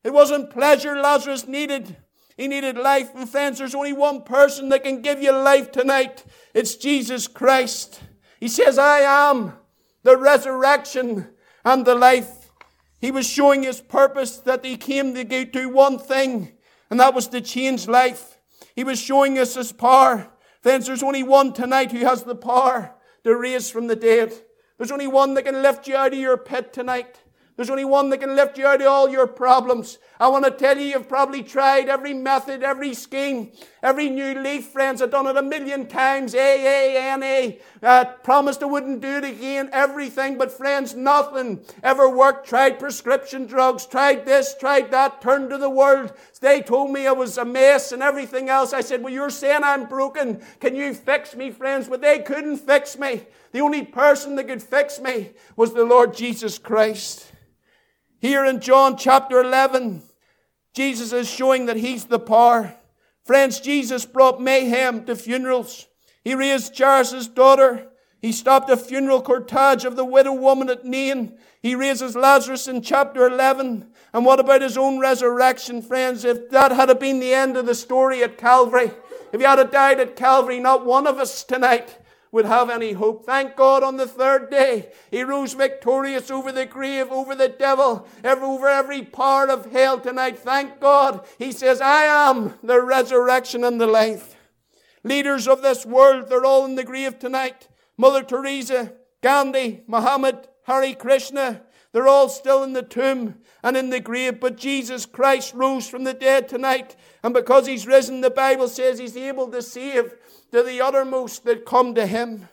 It 0.05 0.13
wasn't 0.13 0.51
pleasure 0.51 0.97
Lazarus 0.97 1.47
needed. 1.47 1.97
He 2.37 2.49
needed 2.49 2.77
life. 2.77 3.11
And, 3.15 3.29
friends, 3.29 3.59
there's 3.59 3.75
only 3.75 3.93
one 3.93 4.23
person 4.23 4.69
that 4.71 4.85
can 4.85 5.03
give 5.03 5.23
you 5.23 5.33
life 5.33 5.73
tonight. 5.73 6.25
It's 6.55 6.77
Jesus 6.77 7.27
Christ. 7.27 8.01
He 8.39 8.49
says, 8.49 8.79
I 8.79 9.01
am 9.01 9.55
the 10.03 10.17
resurrection 10.17 11.29
and 11.65 11.85
the 11.85 11.95
life. 11.95 12.51
He 13.01 13.11
was 13.11 13.29
showing 13.29 13.63
his 13.63 13.81
purpose 13.81 14.39
that 14.39 14.65
he 14.65 14.77
came 14.77 15.15
to 15.15 15.45
do 15.45 15.69
one 15.69 15.99
thing, 15.99 16.53
and 16.91 16.99
that 17.01 17.15
was 17.15 17.29
to 17.29 17.41
change 17.41 17.89
life. 17.89 18.39
He 18.75 18.85
was 18.85 19.01
showing 19.01 19.39
us 19.39 19.55
his 19.55 19.73
power. 19.73 20.29
Friends, 20.63 20.87
there's 20.87 21.03
only 21.03 21.23
one 21.23 21.53
tonight 21.53 21.93
who 21.93 22.01
has 22.01 22.25
the 22.25 22.35
power 22.35 22.95
to 23.25 23.37
raise 23.37 23.71
from 23.71 23.87
the 23.87 23.97
dead. 23.97 24.33
There's 24.77 24.91
only 24.91 25.07
one 25.07 25.35
that 25.35 25.45
can 25.45 25.63
lift 25.63 25.87
you 25.87 25.97
out 25.97 26.13
of 26.13 26.19
your 26.19 26.37
pit 26.37 26.73
tonight. 26.73 27.21
There's 27.57 27.71
only 27.71 27.85
one 27.85 28.11
that 28.11 28.19
can 28.19 28.35
lift 28.35 28.59
you 28.59 28.67
out 28.67 28.81
of 28.81 28.87
all 28.87 29.09
your 29.09 29.27
problems. 29.27 29.99
I 30.21 30.29
want 30.29 30.45
to 30.45 30.51
tell 30.51 30.77
you, 30.77 30.85
you've 30.85 31.09
probably 31.09 31.43
tried 31.43 31.89
every 31.89 32.13
method, 32.13 32.63
every 32.63 32.93
scheme, 32.93 33.53
every 33.83 34.11
new 34.11 34.39
leaf, 34.39 34.67
friends. 34.67 35.01
I've 35.01 35.11
done 35.11 35.27
it 35.27 35.39
a 35.39 35.43
million 35.43 35.87
times. 35.89 36.35
A, 36.35 36.39
A, 36.39 37.13
N, 37.13 37.23
A. 37.23 37.59
Promised 38.23 38.63
I 38.63 38.67
wouldn't 38.67 39.01
do 39.01 39.17
it 39.17 39.25
again. 39.25 39.71
Everything. 39.73 40.37
But 40.37 40.53
friends, 40.53 40.95
nothing 40.95 41.65
ever 41.83 42.07
worked. 42.07 42.47
Tried 42.47 42.79
prescription 42.79 43.47
drugs, 43.47 43.87
tried 43.87 44.27
this, 44.27 44.55
tried 44.61 44.91
that, 44.91 45.23
turned 45.23 45.49
to 45.49 45.57
the 45.57 45.71
world. 45.71 46.13
They 46.43 46.61
told 46.61 46.91
me 46.91 47.07
I 47.07 47.13
was 47.13 47.39
a 47.39 47.45
mess 47.47 47.93
and 47.93 48.03
everything 48.03 48.51
else. 48.51 48.75
I 48.75 48.83
said, 48.83 49.03
well, 49.03 49.15
you're 49.15 49.31
saying 49.31 49.65
I'm 49.65 49.87
broken. 49.87 50.43
Can 50.61 50.77
you 50.77 50.93
fix 50.93 51.35
me, 51.35 51.51
friends? 51.51 51.89
But 51.89 52.03
they 52.03 52.19
couldn't 52.19 52.59
fix 52.59 52.99
me. 52.99 53.23
The 53.53 53.61
only 53.63 53.87
person 53.87 54.37
that 54.37 54.49
could 54.49 54.63
fix 54.63 55.01
me 55.01 55.31
was 55.57 55.73
the 55.73 55.85
Lord 55.85 56.13
Jesus 56.13 56.59
Christ. 56.59 57.33
Here 58.19 58.45
in 58.45 58.61
John 58.61 58.99
chapter 58.99 59.41
11, 59.41 60.03
Jesus 60.75 61.13
is 61.13 61.29
showing 61.29 61.67
that 61.67 61.77
he's 61.77 62.05
the 62.05 62.19
power. 62.19 62.77
Friends, 63.25 63.61
Jesus 63.61 64.07
brought 64.07 64.41
mayhem 64.41 65.05
to 65.05 65.17
funerals. 65.17 65.87
He 66.23 66.35
raised 66.35 66.77
Jairus' 66.77 67.29
daughter. 67.29 67.89
He 68.21 68.33
stopped 68.33 68.71
a 68.71 68.77
funeral 68.77 69.23
cortege 69.23 69.85
of 69.85 69.97
the 69.97 70.05
widow 70.05 70.33
woman 70.33 70.69
at 70.69 70.85
Nain. 70.85 71.39
He 71.63 71.75
raises 71.75 72.15
Lazarus 72.15 72.69
in 72.69 72.83
chapter 72.83 73.27
11. 73.27 73.89
And 74.13 74.25
what 74.25 74.41
about 74.41 74.63
his 74.63 74.77
own 74.77 74.99
resurrection, 74.99 75.83
friends? 75.83 76.25
If 76.25 76.51
that 76.51 76.73
had 76.73 76.99
been 76.99 77.21
the 77.21 77.35
end 77.35 77.57
of 77.57 77.67
the 77.67 77.75
story 77.75 78.23
at 78.23 78.39
Calvary, 78.39 78.91
if 79.33 79.41
he 79.41 79.47
had 79.47 79.71
died 79.71 80.01
at 80.01 80.17
Calvary, 80.17 80.61
not 80.61 80.85
one 80.85 81.07
of 81.07 81.19
us 81.19 81.45
tonight 81.45 81.99
would 82.33 82.45
have 82.45 82.71
any 82.71 82.93
hope. 82.93 83.25
Thank 83.25 83.57
God 83.57 83.83
on 83.83 83.97
the 83.97 84.07
third 84.07 84.51
day, 84.51 84.93
he 85.11 85.23
rose 85.23 85.55
victorious 85.55 86.31
over 86.31 86.53
the 86.53 86.67
grave, 86.67 87.11
over 87.11 87.35
the 87.35 87.49
devil, 87.49 88.07
over 88.25 88.69
every 88.69 89.03
part 89.03 89.51
of 89.51 89.73
hell 89.73 89.99
tonight. 89.99 90.39
Thank 90.39 90.81
God. 90.81 91.27
He 91.39 91.53
says, 91.53 91.81
I 91.81 92.05
am 92.05 92.55
the 92.63 92.81
resurrection 92.81 93.65
and 93.65 93.81
the 93.81 93.87
life. 93.87 94.37
Leaders 95.03 95.49
of 95.49 95.63
this 95.63 95.85
world, 95.85 96.29
they're 96.29 96.45
all 96.45 96.65
in 96.65 96.77
the 96.77 96.85
grave 96.85 97.19
tonight. 97.19 97.69
Mother 97.97 98.23
Teresa, 98.23 98.93
Gandhi, 99.23 99.83
Muhammad, 99.87 100.49
Hare 100.65 100.95
Krishna, 100.95 101.63
they're 101.93 102.09
all 102.09 102.29
still 102.29 102.63
in 102.63 102.73
the 102.73 102.83
tomb 102.83 103.41
and 103.63 103.77
in 103.77 103.91
the 103.91 103.99
grave, 103.99 104.39
but 104.39 104.57
Jesus 104.57 105.07
Christ 105.07 105.53
rose 105.55 105.89
from 105.89 106.05
the 106.05 106.15
dead 106.15 106.49
tonight. 106.49 106.95
And 107.25 107.35
because 107.35 107.67
he's 107.67 107.87
risen, 107.87 108.21
the 108.21 108.31
Bible 108.31 108.69
says 108.69 108.99
he's 108.99 109.17
able 109.17 109.49
to 109.49 109.61
save 109.61 110.15
to 110.53 110.63
the 110.63 110.81
uttermost 110.81 111.45
that 111.45 111.65
come 111.65 111.95
to 111.95 112.07
him. 112.07 112.49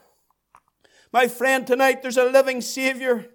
My 1.11 1.27
friend, 1.27 1.65
tonight 1.65 2.01
there's 2.01 2.17
a 2.17 2.25
living 2.25 2.61
Savior 2.61 3.27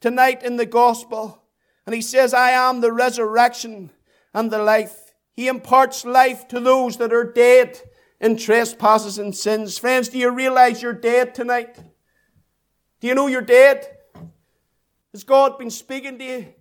tonight 0.00 0.42
in 0.42 0.56
the 0.56 0.66
gospel. 0.66 1.42
And 1.86 1.94
he 1.94 2.02
says, 2.02 2.34
I 2.34 2.50
am 2.50 2.80
the 2.80 2.92
resurrection 2.92 3.90
and 4.34 4.50
the 4.50 4.62
life. 4.62 5.14
He 5.34 5.48
imparts 5.48 6.04
life 6.04 6.48
to 6.48 6.60
those 6.60 6.96
that 6.98 7.12
are 7.12 7.24
dead 7.24 7.80
in 8.20 8.36
trespasses 8.36 9.18
and 9.18 9.34
sins. 9.34 9.78
Friends, 9.78 10.08
do 10.08 10.18
you 10.18 10.30
realize 10.30 10.82
you're 10.82 10.92
dead 10.92 11.34
tonight? 11.34 11.76
Do 13.00 13.06
you 13.06 13.14
know 13.14 13.28
you're 13.28 13.40
dead? 13.40 13.86
Has 15.12 15.24
God 15.24 15.58
been 15.58 15.70
speaking 15.70 16.18
to 16.18 16.24
you? 16.24 16.54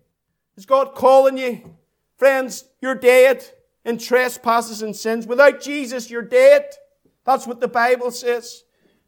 Is 0.55 0.65
God 0.65 0.95
calling 0.95 1.37
you? 1.37 1.75
Friends, 2.17 2.65
you're 2.81 2.95
dead 2.95 3.43
in 3.83 3.97
trespasses 3.97 4.81
and 4.81 4.95
sins. 4.95 5.27
Without 5.27 5.61
Jesus, 5.61 6.09
you're 6.09 6.21
dead. 6.21 6.65
That's 7.27 7.45
what 7.45 7.59
the 7.59 7.67
Bible 7.67 8.11
says. 8.11 8.63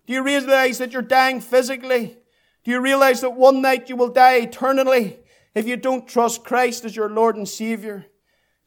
Do 0.05 0.11
you 0.11 0.21
realize 0.21 0.77
that 0.79 0.91
you're 0.91 1.01
dying 1.01 1.39
physically? 1.39 2.17
Do 2.65 2.71
you 2.71 2.81
realize 2.81 3.21
that 3.21 3.29
one 3.29 3.61
night 3.61 3.87
you 3.87 3.95
will 3.95 4.09
die 4.09 4.39
eternally 4.39 5.21
if 5.55 5.65
you 5.65 5.77
don't 5.77 6.05
trust 6.05 6.43
Christ 6.43 6.83
as 6.83 6.97
your 6.97 7.09
Lord 7.09 7.37
and 7.37 7.47
Savior? 7.47 8.07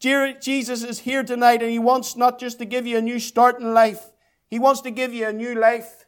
Jesus 0.00 0.82
is 0.82 1.00
here 1.00 1.22
tonight 1.22 1.60
and 1.60 1.70
He 1.70 1.78
wants 1.78 2.16
not 2.16 2.40
just 2.40 2.58
to 2.60 2.64
give 2.64 2.86
you 2.86 2.96
a 2.96 3.02
new 3.02 3.18
start 3.18 3.60
in 3.60 3.74
life, 3.74 4.10
He 4.48 4.58
wants 4.58 4.80
to 4.80 4.90
give 4.90 5.12
you 5.12 5.28
a 5.28 5.32
new 5.34 5.54
life 5.54 6.06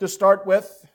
to 0.00 0.08
start 0.08 0.46
with. 0.46 0.88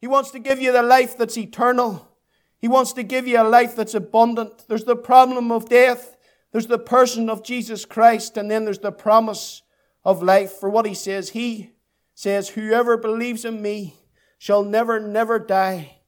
He 0.00 0.08
wants 0.08 0.32
to 0.32 0.40
give 0.40 0.60
you 0.60 0.72
the 0.72 0.82
life 0.82 1.16
that's 1.16 1.38
eternal. 1.38 2.10
He 2.58 2.66
wants 2.66 2.92
to 2.94 3.04
give 3.04 3.28
you 3.28 3.40
a 3.40 3.46
life 3.46 3.76
that's 3.76 3.94
abundant. 3.94 4.64
There's 4.66 4.84
the 4.84 4.96
problem 4.96 5.52
of 5.52 5.68
death. 5.68 6.16
There's 6.50 6.66
the 6.66 6.78
person 6.78 7.30
of 7.30 7.44
Jesus 7.44 7.84
Christ. 7.84 8.36
And 8.36 8.50
then 8.50 8.64
there's 8.64 8.80
the 8.80 8.92
promise 8.92 9.62
of 10.04 10.22
life. 10.22 10.52
For 10.52 10.68
what 10.68 10.86
he 10.86 10.94
says, 10.94 11.30
he 11.30 11.70
says, 12.14 12.50
Whoever 12.50 12.96
believes 12.96 13.44
in 13.44 13.62
me 13.62 13.94
shall 14.38 14.62
never, 14.62 15.00
never 15.00 15.38
die. 15.38 15.98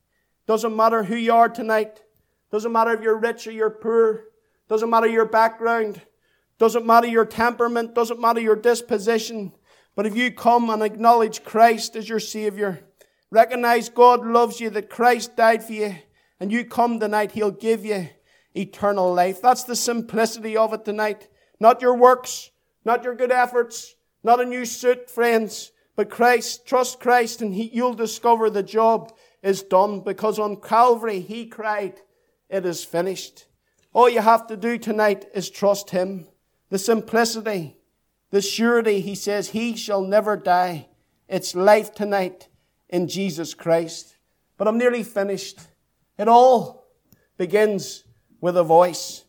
Doesn't 0.47 0.77
matter 0.77 1.05
who 1.05 1.17
you 1.17 1.33
are 1.33 1.49
tonight. 1.49 2.03
Doesn't 2.51 2.73
matter 2.73 2.93
if 2.93 3.03
you're 3.03 3.19
rich 3.19 3.47
or 3.47 3.53
you're 3.53 3.71
poor. 3.71 4.25
Doesn't 4.69 4.91
matter 4.91 5.07
your 5.07 5.27
background. 5.27 6.01
Doesn't 6.59 6.87
matter 6.87 7.07
your 7.07 7.27
temperament. 7.27 7.95
Doesn't 7.95 8.21
matter 8.21 8.41
your 8.41 8.57
disposition. 8.57 9.53
But 9.95 10.07
if 10.07 10.15
you 10.15 10.31
come 10.31 10.71
and 10.71 10.83
acknowledge 10.83 11.43
Christ 11.43 11.97
as 11.97 12.09
your 12.09 12.21
Savior, 12.21 12.85
recognize 13.31 13.89
God 13.89 14.25
loves 14.27 14.61
you, 14.61 14.71
that 14.71 14.91
Christ 14.91 15.37
died 15.37 15.65
for 15.65 15.73
you, 15.73 15.97
and 16.39 16.53
you 16.53 16.65
come 16.65 17.01
tonight, 17.01 17.33
He'll 17.33 17.51
give 17.51 17.85
you 17.85 18.09
eternal 18.55 19.13
life. 19.13 19.41
That's 19.41 19.65
the 19.65 19.77
simplicity 19.77 20.57
of 20.57 20.73
it 20.75 20.85
tonight. 20.85 21.29
Not 21.59 21.81
your 21.81 21.97
works, 21.97 22.51
not 22.87 23.03
your 23.03 23.17
good 23.17 23.33
efforts, 23.33 23.97
not 24.23 24.41
a 24.41 24.45
new 24.45 24.65
suit, 24.65 25.11
friends, 25.11 25.73
but 25.97 26.09
Christ. 26.09 26.67
Trust 26.67 27.01
Christ 27.01 27.43
and 27.43 27.53
he, 27.53 27.65
you'll 27.75 27.95
discover 27.95 28.49
the 28.49 28.63
job 28.63 29.13
is 29.43 29.65
done 29.65 30.01
because 30.01 30.39
on 30.39 30.61
Calvary 30.61 31.19
he 31.19 31.47
cried, 31.47 32.01
It 32.49 32.65
is 32.65 32.85
finished. 32.85 33.47
All 33.93 34.09
you 34.09 34.21
have 34.21 34.47
to 34.47 34.57
do 34.57 34.79
tonight 34.79 35.27
is 35.35 35.51
trust 35.51 35.91
him. 35.91 36.29
The 36.71 36.79
simplicity, 36.79 37.77
the 38.31 38.41
surety, 38.41 39.01
he 39.01 39.17
says, 39.17 39.51
He 39.51 39.77
shall 39.77 40.03
never 40.03 40.37
die. 40.37 40.89
It's 41.29 41.57
life 41.57 41.93
tonight 41.93 42.49
in 42.89 43.09
Jesus 43.09 43.53
Christ. 43.53 44.17
But 44.57 44.69
I'm 44.69 44.79
nearly 44.79 45.03
finished. 45.03 45.59
It 46.19 46.29
all 46.29 46.87
begins 47.37 48.05
with 48.41 48.57
a 48.57 48.63
voice. 48.63 49.25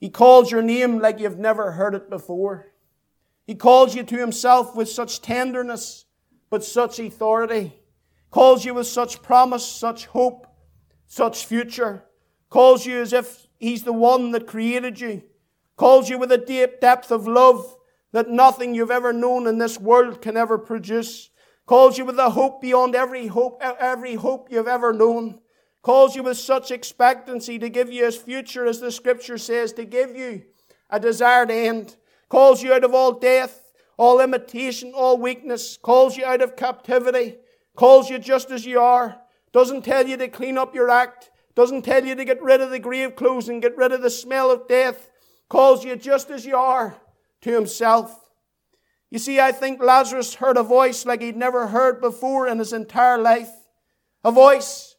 He 0.00 0.08
calls 0.08 0.50
your 0.50 0.62
name 0.62 1.00
like 1.00 1.20
you've 1.20 1.38
never 1.38 1.72
heard 1.72 1.94
it 1.94 2.08
before. 2.08 2.73
He 3.46 3.54
calls 3.54 3.94
you 3.94 4.02
to 4.04 4.16
himself 4.16 4.74
with 4.74 4.88
such 4.88 5.20
tenderness, 5.20 6.06
but 6.50 6.64
such 6.64 6.98
authority. 6.98 7.74
Calls 8.30 8.64
you 8.64 8.74
with 8.74 8.86
such 8.86 9.22
promise, 9.22 9.66
such 9.66 10.06
hope, 10.06 10.46
such 11.06 11.44
future. 11.44 12.04
Calls 12.48 12.86
you 12.86 13.00
as 13.00 13.12
if 13.12 13.46
he's 13.58 13.82
the 13.82 13.92
one 13.92 14.30
that 14.32 14.46
created 14.46 15.00
you. 15.00 15.22
Calls 15.76 16.08
you 16.08 16.18
with 16.18 16.32
a 16.32 16.38
deep 16.38 16.80
depth 16.80 17.10
of 17.10 17.26
love 17.26 17.76
that 18.12 18.30
nothing 18.30 18.74
you've 18.74 18.90
ever 18.90 19.12
known 19.12 19.46
in 19.46 19.58
this 19.58 19.78
world 19.78 20.22
can 20.22 20.36
ever 20.36 20.56
produce. 20.56 21.30
Calls 21.66 21.98
you 21.98 22.04
with 22.04 22.18
a 22.18 22.30
hope 22.30 22.60
beyond 22.60 22.94
every 22.94 23.26
hope, 23.26 23.60
every 23.60 24.14
hope 24.14 24.48
you've 24.50 24.68
ever 24.68 24.92
known. 24.92 25.40
Calls 25.82 26.16
you 26.16 26.22
with 26.22 26.38
such 26.38 26.70
expectancy 26.70 27.58
to 27.58 27.68
give 27.68 27.92
you 27.92 28.04
his 28.04 28.16
future, 28.16 28.66
as 28.66 28.80
the 28.80 28.90
scripture 28.90 29.36
says, 29.36 29.72
to 29.74 29.84
give 29.84 30.16
you 30.16 30.42
a 30.88 30.98
desired 30.98 31.50
end 31.50 31.96
calls 32.34 32.64
you 32.64 32.72
out 32.72 32.82
of 32.82 32.92
all 32.92 33.12
death, 33.12 33.70
all 33.96 34.20
imitation, 34.20 34.92
all 34.92 35.16
weakness, 35.16 35.76
calls 35.76 36.16
you 36.16 36.24
out 36.24 36.42
of 36.42 36.56
captivity, 36.56 37.36
calls 37.76 38.10
you 38.10 38.18
just 38.18 38.50
as 38.50 38.66
you 38.66 38.80
are, 38.80 39.20
doesn't 39.52 39.84
tell 39.84 40.08
you 40.08 40.16
to 40.16 40.26
clean 40.26 40.58
up 40.58 40.74
your 40.74 40.90
act, 40.90 41.30
doesn't 41.54 41.82
tell 41.82 42.04
you 42.04 42.16
to 42.16 42.24
get 42.24 42.42
rid 42.42 42.60
of 42.60 42.70
the 42.70 42.78
grave 42.80 43.14
clothes 43.14 43.48
and 43.48 43.62
get 43.62 43.76
rid 43.76 43.92
of 43.92 44.02
the 44.02 44.10
smell 44.10 44.50
of 44.50 44.66
death, 44.66 45.10
calls 45.48 45.84
you 45.84 45.94
just 45.94 46.28
as 46.28 46.44
you 46.44 46.56
are 46.56 47.00
to 47.40 47.54
himself. 47.54 48.28
You 49.12 49.20
see, 49.20 49.38
I 49.38 49.52
think 49.52 49.80
Lazarus 49.80 50.34
heard 50.34 50.56
a 50.56 50.64
voice 50.64 51.06
like 51.06 51.22
he'd 51.22 51.36
never 51.36 51.68
heard 51.68 52.00
before 52.00 52.48
in 52.48 52.58
his 52.58 52.72
entire 52.72 53.18
life. 53.18 53.52
A 54.24 54.32
voice 54.32 54.96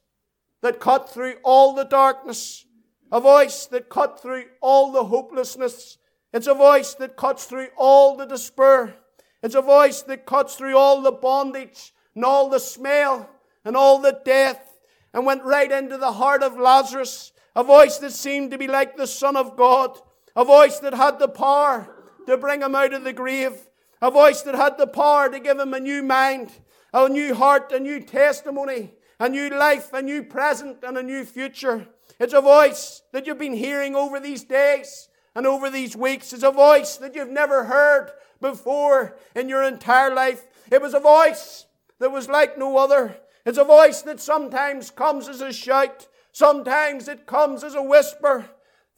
that 0.62 0.80
cut 0.80 1.10
through 1.10 1.36
all 1.44 1.76
the 1.76 1.84
darkness. 1.84 2.66
A 3.12 3.20
voice 3.20 3.66
that 3.66 3.90
cut 3.90 4.22
through 4.22 4.46
all 4.62 4.94
the 4.94 5.04
hopelessness. 5.04 5.98
It's 6.36 6.48
a 6.48 6.54
voice 6.54 6.96
that 6.96 7.16
cuts 7.16 7.46
through 7.46 7.70
all 7.78 8.18
the 8.18 8.26
despair. 8.26 8.98
It's 9.42 9.56
a 9.56 9.62
voice 9.62 10.02
that 10.02 10.26
cuts 10.26 10.56
through 10.56 10.78
all 10.78 11.02
the 11.02 11.14
bondage 11.14 11.94
and 12.14 12.26
all 12.26 12.50
the 12.50 12.60
smell 12.60 13.30
and 13.64 13.78
all 13.78 14.00
the 14.00 14.20
death 14.26 14.78
and 15.14 15.26
went 15.26 15.46
right 15.46 15.72
into 15.72 15.96
the 15.96 16.12
heart 16.12 16.44
of 16.44 16.60
Lazarus. 16.60 17.32
A 17.56 17.64
voice 17.64 18.00
that 18.00 18.12
seemed 18.12 18.52
to 18.52 18.58
be 18.58 18.68
like 18.68 18.98
the 18.98 19.08
Son 19.08 19.38
of 19.38 19.56
God. 19.56 19.98
A 20.36 20.44
voice 20.44 20.80
that 20.80 20.94
had 20.94 21.20
the 21.20 21.30
power 21.30 21.88
to 22.28 22.36
bring 22.36 22.62
him 22.64 22.76
out 22.76 22.94
of 22.94 23.06
the 23.06 23.14
grave. 23.14 23.70
A 24.02 24.12
voice 24.12 24.42
that 24.42 24.56
had 24.56 24.78
the 24.78 24.88
power 24.88 25.30
to 25.30 25.40
give 25.40 25.58
him 25.58 25.74
a 25.74 25.80
new 25.80 26.04
mind, 26.04 26.52
a 26.94 27.08
new 27.08 27.34
heart, 27.34 27.72
a 27.72 27.80
new 27.80 28.02
testimony, 28.02 28.92
a 29.22 29.30
new 29.30 29.50
life, 29.52 29.94
a 29.94 30.02
new 30.02 30.22
present, 30.22 30.84
and 30.84 30.98
a 30.98 31.04
new 31.04 31.24
future. 31.24 31.88
It's 32.20 32.34
a 32.34 32.42
voice 32.42 33.04
that 33.14 33.26
you've 33.26 33.38
been 33.38 33.54
hearing 33.54 33.96
over 33.96 34.20
these 34.20 34.44
days 34.44 35.08
and 35.36 35.46
over 35.46 35.70
these 35.70 35.96
weeks 35.96 36.34
is 36.34 36.44
a 36.44 36.52
voice 36.52 36.98
that 36.98 37.16
you've 37.16 37.30
never 37.30 37.66
heard 37.66 38.12
before 38.42 39.18
in 39.36 39.50
your 39.50 39.64
entire 39.64 40.14
life. 40.14 40.46
It 40.72 40.82
was 40.82 40.94
a 40.94 41.00
voice 41.00 41.66
that 42.00 42.12
was 42.12 42.30
like 42.30 42.58
no 42.58 42.78
other. 42.78 43.18
It's 43.46 43.58
a 43.58 43.64
voice 43.64 44.02
that 44.04 44.20
sometimes 44.20 44.90
comes 44.90 45.30
as 45.30 45.42
a 45.42 45.54
shout, 45.54 46.08
Sometimes 46.36 47.08
it 47.08 47.26
comes 47.26 47.64
as 47.64 47.76
a 47.76 47.82
whisper, 47.82 48.46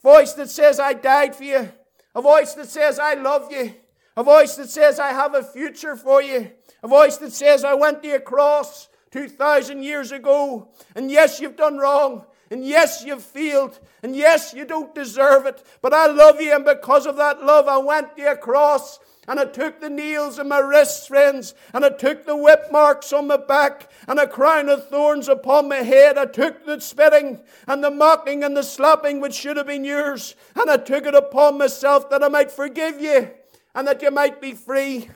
voice 0.02 0.32
that 0.32 0.50
says, 0.50 0.80
I 0.80 0.92
died 0.92 1.36
for 1.36 1.44
you, 1.44 1.70
a 2.12 2.20
voice 2.20 2.54
that 2.54 2.68
says, 2.68 2.98
I 2.98 3.14
love 3.14 3.52
you, 3.52 3.76
a 4.16 4.24
voice 4.24 4.56
that 4.56 4.68
says, 4.68 4.98
I 4.98 5.10
have 5.10 5.36
a 5.36 5.44
future 5.44 5.94
for 5.94 6.20
you, 6.20 6.50
a 6.82 6.88
voice 6.88 7.16
that 7.18 7.32
says, 7.32 7.62
I 7.62 7.74
went 7.74 8.02
to 8.02 8.16
a 8.16 8.18
cross 8.18 8.88
2,000 9.12 9.84
years 9.84 10.10
ago, 10.10 10.72
and 10.96 11.12
yes, 11.12 11.40
you've 11.40 11.54
done 11.54 11.78
wrong, 11.78 12.26
and 12.50 12.64
yes, 12.64 13.04
you've 13.04 13.22
failed. 13.22 13.78
And 14.02 14.16
yes, 14.16 14.54
you 14.54 14.64
don't 14.64 14.94
deserve 14.94 15.46
it. 15.46 15.62
But 15.82 15.92
I 15.92 16.06
love 16.06 16.40
you. 16.40 16.54
And 16.54 16.64
because 16.64 17.06
of 17.06 17.16
that 17.16 17.42
love, 17.42 17.68
I 17.68 17.78
went 17.78 18.16
to 18.16 18.36
cross. 18.36 18.98
And 19.26 19.38
I 19.38 19.44
took 19.44 19.80
the 19.80 19.90
nails 19.90 20.38
in 20.38 20.48
my 20.48 20.58
wrists, 20.58 21.06
friends. 21.06 21.54
And 21.74 21.84
I 21.84 21.90
took 21.90 22.24
the 22.24 22.36
whip 22.36 22.72
marks 22.72 23.12
on 23.12 23.26
my 23.26 23.36
back. 23.36 23.90
And 24.06 24.18
a 24.18 24.26
crown 24.26 24.70
of 24.70 24.88
thorns 24.88 25.28
upon 25.28 25.68
my 25.68 25.76
head. 25.76 26.16
I 26.16 26.24
took 26.24 26.64
the 26.64 26.80
spitting 26.80 27.40
and 27.66 27.84
the 27.84 27.90
mocking 27.90 28.42
and 28.42 28.56
the 28.56 28.62
slapping 28.62 29.20
which 29.20 29.34
should 29.34 29.58
have 29.58 29.66
been 29.66 29.84
yours. 29.84 30.34
And 30.56 30.70
I 30.70 30.78
took 30.78 31.04
it 31.04 31.14
upon 31.14 31.58
myself 31.58 32.08
that 32.08 32.22
I 32.22 32.28
might 32.28 32.50
forgive 32.50 32.98
you. 32.98 33.30
And 33.74 33.86
that 33.86 34.00
you 34.00 34.10
might 34.10 34.40
be 34.40 34.54
free. 34.54 35.10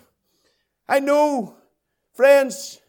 I 0.86 1.00
know, 1.00 1.56
friends, 2.12 2.81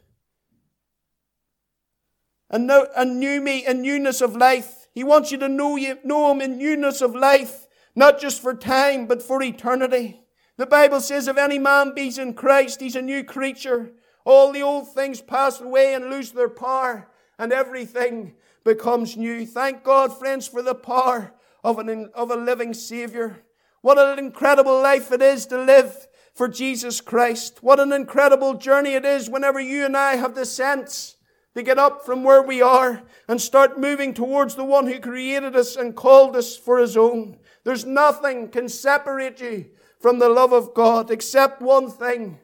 and, 2.53 2.67
know, 2.67 2.87
and 2.95 3.19
knew 3.19 3.41
me 3.41 3.65
in 3.65 3.81
newness 3.81 4.21
of 4.21 4.37
life. 4.37 4.87
He 4.93 5.03
wants 5.03 5.31
you 5.31 5.39
to 5.39 5.49
know, 5.49 5.75
you, 5.75 5.97
know 6.03 6.31
Him 6.31 6.39
in 6.39 6.59
newness 6.59 7.01
of 7.01 7.15
life, 7.15 7.67
not 7.95 8.21
just 8.21 8.41
for 8.41 8.53
time, 8.53 9.07
but 9.07 9.23
for 9.23 9.41
eternity. 9.41 10.21
The 10.57 10.67
Bible 10.67 11.01
says, 11.01 11.27
if 11.27 11.35
any 11.35 11.57
man 11.57 11.95
be 11.95 12.13
in 12.15 12.35
Christ, 12.35 12.79
he's 12.79 12.95
a 12.95 13.01
new 13.01 13.23
creature. 13.23 13.91
All 14.23 14.51
the 14.51 14.61
old 14.61 14.93
things 14.93 15.19
pass 15.19 15.59
away 15.59 15.95
and 15.95 16.11
lose 16.11 16.31
their 16.31 16.47
power, 16.47 17.09
and 17.39 17.51
everything 17.51 18.35
becomes 18.63 19.17
new. 19.17 19.47
Thank 19.47 19.83
God, 19.83 20.15
friends, 20.15 20.47
for 20.47 20.61
the 20.61 20.75
power 20.75 21.33
of, 21.63 21.79
an, 21.79 22.11
of 22.13 22.29
a 22.29 22.35
living 22.35 22.75
Savior. 22.75 23.43
What 23.81 23.97
an 23.97 24.19
incredible 24.19 24.79
life 24.79 25.11
it 25.11 25.23
is 25.23 25.47
to 25.47 25.57
live 25.57 26.07
for 26.35 26.47
Jesus 26.47 27.01
Christ. 27.01 27.63
What 27.63 27.79
an 27.79 27.91
incredible 27.91 28.53
journey 28.53 28.93
it 28.93 29.05
is 29.05 29.27
whenever 29.27 29.59
you 29.59 29.85
and 29.85 29.97
I 29.97 30.17
have 30.17 30.35
the 30.35 30.45
sense 30.45 31.12
to 31.55 31.63
get 31.63 31.77
up 31.77 32.05
from 32.05 32.23
where 32.23 32.41
we 32.41 32.61
are 32.61 33.03
and 33.27 33.39
start 33.39 33.79
moving 33.79 34.13
towards 34.13 34.55
the 34.55 34.63
one 34.63 34.87
who 34.87 34.99
created 34.99 35.55
us 35.55 35.75
and 35.75 35.95
called 35.95 36.35
us 36.35 36.57
for 36.57 36.79
his 36.79 36.97
own. 36.97 37.37
There's 37.63 37.85
nothing 37.85 38.49
can 38.49 38.67
separate 38.67 39.39
you 39.39 39.67
from 39.99 40.19
the 40.19 40.29
love 40.29 40.51
of 40.51 40.73
God 40.73 41.11
except 41.11 41.61
one 41.61 41.89
thing, 41.89 42.39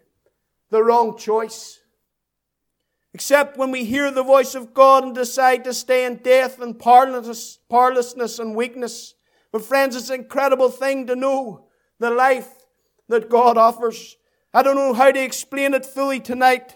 the 0.69 0.83
wrong 0.83 1.17
choice. 1.17 1.79
Except 3.13 3.57
when 3.57 3.71
we 3.71 3.83
hear 3.85 4.11
the 4.11 4.23
voice 4.23 4.53
of 4.53 4.73
God 4.73 5.03
and 5.03 5.15
decide 5.15 5.63
to 5.63 5.73
stay 5.73 6.05
in 6.05 6.17
death 6.17 6.61
and 6.61 6.79
powerlessness 6.79 8.39
and 8.39 8.55
weakness. 8.55 9.15
But 9.51 9.63
friends, 9.63 9.95
it's 9.95 10.11
an 10.11 10.21
incredible 10.21 10.69
thing 10.69 11.07
to 11.07 11.15
know 11.15 11.65
the 11.97 12.11
life 12.11 12.49
that 13.07 13.27
God 13.27 13.57
offers. 13.57 14.15
I 14.53 14.61
don't 14.61 14.75
know 14.75 14.93
how 14.93 15.11
to 15.11 15.21
explain 15.21 15.73
it 15.73 15.85
fully 15.85 16.19
tonight. 16.19 16.75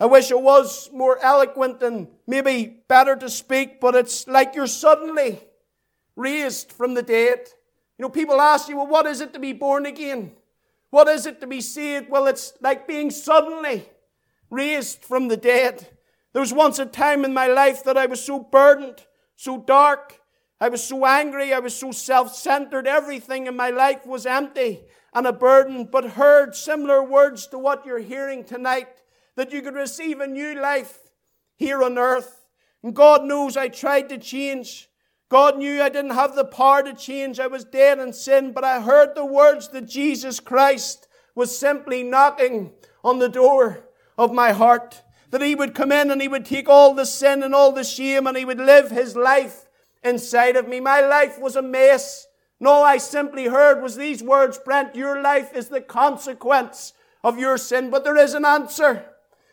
I 0.00 0.06
wish 0.06 0.32
I 0.32 0.36
was 0.36 0.90
more 0.92 1.18
eloquent 1.22 1.82
and 1.82 2.08
maybe 2.26 2.82
better 2.88 3.14
to 3.16 3.30
speak, 3.30 3.80
but 3.80 3.94
it's 3.94 4.26
like 4.26 4.54
you're 4.54 4.66
suddenly 4.66 5.40
raised 6.16 6.72
from 6.72 6.94
the 6.94 7.02
dead. 7.02 7.48
You 7.98 8.02
know, 8.02 8.08
people 8.08 8.40
ask 8.40 8.68
you, 8.68 8.76
well, 8.76 8.88
what 8.88 9.06
is 9.06 9.20
it 9.20 9.32
to 9.34 9.38
be 9.38 9.52
born 9.52 9.86
again? 9.86 10.32
What 10.90 11.06
is 11.08 11.26
it 11.26 11.40
to 11.40 11.46
be 11.46 11.60
saved? 11.60 12.10
Well, 12.10 12.26
it's 12.26 12.54
like 12.60 12.88
being 12.88 13.10
suddenly 13.10 13.88
raised 14.50 15.04
from 15.04 15.28
the 15.28 15.36
dead. 15.36 15.88
There 16.32 16.40
was 16.40 16.52
once 16.52 16.80
a 16.80 16.86
time 16.86 17.24
in 17.24 17.32
my 17.32 17.46
life 17.46 17.84
that 17.84 17.96
I 17.96 18.06
was 18.06 18.22
so 18.22 18.40
burdened, 18.40 19.06
so 19.36 19.58
dark, 19.58 20.20
I 20.60 20.68
was 20.68 20.82
so 20.82 21.06
angry, 21.06 21.52
I 21.52 21.60
was 21.60 21.74
so 21.74 21.92
self 21.92 22.34
centered, 22.34 22.88
everything 22.88 23.46
in 23.46 23.56
my 23.56 23.70
life 23.70 24.06
was 24.06 24.26
empty 24.26 24.82
and 25.12 25.26
a 25.26 25.32
burden, 25.32 25.88
but 25.90 26.04
heard 26.10 26.56
similar 26.56 27.02
words 27.02 27.46
to 27.48 27.58
what 27.58 27.86
you're 27.86 28.00
hearing 28.00 28.44
tonight 28.44 28.88
that 29.36 29.52
you 29.52 29.62
could 29.62 29.74
receive 29.74 30.20
a 30.20 30.26
new 30.26 30.60
life 30.60 30.98
here 31.56 31.82
on 31.82 31.98
earth. 31.98 32.46
And 32.82 32.94
God 32.94 33.24
knows 33.24 33.56
I 33.56 33.68
tried 33.68 34.08
to 34.10 34.18
change. 34.18 34.88
God 35.28 35.58
knew 35.58 35.82
I 35.82 35.88
didn't 35.88 36.12
have 36.12 36.34
the 36.34 36.44
power 36.44 36.82
to 36.82 36.92
change. 36.92 37.40
I 37.40 37.46
was 37.46 37.64
dead 37.64 37.98
in 37.98 38.12
sin, 38.12 38.52
but 38.52 38.64
I 38.64 38.80
heard 38.80 39.14
the 39.14 39.24
words 39.24 39.68
that 39.68 39.88
Jesus 39.88 40.38
Christ 40.38 41.08
was 41.34 41.56
simply 41.56 42.02
knocking 42.02 42.72
on 43.02 43.18
the 43.18 43.28
door 43.28 43.88
of 44.16 44.32
my 44.32 44.52
heart. 44.52 45.02
That 45.30 45.42
He 45.42 45.54
would 45.54 45.74
come 45.74 45.90
in 45.90 46.10
and 46.10 46.22
He 46.22 46.28
would 46.28 46.44
take 46.44 46.68
all 46.68 46.94
the 46.94 47.06
sin 47.06 47.42
and 47.42 47.54
all 47.54 47.72
the 47.72 47.84
shame 47.84 48.26
and 48.26 48.36
He 48.36 48.44
would 48.44 48.60
live 48.60 48.90
His 48.90 49.16
life 49.16 49.66
inside 50.04 50.56
of 50.56 50.68
me. 50.68 50.78
My 50.78 51.00
life 51.00 51.40
was 51.40 51.56
a 51.56 51.62
mess. 51.62 52.26
And 52.60 52.68
all 52.68 52.84
I 52.84 52.98
simply 52.98 53.46
heard 53.46 53.82
was 53.82 53.96
these 53.96 54.22
words, 54.22 54.58
Brent, 54.58 54.94
your 54.94 55.20
life 55.20 55.52
is 55.54 55.68
the 55.68 55.80
consequence 55.80 56.92
of 57.24 57.38
your 57.38 57.58
sin, 57.58 57.90
but 57.90 58.04
there 58.04 58.16
is 58.16 58.34
an 58.34 58.44
answer. 58.44 59.04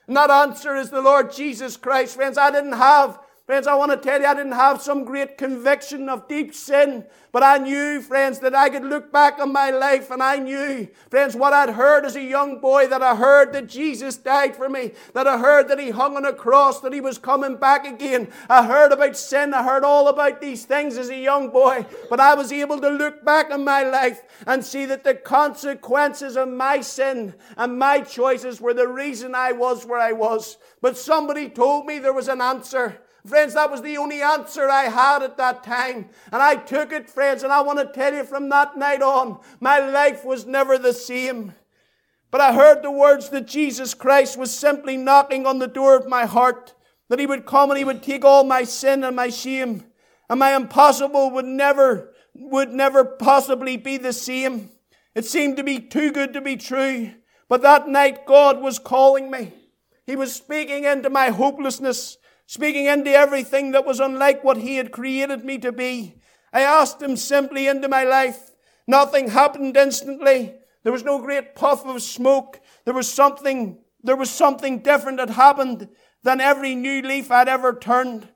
And 0.07 0.17
that 0.17 0.29
answer 0.29 0.75
is 0.75 0.89
the 0.89 1.01
Lord 1.01 1.31
Jesus 1.31 1.77
Christ. 1.77 2.15
Friends, 2.15 2.37
I 2.37 2.51
didn't 2.51 2.73
have 2.73 3.19
Friends, 3.51 3.67
I 3.67 3.75
want 3.75 3.91
to 3.91 3.97
tell 3.97 4.21
you, 4.21 4.27
I 4.27 4.33
didn't 4.33 4.53
have 4.53 4.81
some 4.81 5.03
great 5.03 5.37
conviction 5.37 6.07
of 6.07 6.29
deep 6.29 6.55
sin, 6.55 7.05
but 7.33 7.43
I 7.43 7.57
knew, 7.57 7.99
friends, 7.99 8.39
that 8.39 8.55
I 8.55 8.69
could 8.69 8.85
look 8.85 9.11
back 9.11 9.39
on 9.39 9.51
my 9.51 9.71
life 9.71 10.09
and 10.09 10.23
I 10.23 10.37
knew, 10.37 10.87
friends, 11.09 11.35
what 11.35 11.51
I'd 11.51 11.71
heard 11.71 12.05
as 12.05 12.15
a 12.15 12.23
young 12.23 12.61
boy, 12.61 12.87
that 12.87 13.01
I 13.01 13.13
heard 13.13 13.51
that 13.51 13.67
Jesus 13.67 14.15
died 14.15 14.55
for 14.55 14.69
me, 14.69 14.91
that 15.13 15.27
I 15.27 15.37
heard 15.37 15.67
that 15.67 15.79
He 15.79 15.89
hung 15.89 16.15
on 16.15 16.23
a 16.23 16.31
cross, 16.31 16.79
that 16.79 16.93
He 16.93 17.01
was 17.01 17.17
coming 17.17 17.57
back 17.57 17.85
again. 17.85 18.31
I 18.47 18.65
heard 18.65 18.93
about 18.93 19.17
sin, 19.17 19.53
I 19.53 19.63
heard 19.63 19.83
all 19.83 20.07
about 20.07 20.39
these 20.39 20.63
things 20.63 20.97
as 20.97 21.09
a 21.09 21.17
young 21.17 21.49
boy, 21.49 21.85
but 22.09 22.21
I 22.21 22.35
was 22.35 22.53
able 22.53 22.79
to 22.79 22.89
look 22.89 23.25
back 23.25 23.51
on 23.51 23.65
my 23.65 23.83
life 23.83 24.21
and 24.47 24.63
see 24.63 24.85
that 24.85 25.03
the 25.03 25.15
consequences 25.15 26.37
of 26.37 26.47
my 26.47 26.79
sin 26.79 27.33
and 27.57 27.77
my 27.77 27.99
choices 27.99 28.61
were 28.61 28.73
the 28.73 28.87
reason 28.87 29.35
I 29.35 29.51
was 29.51 29.85
where 29.85 29.99
I 29.99 30.13
was. 30.13 30.57
But 30.79 30.97
somebody 30.97 31.49
told 31.49 31.85
me 31.85 31.99
there 31.99 32.13
was 32.13 32.29
an 32.29 32.39
answer. 32.39 33.01
Friends, 33.25 33.53
that 33.53 33.69
was 33.69 33.81
the 33.81 33.97
only 33.97 34.21
answer 34.21 34.69
I 34.69 34.85
had 34.85 35.21
at 35.21 35.37
that 35.37 35.63
time. 35.63 36.09
And 36.31 36.41
I 36.41 36.55
took 36.55 36.91
it, 36.91 37.09
friends, 37.09 37.43
and 37.43 37.53
I 37.53 37.61
want 37.61 37.79
to 37.79 37.85
tell 37.85 38.13
you 38.13 38.23
from 38.23 38.49
that 38.49 38.77
night 38.77 39.01
on, 39.01 39.39
my 39.59 39.79
life 39.79 40.25
was 40.25 40.45
never 40.45 40.77
the 40.77 40.93
same. 40.93 41.53
But 42.31 42.41
I 42.41 42.53
heard 42.53 42.81
the 42.81 42.91
words 42.91 43.29
that 43.29 43.47
Jesus 43.47 43.93
Christ 43.93 44.37
was 44.37 44.51
simply 44.51 44.97
knocking 44.97 45.45
on 45.45 45.59
the 45.59 45.67
door 45.67 45.95
of 45.95 46.07
my 46.07 46.25
heart, 46.25 46.73
that 47.09 47.19
He 47.19 47.27
would 47.27 47.45
come 47.45 47.69
and 47.69 47.77
He 47.77 47.83
would 47.83 48.01
take 48.01 48.25
all 48.25 48.43
my 48.43 48.63
sin 48.63 49.03
and 49.03 49.15
my 49.15 49.29
shame, 49.29 49.83
and 50.29 50.39
my 50.39 50.55
impossible 50.55 51.29
would 51.31 51.45
never, 51.45 52.13
would 52.33 52.71
never 52.71 53.03
possibly 53.03 53.77
be 53.77 53.97
the 53.97 54.13
same. 54.13 54.71
It 55.13 55.25
seemed 55.25 55.57
to 55.57 55.63
be 55.63 55.79
too 55.79 56.11
good 56.11 56.33
to 56.33 56.41
be 56.41 56.55
true. 56.55 57.11
But 57.49 57.61
that 57.63 57.89
night, 57.89 58.25
God 58.25 58.61
was 58.61 58.79
calling 58.79 59.29
me. 59.29 59.51
He 60.05 60.15
was 60.15 60.33
speaking 60.33 60.85
into 60.85 61.09
my 61.09 61.29
hopelessness 61.29 62.17
speaking 62.51 62.87
into 62.87 63.09
everything 63.09 63.71
that 63.71 63.85
was 63.85 64.01
unlike 64.01 64.43
what 64.43 64.57
He 64.57 64.75
had 64.75 64.91
created 64.91 65.45
me 65.45 65.57
to 65.59 65.71
be. 65.71 66.15
I 66.51 66.63
asked 66.63 67.01
Him 67.01 67.15
simply 67.15 67.65
into 67.65 67.87
my 67.87 68.03
life. 68.03 68.51
Nothing 68.85 69.29
happened 69.29 69.77
instantly. 69.77 70.55
There 70.83 70.91
was 70.91 71.05
no 71.05 71.21
great 71.21 71.55
puff 71.55 71.85
of 71.85 72.01
smoke. 72.01 72.59
There 72.83 72.93
was 72.93 73.07
something, 73.07 73.77
there 74.03 74.17
was 74.17 74.29
something 74.29 74.79
different 74.79 75.19
that 75.19 75.29
happened 75.29 75.87
than 76.23 76.41
every 76.41 76.75
new 76.75 77.01
leaf 77.01 77.31
I'd 77.31 77.47
ever 77.47 77.73
turned. 77.73 78.27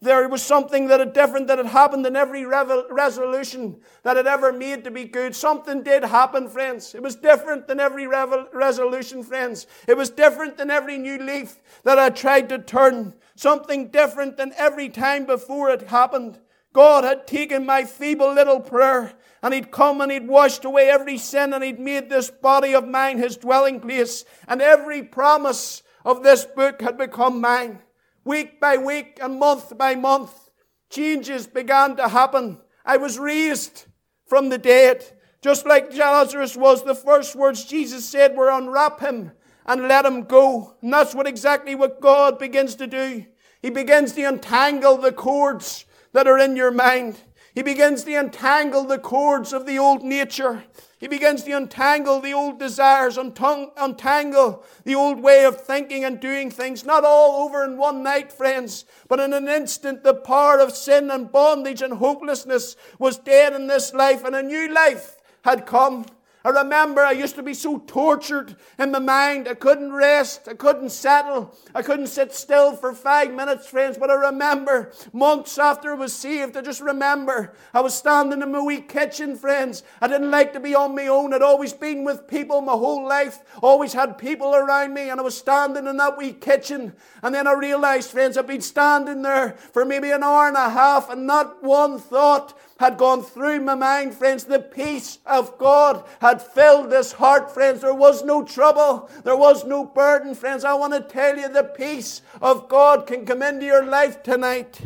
There 0.00 0.28
was 0.28 0.42
something 0.42 0.86
that 0.88 1.00
had 1.00 1.12
different 1.12 1.48
that 1.48 1.58
had 1.58 1.66
happened 1.66 2.06
in 2.06 2.14
every 2.16 2.44
resolution 2.44 3.80
that 4.04 4.16
had 4.16 4.28
ever 4.28 4.52
made 4.52 4.84
to 4.84 4.92
be 4.92 5.06
good. 5.06 5.34
Something 5.34 5.82
did 5.82 6.04
happen, 6.04 6.48
friends. 6.48 6.94
It 6.94 7.02
was 7.02 7.16
different 7.16 7.66
than 7.66 7.80
every 7.80 8.06
resolution, 8.06 9.24
friends. 9.24 9.66
It 9.88 9.96
was 9.96 10.10
different 10.10 10.56
than 10.56 10.70
every 10.70 10.98
new 10.98 11.18
leaf 11.18 11.56
that 11.82 11.98
I 11.98 12.10
tried 12.10 12.48
to 12.50 12.58
turn. 12.58 13.14
Something 13.38 13.90
different 13.90 14.36
than 14.36 14.52
every 14.56 14.88
time 14.88 15.24
before 15.24 15.70
it 15.70 15.82
happened. 15.82 16.40
God 16.72 17.04
had 17.04 17.28
taken 17.28 17.64
my 17.64 17.84
feeble 17.84 18.34
little 18.34 18.58
prayer 18.58 19.12
and 19.44 19.54
He'd 19.54 19.70
come 19.70 20.00
and 20.00 20.10
He'd 20.10 20.26
washed 20.26 20.64
away 20.64 20.90
every 20.90 21.18
sin 21.18 21.52
and 21.52 21.62
He'd 21.62 21.78
made 21.78 22.10
this 22.10 22.32
body 22.32 22.74
of 22.74 22.88
mine 22.88 23.18
His 23.18 23.36
dwelling 23.36 23.78
place. 23.78 24.24
And 24.48 24.60
every 24.60 25.04
promise 25.04 25.84
of 26.04 26.24
this 26.24 26.46
book 26.46 26.82
had 26.82 26.98
become 26.98 27.40
mine. 27.40 27.78
Week 28.24 28.60
by 28.60 28.76
week 28.76 29.20
and 29.22 29.38
month 29.38 29.78
by 29.78 29.94
month, 29.94 30.50
changes 30.90 31.46
began 31.46 31.94
to 31.94 32.08
happen. 32.08 32.58
I 32.84 32.96
was 32.96 33.20
raised 33.20 33.86
from 34.26 34.48
the 34.48 34.58
dead. 34.58 35.04
Just 35.42 35.64
like 35.64 35.94
Lazarus 35.94 36.56
was, 36.56 36.82
the 36.82 36.92
first 36.92 37.36
words 37.36 37.64
Jesus 37.64 38.04
said 38.04 38.36
were 38.36 38.50
unwrap 38.50 38.98
him 38.98 39.30
and 39.68 39.86
let 39.86 40.04
him 40.04 40.24
go. 40.24 40.74
And 40.82 40.92
that's 40.92 41.14
what 41.14 41.28
exactly 41.28 41.76
what 41.76 42.00
God 42.00 42.38
begins 42.38 42.74
to 42.76 42.88
do. 42.88 43.26
He 43.62 43.70
begins 43.70 44.12
to 44.14 44.22
untangle 44.22 44.96
the 44.96 45.12
cords 45.12 45.84
that 46.12 46.26
are 46.26 46.38
in 46.38 46.56
your 46.56 46.72
mind. 46.72 47.20
He 47.54 47.62
begins 47.62 48.04
to 48.04 48.14
untangle 48.14 48.84
the 48.84 48.98
cords 48.98 49.52
of 49.52 49.66
the 49.66 49.78
old 49.78 50.02
nature. 50.02 50.64
He 50.98 51.06
begins 51.06 51.42
to 51.44 51.52
untangle 51.52 52.20
the 52.20 52.32
old 52.32 52.58
desires, 52.58 53.18
untangle 53.18 54.64
the 54.84 54.94
old 54.94 55.20
way 55.20 55.44
of 55.44 55.60
thinking 55.60 56.04
and 56.04 56.18
doing 56.18 56.50
things. 56.50 56.84
Not 56.84 57.04
all 57.04 57.44
over 57.44 57.64
in 57.64 57.76
one 57.76 58.02
night, 58.02 58.32
friends, 58.32 58.84
but 59.08 59.20
in 59.20 59.32
an 59.32 59.48
instant, 59.48 60.02
the 60.02 60.14
power 60.14 60.58
of 60.58 60.72
sin 60.72 61.10
and 61.10 61.30
bondage 61.30 61.82
and 61.82 61.94
hopelessness 61.94 62.76
was 62.98 63.18
dead 63.18 63.52
in 63.52 63.66
this 63.66 63.92
life, 63.92 64.24
and 64.24 64.34
a 64.34 64.42
new 64.42 64.72
life 64.72 65.16
had 65.42 65.66
come. 65.66 66.06
I 66.48 66.62
remember 66.62 67.02
I 67.02 67.12
used 67.12 67.34
to 67.34 67.42
be 67.42 67.52
so 67.52 67.76
tortured 67.86 68.56
in 68.78 68.90
my 68.90 69.00
mind. 69.00 69.48
I 69.48 69.52
couldn't 69.52 69.92
rest. 69.92 70.48
I 70.48 70.54
couldn't 70.54 70.88
settle. 70.88 71.54
I 71.74 71.82
couldn't 71.82 72.06
sit 72.06 72.32
still 72.32 72.74
for 72.74 72.94
five 72.94 73.34
minutes, 73.34 73.66
friends. 73.66 73.98
But 73.98 74.10
I 74.10 74.14
remember 74.14 74.90
months 75.12 75.58
after 75.58 75.92
I 75.92 75.96
was 75.96 76.14
saved, 76.14 76.56
I 76.56 76.62
just 76.62 76.80
remember 76.80 77.52
I 77.74 77.82
was 77.82 77.92
standing 77.92 78.40
in 78.40 78.50
my 78.50 78.62
wee 78.62 78.80
kitchen, 78.80 79.36
friends. 79.36 79.82
I 80.00 80.08
didn't 80.08 80.30
like 80.30 80.54
to 80.54 80.60
be 80.60 80.74
on 80.74 80.94
my 80.94 81.08
own. 81.08 81.34
I'd 81.34 81.42
always 81.42 81.74
been 81.74 82.02
with 82.02 82.26
people 82.26 82.62
my 82.62 82.72
whole 82.72 83.06
life, 83.06 83.40
always 83.62 83.92
had 83.92 84.16
people 84.16 84.54
around 84.54 84.94
me, 84.94 85.10
and 85.10 85.20
I 85.20 85.24
was 85.24 85.36
standing 85.36 85.86
in 85.86 85.98
that 85.98 86.16
wee 86.16 86.32
kitchen. 86.32 86.94
And 87.22 87.34
then 87.34 87.46
I 87.46 87.52
realized, 87.52 88.10
friends, 88.10 88.38
I've 88.38 88.46
been 88.46 88.62
standing 88.62 89.20
there 89.20 89.52
for 89.74 89.84
maybe 89.84 90.12
an 90.12 90.22
hour 90.22 90.48
and 90.48 90.56
a 90.56 90.70
half, 90.70 91.10
and 91.10 91.26
not 91.26 91.62
one 91.62 91.98
thought 91.98 92.58
had 92.78 92.96
gone 92.96 93.22
through 93.22 93.60
my 93.60 93.74
mind, 93.74 94.14
friends. 94.14 94.44
The 94.44 94.60
peace 94.60 95.18
of 95.26 95.58
God 95.58 96.04
had 96.20 96.40
filled 96.40 96.90
this 96.90 97.12
heart, 97.12 97.52
friends. 97.52 97.80
There 97.80 97.94
was 97.94 98.24
no 98.24 98.44
trouble. 98.44 99.10
There 99.24 99.36
was 99.36 99.64
no 99.64 99.84
burden, 99.84 100.34
friends. 100.34 100.64
I 100.64 100.74
want 100.74 100.94
to 100.94 101.00
tell 101.00 101.36
you 101.36 101.48
the 101.48 101.64
peace 101.64 102.22
of 102.40 102.68
God 102.68 103.06
can 103.06 103.26
come 103.26 103.42
into 103.42 103.66
your 103.66 103.84
life 103.84 104.22
tonight. 104.22 104.80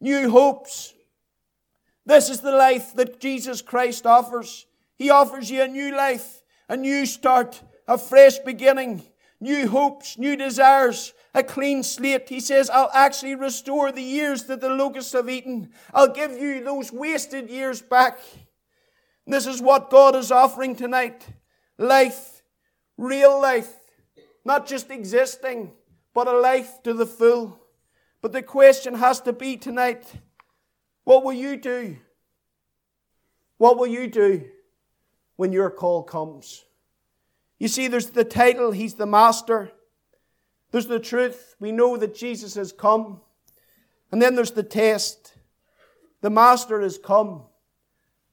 New 0.00 0.30
hopes. 0.30 0.94
This 2.06 2.30
is 2.30 2.40
the 2.40 2.52
life 2.52 2.94
that 2.94 3.20
Jesus 3.20 3.60
Christ 3.62 4.06
offers. 4.06 4.66
He 4.96 5.10
offers 5.10 5.50
you 5.50 5.62
a 5.62 5.68
new 5.68 5.94
life, 5.96 6.42
a 6.68 6.76
new 6.76 7.06
start, 7.06 7.60
a 7.88 7.98
fresh 7.98 8.38
beginning, 8.38 9.02
new 9.40 9.68
hopes, 9.68 10.16
new 10.16 10.36
desires, 10.36 11.12
a 11.34 11.42
clean 11.42 11.82
slate. 11.82 12.28
He 12.28 12.40
says, 12.40 12.68
I'll 12.70 12.90
actually 12.92 13.34
restore 13.34 13.90
the 13.90 14.02
years 14.02 14.44
that 14.44 14.60
the 14.60 14.68
locusts 14.68 15.12
have 15.12 15.30
eaten. 15.30 15.70
I'll 15.94 16.12
give 16.12 16.32
you 16.32 16.62
those 16.62 16.92
wasted 16.92 17.48
years 17.48 17.80
back. 17.80 18.18
This 19.26 19.46
is 19.46 19.62
what 19.62 19.90
God 19.90 20.14
is 20.16 20.30
offering 20.30 20.76
tonight. 20.76 21.26
Life, 21.78 22.42
real 22.98 23.40
life, 23.40 23.72
not 24.44 24.66
just 24.66 24.90
existing, 24.90 25.72
but 26.12 26.28
a 26.28 26.38
life 26.38 26.82
to 26.82 26.92
the 26.92 27.06
full. 27.06 27.60
But 28.20 28.32
the 28.32 28.42
question 28.42 28.94
has 28.94 29.20
to 29.22 29.32
be 29.32 29.56
tonight, 29.56 30.04
what 31.04 31.24
will 31.24 31.32
you 31.32 31.56
do? 31.56 31.96
What 33.58 33.78
will 33.78 33.86
you 33.86 34.06
do 34.06 34.44
when 35.36 35.52
your 35.52 35.70
call 35.70 36.02
comes? 36.02 36.64
You 37.58 37.68
see, 37.68 37.88
there's 37.88 38.10
the 38.10 38.24
title, 38.24 38.72
He's 38.72 38.94
the 38.94 39.06
Master. 39.06 39.72
There's 40.72 40.86
the 40.86 40.98
truth. 40.98 41.54
We 41.60 41.70
know 41.70 41.96
that 41.98 42.16
Jesus 42.16 42.54
has 42.54 42.72
come. 42.72 43.20
And 44.10 44.20
then 44.20 44.34
there's 44.34 44.50
the 44.50 44.62
test. 44.62 45.34
The 46.22 46.30
Master 46.30 46.80
has 46.80 46.98
come 46.98 47.42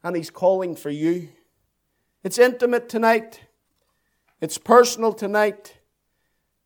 and 0.04 0.16
He's 0.16 0.30
calling 0.30 0.76
for 0.76 0.90
you. 0.90 1.30
It's 2.24 2.40
intimate 2.40 2.90
tonight. 2.90 3.42
It's 4.42 4.58
personal 4.58 5.14
tonight. 5.14 5.78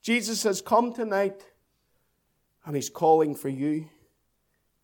Jesus 0.02 0.44
has 0.44 0.62
come 0.62 0.94
tonight 0.94 1.44
and 2.66 2.76
He's 2.76 2.90
calling 2.90 3.34
for 3.36 3.50
you. 3.50 3.90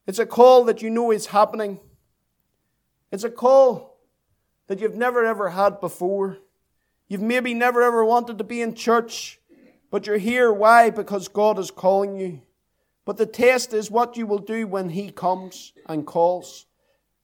It's 0.07 0.19
a 0.19 0.25
call 0.25 0.63
that 0.65 0.81
you 0.81 0.89
know 0.89 1.11
is 1.11 1.27
happening. 1.27 1.79
It's 3.11 3.23
a 3.23 3.29
call 3.29 3.99
that 4.67 4.79
you've 4.79 4.95
never 4.95 5.23
ever 5.23 5.49
had 5.49 5.79
before. 5.79 6.39
You've 7.07 7.21
maybe 7.21 7.53
never 7.53 7.83
ever 7.83 8.03
wanted 8.03 8.39
to 8.39 8.43
be 8.43 8.61
in 8.61 8.73
church. 8.73 9.38
But 9.91 10.05
you're 10.05 10.17
here. 10.17 10.51
Why? 10.51 10.89
Because 10.89 11.27
God 11.27 11.57
is 11.57 11.71
calling 11.71 12.15
you. 12.15 12.41
But 13.05 13.17
the 13.17 13.25
test 13.25 13.73
is 13.73 13.89
what 13.89 14.17
you 14.17 14.27
will 14.27 14.39
do 14.39 14.67
when 14.67 14.89
He 14.89 15.09
comes 15.09 15.73
and 15.87 16.05
calls. 16.05 16.67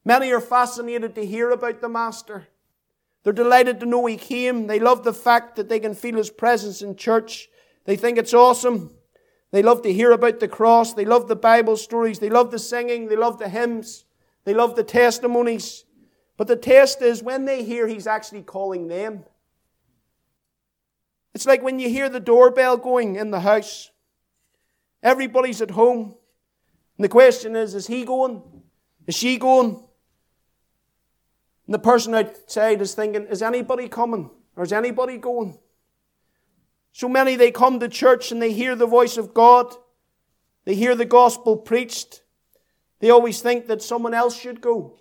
Many 0.04 0.32
are 0.32 0.42
fascinated 0.42 1.16
to 1.16 1.26
hear 1.26 1.52
about 1.52 1.82
the 1.82 1.90
Master. 1.90 2.48
They're 3.24 3.34
delighted 3.34 3.80
to 3.80 3.86
know 3.86 4.06
He 4.06 4.18
came. 4.18 4.68
They 4.68 4.80
love 4.80 5.04
the 5.04 5.14
fact 5.14 5.56
that 5.56 5.70
they 5.70 5.80
can 5.80 5.94
feel 5.94 6.16
His 6.16 6.30
presence 6.30 6.82
in 6.82 6.96
church. 6.96 7.50
They 7.86 7.96
think 7.96 8.18
it's 8.18 8.34
awesome. 8.34 8.92
They 9.52 9.62
love 9.62 9.84
to 9.84 9.94
hear 9.94 10.12
about 10.12 10.40
the 10.40 10.48
cross. 10.48 10.94
They 10.94 11.06
love 11.06 11.28
the 11.28 11.36
Bible 11.36 11.78
stories. 11.78 12.20
They 12.20 12.30
love 12.30 12.52
the 12.52 12.60
singing. 12.60 13.08
They 13.08 13.16
love 13.16 13.38
the 13.38 13.50
hymns. 13.50 14.06
They 14.44 14.54
love 14.54 14.76
the 14.76 14.84
testimonies. 14.84 15.86
But 16.36 16.48
the 16.48 16.56
test 16.56 17.02
is 17.02 17.24
when 17.24 17.46
they 17.46 17.64
hear 17.64 17.88
He's 17.88 18.08
actually 18.08 18.44
calling 18.44 18.88
them. 18.88 19.24
It's 21.36 21.46
like 21.46 21.62
when 21.62 21.80
you 21.80 21.90
hear 21.90 22.08
the 22.08 22.22
doorbell 22.22 22.78
going 22.78 23.18
in 23.18 23.30
the 23.30 23.42
house. 23.42 23.92
Everybody's 25.04 25.62
at 25.62 25.72
home. 25.72 26.16
And 26.98 27.04
the 27.04 27.10
question 27.10 27.58
is, 27.58 27.76
is 27.76 27.88
he 27.88 28.06
going? 28.06 28.42
Is 29.06 29.16
she 29.16 29.38
going? 29.38 29.86
And 31.68 31.74
the 31.74 31.80
person 31.80 32.16
outside 32.16 32.82
is 32.82 32.96
thinking, 32.96 33.28
is 33.28 33.42
anybody 33.42 33.90
coming? 33.90 34.32
Or 34.56 34.64
is 34.64 34.72
anybody 34.72 35.18
going? 35.18 35.60
So 36.94 37.10
many, 37.10 37.36
they 37.36 37.52
come 37.52 37.82
to 37.82 37.90
church 37.90 38.32
and 38.32 38.42
they 38.42 38.54
hear 38.54 38.74
the 38.74 38.88
voice 38.88 39.18
of 39.18 39.34
God. 39.34 39.76
They 40.64 40.74
hear 40.74 40.96
the 40.96 41.04
gospel 41.04 41.58
preached. 41.58 42.22
They 43.02 43.10
always 43.10 43.42
think 43.42 43.68
that 43.68 43.82
someone 43.82 44.14
else 44.14 44.40
should 44.40 44.62
go. 44.62 44.98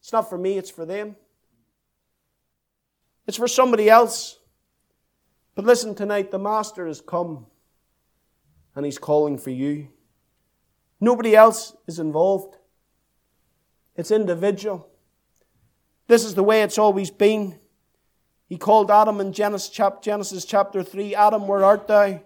It's 0.00 0.12
not 0.12 0.30
for 0.30 0.38
me, 0.38 0.56
it's 0.56 0.70
for 0.70 0.86
them. 0.86 1.16
It's 3.26 3.36
for 3.36 3.46
somebody 3.46 3.90
else. 3.90 4.38
But 5.56 5.64
listen 5.64 5.94
tonight, 5.94 6.30
the 6.30 6.38
Master 6.38 6.86
has 6.86 7.00
come 7.00 7.46
and 8.76 8.84
he's 8.84 8.98
calling 8.98 9.38
for 9.38 9.50
you. 9.50 9.88
Nobody 11.00 11.34
else 11.34 11.74
is 11.86 11.98
involved. 11.98 12.56
It's 13.96 14.10
individual. 14.10 14.86
This 16.08 16.24
is 16.24 16.34
the 16.34 16.42
way 16.44 16.62
it's 16.62 16.78
always 16.78 17.10
been. 17.10 17.58
He 18.48 18.58
called 18.58 18.90
Adam 18.90 19.18
in 19.18 19.32
Genesis, 19.32 19.70
chapter 20.44 20.82
3, 20.82 21.14
Adam, 21.14 21.48
where 21.48 21.64
art 21.64 21.88
thou? 21.88 22.20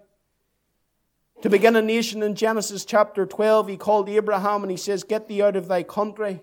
To 1.43 1.49
begin 1.49 1.76
a 1.76 1.83
nation 1.83 2.22
in 2.22 2.35
Genesis 2.35 2.85
chapter 2.85 3.24
12, 3.24 3.68
he 3.68 3.76
called 3.76 4.09
Abraham 4.09 4.62
and 4.62 4.70
he 4.70 4.76
says, 4.76 5.05
Get 5.05 5.28
thee 5.28 5.41
out 5.41 5.57
of 5.57 5.68
thy 5.68 5.85
country. 5.85 6.43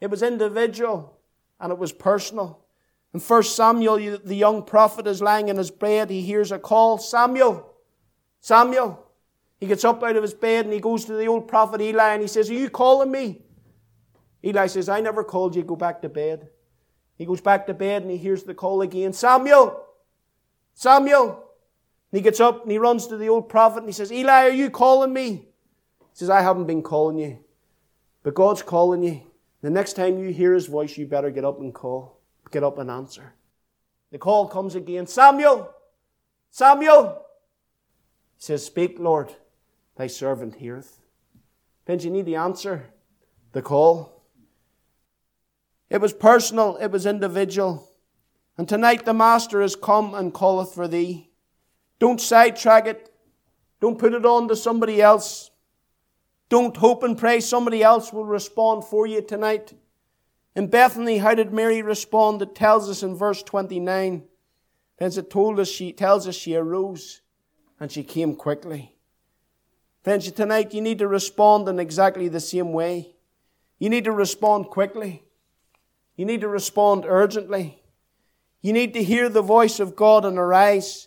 It 0.00 0.10
was 0.10 0.22
individual 0.22 1.16
and 1.60 1.72
it 1.72 1.78
was 1.78 1.92
personal. 1.92 2.64
In 3.14 3.20
1 3.20 3.42
Samuel, 3.42 4.18
the 4.18 4.36
young 4.36 4.62
prophet 4.62 5.06
is 5.06 5.22
lying 5.22 5.48
in 5.48 5.56
his 5.56 5.70
bed. 5.70 6.10
He 6.10 6.22
hears 6.22 6.52
a 6.52 6.58
call 6.58 6.98
Samuel, 6.98 7.74
Samuel. 8.40 9.06
He 9.58 9.66
gets 9.66 9.84
up 9.84 10.02
out 10.02 10.16
of 10.16 10.22
his 10.22 10.34
bed 10.34 10.66
and 10.66 10.74
he 10.74 10.80
goes 10.80 11.04
to 11.06 11.14
the 11.14 11.26
old 11.26 11.48
prophet 11.48 11.80
Eli 11.80 12.12
and 12.12 12.22
he 12.22 12.28
says, 12.28 12.50
Are 12.50 12.54
you 12.54 12.70
calling 12.70 13.10
me? 13.10 13.42
Eli 14.44 14.66
says, 14.66 14.88
I 14.88 15.00
never 15.00 15.24
called 15.24 15.56
you. 15.56 15.64
Go 15.64 15.74
back 15.74 16.02
to 16.02 16.08
bed. 16.08 16.48
He 17.16 17.24
goes 17.24 17.40
back 17.40 17.66
to 17.66 17.74
bed 17.74 18.02
and 18.02 18.10
he 18.10 18.16
hears 18.16 18.44
the 18.44 18.54
call 18.54 18.82
again 18.82 19.12
Samuel, 19.12 19.84
Samuel. 20.74 21.44
And 22.12 22.18
he 22.18 22.20
gets 22.20 22.40
up 22.40 22.62
and 22.62 22.70
he 22.70 22.78
runs 22.78 23.06
to 23.08 23.16
the 23.16 23.28
old 23.28 23.48
prophet 23.48 23.78
and 23.78 23.88
he 23.88 23.92
says, 23.92 24.12
Eli, 24.12 24.46
are 24.46 24.50
you 24.50 24.70
calling 24.70 25.12
me? 25.12 25.30
He 25.32 26.14
says, 26.14 26.30
I 26.30 26.42
haven't 26.42 26.66
been 26.66 26.82
calling 26.82 27.18
you, 27.18 27.38
but 28.22 28.34
God's 28.34 28.62
calling 28.62 29.02
you. 29.02 29.22
The 29.60 29.70
next 29.70 29.94
time 29.94 30.18
you 30.18 30.28
hear 30.28 30.54
his 30.54 30.66
voice, 30.66 30.96
you 30.96 31.06
better 31.06 31.30
get 31.30 31.44
up 31.44 31.58
and 31.58 31.74
call 31.74 32.17
get 32.50 32.64
up 32.64 32.78
and 32.78 32.90
answer. 32.90 33.34
The 34.10 34.18
call 34.18 34.48
comes 34.48 34.74
again 34.74 35.06
Samuel! 35.06 35.74
Samuel! 36.50 37.24
He 38.36 38.42
says, 38.42 38.64
Speak, 38.64 38.98
Lord, 38.98 39.34
thy 39.96 40.06
servant 40.06 40.56
heareth. 40.56 41.00
Then 41.84 42.00
you 42.00 42.10
need 42.10 42.26
the 42.26 42.36
answer, 42.36 42.90
the 43.52 43.62
call. 43.62 44.24
It 45.90 46.00
was 46.00 46.12
personal, 46.12 46.76
it 46.76 46.90
was 46.90 47.06
individual. 47.06 47.88
And 48.56 48.68
tonight 48.68 49.04
the 49.04 49.14
Master 49.14 49.62
has 49.62 49.76
come 49.76 50.14
and 50.14 50.34
calleth 50.34 50.74
for 50.74 50.88
thee. 50.88 51.30
Don't 51.98 52.20
sidetrack 52.20 52.86
it. 52.86 53.12
Don't 53.80 53.98
put 53.98 54.14
it 54.14 54.26
on 54.26 54.48
to 54.48 54.56
somebody 54.56 55.00
else. 55.00 55.50
Don't 56.48 56.76
hope 56.76 57.02
and 57.02 57.16
pray 57.16 57.40
somebody 57.40 57.82
else 57.82 58.12
will 58.12 58.24
respond 58.24 58.84
for 58.84 59.06
you 59.06 59.22
tonight. 59.22 59.74
In 60.58 60.66
Bethany, 60.66 61.18
how 61.18 61.36
did 61.36 61.52
Mary 61.52 61.82
respond? 61.82 62.42
It 62.42 62.56
tells 62.56 62.90
us 62.90 63.04
in 63.04 63.14
verse 63.14 63.44
29. 63.44 64.24
Friends, 64.96 65.16
it 65.16 65.30
told 65.30 65.60
us 65.60 65.68
she 65.68 65.92
tells 65.92 66.26
us 66.26 66.34
she 66.34 66.56
arose 66.56 67.20
and 67.78 67.92
she 67.92 68.02
came 68.02 68.34
quickly. 68.34 68.96
Friends, 70.02 70.32
tonight 70.32 70.74
you 70.74 70.80
need 70.80 70.98
to 70.98 71.06
respond 71.06 71.68
in 71.68 71.78
exactly 71.78 72.26
the 72.26 72.40
same 72.40 72.72
way. 72.72 73.14
You 73.78 73.88
need 73.88 74.02
to 74.02 74.10
respond 74.10 74.66
quickly. 74.66 75.22
You 76.16 76.24
need 76.24 76.40
to 76.40 76.48
respond 76.48 77.04
urgently. 77.06 77.80
You 78.60 78.72
need 78.72 78.94
to 78.94 79.02
hear 79.04 79.28
the 79.28 79.42
voice 79.42 79.78
of 79.78 79.94
God 79.94 80.24
and 80.24 80.36
arise. 80.36 81.06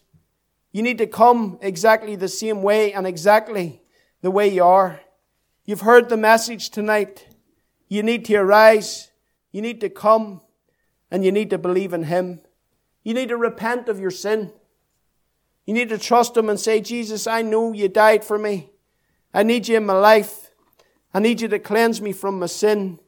You 0.72 0.82
need 0.82 0.98
to 1.00 1.08
come 1.08 1.60
exactly 1.62 2.16
the 2.16 2.30
same 2.30 2.64
way 2.64 2.94
and 2.94 3.06
exactly 3.06 3.82
the 4.22 4.32
way 4.32 4.48
you 4.48 4.64
are. 4.64 5.02
You've 5.66 5.82
heard 5.82 6.08
the 6.08 6.16
message 6.16 6.70
tonight. 6.70 7.28
You 7.90 8.02
need 8.02 8.24
to 8.24 8.36
arise. 8.36 9.11
You 9.52 9.62
need 9.62 9.82
to 9.82 9.90
come 9.90 10.42
and 11.10 11.26
you 11.26 11.32
need 11.32 11.50
to 11.50 11.58
believe 11.58 11.94
in 11.94 12.04
Him. 12.04 12.42
You 13.04 13.14
need 13.14 13.30
to 13.30 13.38
repent 13.38 13.90
of 13.90 14.00
your 14.00 14.12
sin. 14.12 14.52
You 15.66 15.74
need 15.74 15.90
to 15.90 15.98
trust 15.98 16.38
Him 16.38 16.50
and 16.50 16.60
say, 16.60 16.82
Jesus, 16.82 17.28
I 17.28 17.42
know 17.42 17.74
you 17.74 17.88
died 17.88 18.24
for 18.24 18.38
me. 18.38 18.72
I 19.34 19.44
need 19.44 19.68
you 19.68 19.78
in 19.78 19.86
my 19.86 19.94
life. 19.94 20.52
I 21.14 21.20
need 21.20 21.42
you 21.42 21.48
to 21.50 21.60
cleanse 21.60 22.02
me 22.02 22.14
from 22.14 22.40
my 22.40 22.46
sin. 22.46 23.00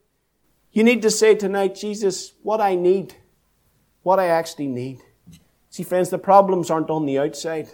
You 0.72 0.84
need 0.84 1.02
to 1.04 1.12
say 1.12 1.36
tonight, 1.36 1.76
Jesus, 1.76 2.34
what 2.42 2.60
I 2.60 2.76
need, 2.76 3.16
what 4.02 4.20
I 4.20 4.28
actually 4.28 4.68
need. 4.68 5.00
See, 5.70 5.84
friends, 5.84 6.10
the 6.10 6.18
problems 6.18 6.70
aren't 6.70 6.90
on 6.90 7.06
the 7.06 7.20
outside. 7.20 7.70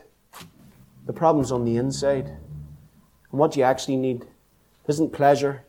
The 1.05 1.13
problem's 1.13 1.51
on 1.51 1.65
the 1.65 1.78
inside. 1.78 2.26
And 2.28 3.39
what 3.39 3.55
you 3.55 3.63
actually 3.63 3.97
need 3.97 4.26
isn't 4.88 5.13
pleasure, 5.13 5.65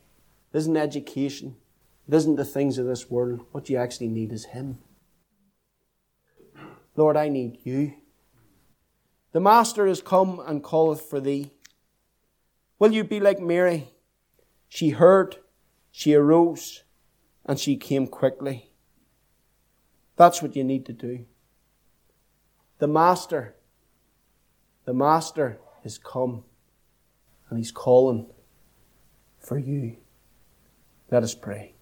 isn't 0.52 0.76
education, 0.76 1.56
it 2.10 2.16
isn't 2.16 2.34
the 2.34 2.44
things 2.44 2.76
of 2.76 2.86
this 2.86 3.08
world. 3.08 3.46
What 3.52 3.70
you 3.70 3.76
actually 3.76 4.08
need 4.08 4.32
is 4.32 4.46
Him. 4.46 4.78
Lord, 6.96 7.16
I 7.16 7.28
need 7.28 7.58
you. 7.62 7.94
The 9.30 9.38
Master 9.38 9.86
is 9.86 10.02
come 10.02 10.42
and 10.44 10.64
calleth 10.64 11.02
for 11.02 11.20
thee. 11.20 11.52
Will 12.80 12.90
you 12.90 13.04
be 13.04 13.20
like 13.20 13.38
Mary? 13.38 13.90
She 14.68 14.90
heard, 14.90 15.36
she 15.92 16.12
arose, 16.14 16.82
and 17.46 17.60
she 17.60 17.76
came 17.76 18.08
quickly. 18.08 18.72
That's 20.16 20.42
what 20.42 20.56
you 20.56 20.64
need 20.64 20.86
to 20.86 20.92
do. 20.92 21.26
The 22.78 22.88
Master, 22.88 23.54
the 24.84 24.94
Master 24.94 25.60
is 25.84 25.96
come, 25.96 26.42
and 27.48 27.56
He's 27.56 27.70
calling 27.70 28.26
for 29.38 29.56
you. 29.56 29.98
Let 31.08 31.22
us 31.22 31.36
pray. 31.36 31.76